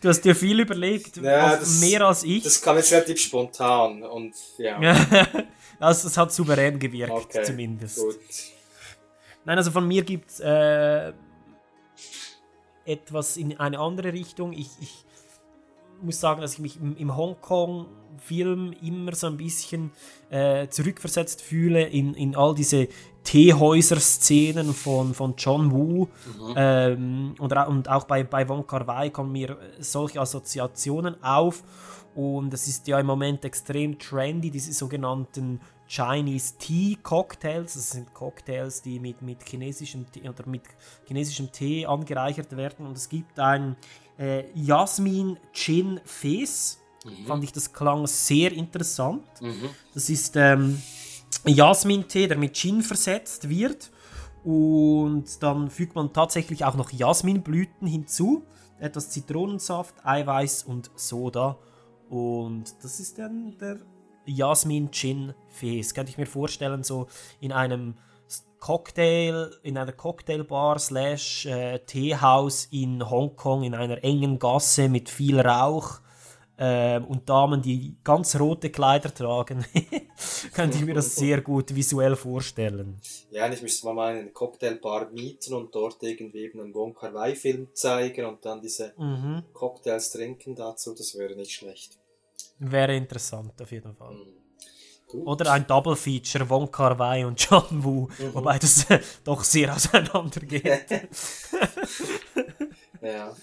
[0.00, 2.42] Du hast dir viel überlegt, Ja, das- mehr als ich.
[2.44, 4.78] Das kam jetzt relativ spontan und ja.
[5.80, 7.96] also, es hat souverän gewirkt, Okay, zumindest.
[7.98, 8.18] gut.
[9.44, 11.12] Nein, also von mir gibt es äh,
[12.84, 14.52] etwas in eine andere Richtung.
[14.52, 15.04] Ich, ich
[16.02, 19.90] muss sagen, dass ich mich im, im Hongkong-Film immer so ein bisschen
[20.30, 22.88] äh, zurückversetzt fühle in, in all diese
[23.24, 26.06] Teehäuser-Szenen von, von John Woo.
[26.06, 26.54] Mhm.
[26.56, 31.62] Ähm, und, und auch bei, bei Wong Kar Wai kommen mir solche Assoziationen auf.
[32.14, 37.74] Und es ist ja im Moment extrem trendy, diese sogenannten Chinese Tea Cocktails.
[37.74, 40.62] Das sind Cocktails, die mit, mit, chinesischem, Tee, oder mit
[41.06, 42.86] chinesischem Tee angereichert werden.
[42.86, 43.76] Und es gibt ein
[44.18, 46.80] äh, Jasmin Chin Fes.
[47.04, 47.26] Mhm.
[47.26, 49.26] Fand ich, das klang sehr interessant.
[49.40, 49.70] Mhm.
[49.92, 50.80] Das ist ähm,
[51.44, 53.90] Jasmin-Tee, der mit Gin versetzt wird.
[54.42, 58.44] Und dann fügt man tatsächlich auch noch Jasminblüten hinzu.
[58.78, 61.58] Etwas Zitronensaft, Eiweiß und Soda.
[62.10, 63.78] Und das ist dann der
[64.26, 65.94] Jasmin Gin Fes.
[65.94, 67.06] Könnte ich mir vorstellen, so
[67.40, 67.96] in einem
[68.60, 75.38] Cocktail, in einer Cocktailbar slash äh, Teehaus in Hongkong, in einer engen Gasse mit viel
[75.38, 76.00] Rauch
[76.56, 79.66] ähm, und Damen, die ganz rote Kleider tragen,
[80.54, 82.98] könnte ich mir das sehr gut visuell vorstellen.
[83.30, 87.34] Ja, ich müsste mal eine Cocktailbar mieten und dort irgendwie eben einen Wong Kar Wai
[87.34, 89.42] Film zeigen und dann diese Mhm.
[89.52, 91.98] Cocktails trinken dazu, das wäre nicht schlecht.
[92.58, 94.14] Wäre interessant auf jeden Fall.
[94.14, 94.34] Mhm.
[95.08, 95.26] Gut.
[95.26, 98.34] Oder ein Double Feature, Wong Kar Wai und John Woo, Mhm.
[98.34, 101.08] wobei das äh, doch sehr auseinander geht.
[103.00, 103.34] Ja.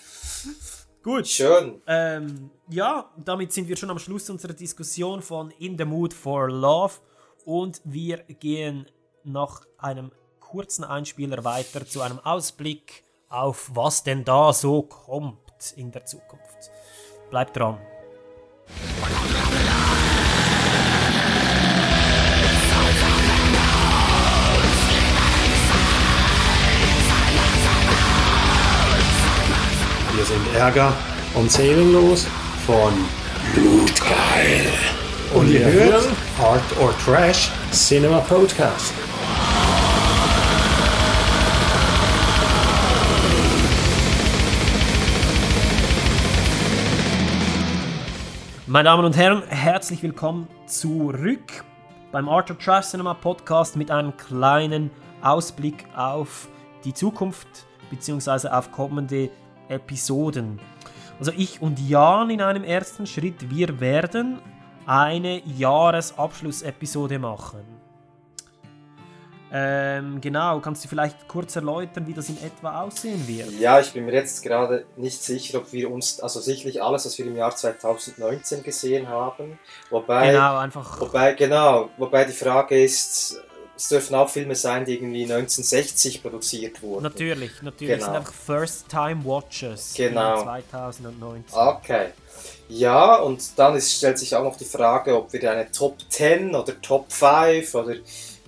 [1.03, 1.27] Gut.
[1.27, 1.81] Schön.
[1.85, 6.49] Ähm, ja, damit sind wir schon am Schluss unserer Diskussion von In the Mood for
[6.49, 6.93] Love
[7.45, 8.87] und wir gehen
[9.23, 15.91] nach einem kurzen Einspieler weiter zu einem Ausblick auf was denn da so kommt in
[15.91, 16.71] der Zukunft.
[17.29, 17.79] Bleibt dran.
[30.21, 30.93] Silence sind Ärger
[31.33, 32.27] und Seelenlos
[32.65, 32.93] von
[33.53, 34.71] Blutgeil.
[35.33, 36.07] Und ihr hört
[36.41, 38.93] Art or Trash Cinema Podcast.
[48.71, 51.65] Meine Damen und Herren, herzlich willkommen zurück
[52.13, 54.89] beim Art of Trash Cinema Podcast mit einem kleinen
[55.21, 56.47] Ausblick auf
[56.85, 57.49] die Zukunft
[57.89, 58.47] bzw.
[58.47, 59.29] auf kommende
[59.67, 60.57] Episoden.
[61.19, 64.39] Also ich und Jan in einem ersten Schritt, wir werden
[64.85, 67.70] eine Jahresabschlussepisode machen.
[69.53, 73.51] Ähm, genau, kannst du vielleicht kurz erläutern, wie das in etwa aussehen wird?
[73.59, 77.17] Ja, ich bin mir jetzt gerade nicht sicher, ob wir uns, also sicherlich alles, was
[77.17, 83.41] wir im Jahr 2019 gesehen haben, wobei, Genau, einfach- wobei, genau, wobei die Frage ist,
[83.75, 87.03] es dürfen auch Filme sein, die irgendwie 1960 produziert wurden.
[87.03, 87.95] Natürlich, natürlich.
[87.95, 88.19] Das sind Genau.
[88.19, 90.37] einfach First-Time-Watches Genau.
[90.37, 91.43] in 2019.
[91.57, 92.07] Okay.
[92.69, 96.55] Ja, und dann ist, stellt sich auch noch die Frage, ob wir eine Top 10
[96.55, 97.95] oder Top 5 oder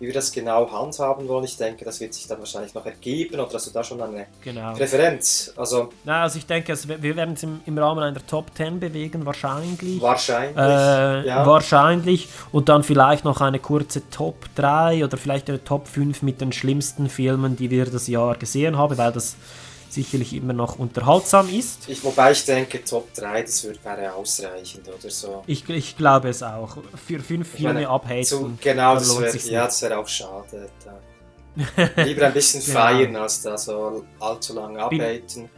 [0.04, 1.46] wie wir das genau handhaben wollen.
[1.46, 4.26] Ich denke, das wird sich dann wahrscheinlich noch ergeben oder hast du da schon eine
[4.42, 4.74] Genau.
[4.74, 5.54] Präferenz?
[5.56, 8.82] Also, Na, also ich denke, also wir werden es im, im Rahmen einer Top 10
[8.82, 10.02] bewegen, wahrscheinlich.
[10.02, 11.46] Wahrscheinlich, Äh, ja.
[11.46, 12.28] Wahrscheinlich.
[12.52, 16.52] Und dann vielleicht noch eine kurze Top 3 oder vielleicht eine Top 5 mit den
[16.52, 19.38] schlimmsten Filmen, die wir das Jahr gesehen haben, weil das
[19.94, 21.88] sicherlich immer noch unterhaltsam ist.
[21.88, 25.44] ich, wobei ich denke, Top 3, das wird, wäre ausreichend oder so.
[25.48, 26.78] Ich, ich glaube es auch.
[27.08, 28.24] Für fünf Ich meine, Filme abhaten.
[28.24, 30.70] zu- genau, das wäre ja, das wäre auch schade.
[31.98, 32.80] Lieber ein bisschen Genau.
[32.80, 35.50] feiern, als da so allzu lange abhaten.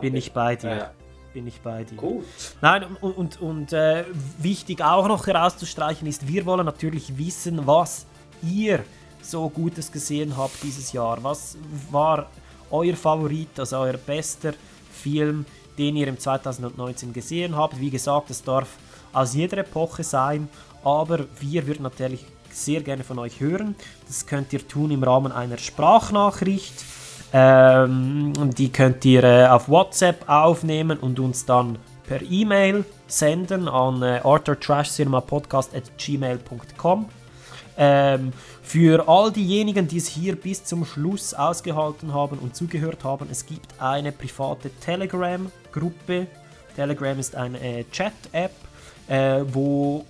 [0.00, 0.70] Bin ich bei dir.
[0.76, 0.90] Ja.
[1.32, 1.96] Bin ich bei dir.
[1.96, 2.24] Gut.
[2.60, 4.04] Nein, und, und, und äh,
[4.38, 8.04] wichtig auch noch herauszustreichen ist, wir wollen natürlich wissen, was
[8.42, 8.84] ihr
[9.22, 11.22] so Gutes gesehen habt dieses Jahr.
[11.22, 11.56] Was
[11.90, 12.28] war
[12.70, 14.52] euer Favorit, also euer bester
[14.92, 15.46] Film,
[15.78, 17.80] den ihr im 2019 gesehen habt?
[17.80, 18.68] Wie gesagt, es darf
[19.12, 20.48] aus jeder Epoche sein,
[20.84, 23.74] aber wir würden natürlich sehr gerne von euch hören.
[24.06, 26.84] Das könnt ihr tun im Rahmen einer Sprachnachricht.
[27.32, 34.02] Ähm, die könnt ihr äh, auf WhatsApp aufnehmen und uns dann per E-Mail senden an
[34.02, 37.08] äh, arthurtrashcinemapodcast.gmail.com.
[37.78, 38.32] Ähm,
[38.70, 43.44] für all diejenigen, die es hier bis zum Schluss ausgehalten haben und zugehört haben, es
[43.44, 46.28] gibt eine private Telegram-Gruppe.
[46.76, 48.52] Telegram ist eine äh, Chat-App,
[49.08, 50.04] äh, wo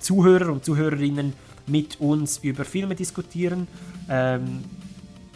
[0.00, 1.34] Zuhörer und Zuhörerinnen
[1.68, 3.68] mit uns über Filme diskutieren.
[4.08, 4.64] Ähm,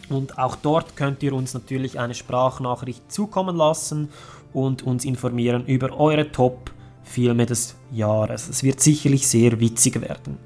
[0.09, 4.09] und auch dort könnt ihr uns natürlich eine Sprachnachricht zukommen lassen
[4.51, 8.49] und uns informieren über eure Top-Filme des Jahres.
[8.49, 10.44] Es wird sicherlich sehr witzig werden.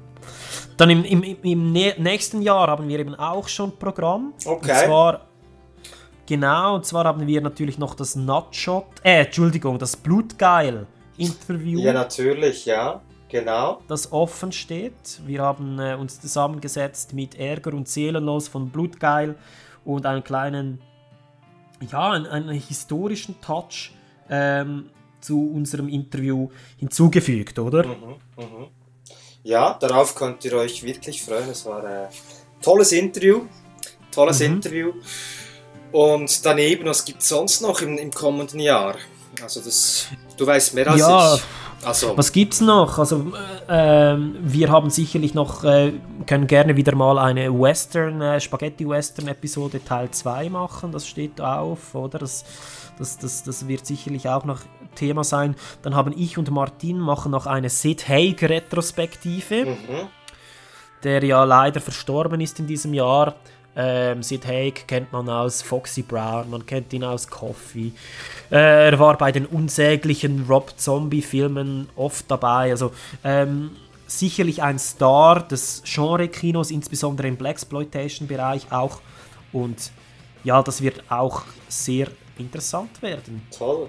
[0.80, 4.32] Dann im, im, im- im nä- nächsten Jahr haben wir eben auch schon Programm.
[4.46, 4.54] Okay.
[4.70, 5.20] Und zwar,
[6.24, 12.64] genau, und zwar haben wir natürlich noch das Nutshot, äh, Entschuldigung, das Blutgeil-Interview Ja, natürlich,
[12.64, 13.02] ja.
[13.28, 13.82] Genau.
[13.88, 15.20] das offen steht.
[15.26, 19.36] Wir haben äh, uns zusammengesetzt mit Ärger und Seelenlos von Blutgeil
[19.84, 20.80] und einen kleinen,
[21.92, 23.92] ja, einen, einen historischen Touch
[24.30, 24.86] ähm,
[25.20, 27.86] zu unserem Interview hinzugefügt, oder?
[27.86, 27.92] Mhm,
[28.38, 28.66] mhm.
[29.42, 31.48] Ja, darauf könnt ihr euch wirklich freuen.
[31.48, 32.08] Es war ein
[32.62, 33.42] tolles Interview.
[34.12, 34.46] Tolles Mhm.
[34.46, 34.92] Interview.
[35.92, 38.94] Und daneben, was gibt es sonst noch im, im kommenden Jahr?
[39.42, 41.42] Also das, du weißt mehr als Ja, ich.
[41.82, 42.98] Also, Was gibt's noch?
[42.98, 43.32] Also
[43.66, 45.94] äh, wir haben sicherlich noch, äh,
[46.26, 50.92] können gerne wieder mal eine Western, äh, Spaghetti-Western-Episode Teil 2 machen.
[50.92, 52.18] Das steht auf, oder?
[52.18, 52.44] Das,
[52.98, 54.60] das, das, das wird sicherlich auch noch
[54.94, 55.54] Thema sein.
[55.82, 60.08] Dann haben ich und Martin machen noch eine Sid Haig-Retrospektive, Mhm.
[61.02, 63.34] der ja leider verstorben ist in diesem Jahr.
[63.76, 67.92] Ähm, Sid Haig kennt man aus Foxy Brown, man kennt ihn aus Coffee.
[68.50, 72.70] Äh, er war bei den unsäglichen Rob Zombie-Filmen oft dabei.
[72.72, 73.70] Also ähm,
[74.08, 79.00] sicherlich ein Star des Genre-Kinos, insbesondere im Blaxploitation-Bereich auch.
[79.52, 79.92] Und
[80.42, 83.42] ja, das wird auch sehr interessant werden.
[83.56, 83.88] Toll.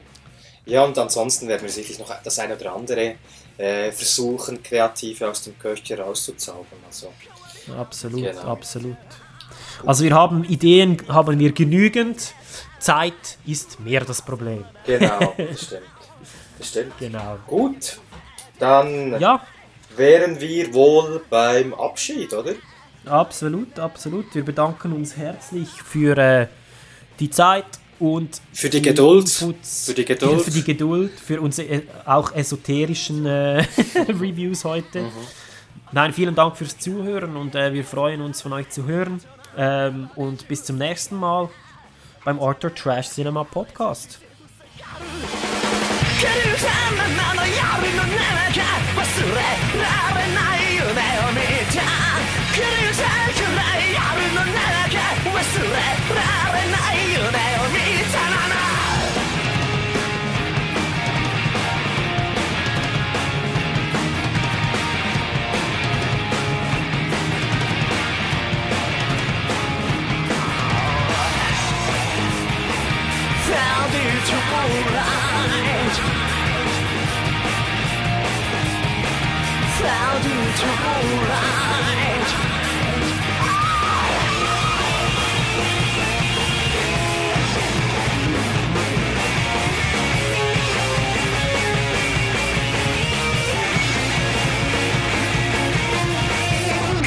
[0.66, 3.16] Ja, und ansonsten werden wir sicherlich noch das eine oder andere
[3.58, 6.80] äh, versuchen, Kreative aus dem Köcher rauszuzaubern.
[6.88, 7.12] Also,
[7.78, 8.42] Absolut, Genau.
[8.52, 8.98] absolut.
[9.86, 12.34] Also wir haben Ideen, haben wir genügend.
[12.80, 14.66] Zeit ist mehr das Problem.
[14.86, 15.84] genau, das stimmt.
[16.58, 16.94] Das stimmt.
[17.00, 17.38] Genau.
[17.48, 18.00] Gut,
[18.60, 19.46] dann Ja.
[19.96, 22.54] wären wir wohl beim Abschied, oder?
[23.06, 24.34] Absolut, absolut.
[24.36, 26.48] Wir bedanken uns herzlich für äh,
[27.20, 27.66] die Zeit
[28.02, 29.42] und Für die Geduld.
[29.42, 30.42] Inputs, Für die Geduld.
[30.42, 33.60] Für die Geduld, für unsere äh, auch esoterischen äh,
[34.10, 35.04] Reviews heute.
[35.04, 35.12] Mhm.
[35.92, 39.22] Nein, vielen Dank fürs Zuhören und äh, wir freuen uns von euch zu hören.
[39.56, 41.50] Ähm, und bis zum nächsten Mal
[42.26, 44.20] beim Arthur Trash Cinema Podcast.
[79.82, 82.01] Cloudy you moonlight?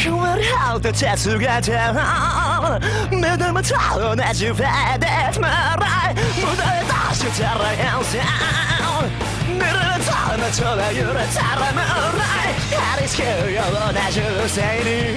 [0.04, 2.78] 変わるハウタチェスがじゃ
[3.10, 8.28] 目玉と同じフェーデーつまらい無駄へ出してらへんせん
[9.56, 15.16] 寝れるとのちょだ揺れたらもらい張り付けるような銃声に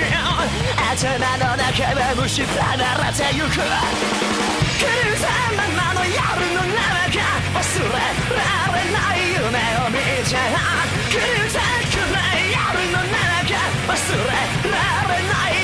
[0.80, 6.16] 頭の中は虫離れてゆく狂うたままの夜
[6.56, 7.20] の中
[7.60, 9.52] 忘れられない夢
[9.84, 10.48] を見ちゃ
[11.12, 11.60] 狂うた
[11.92, 13.27] くない夜の中。
[13.88, 15.57] 忘れられない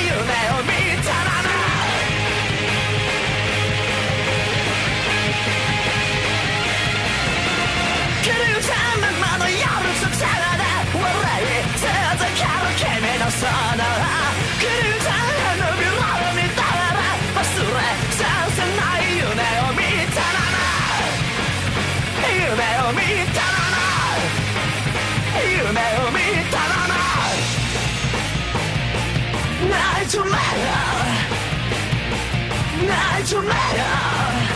[33.34, 34.54] Nigel matter.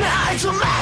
[0.00, 0.77] Not matter.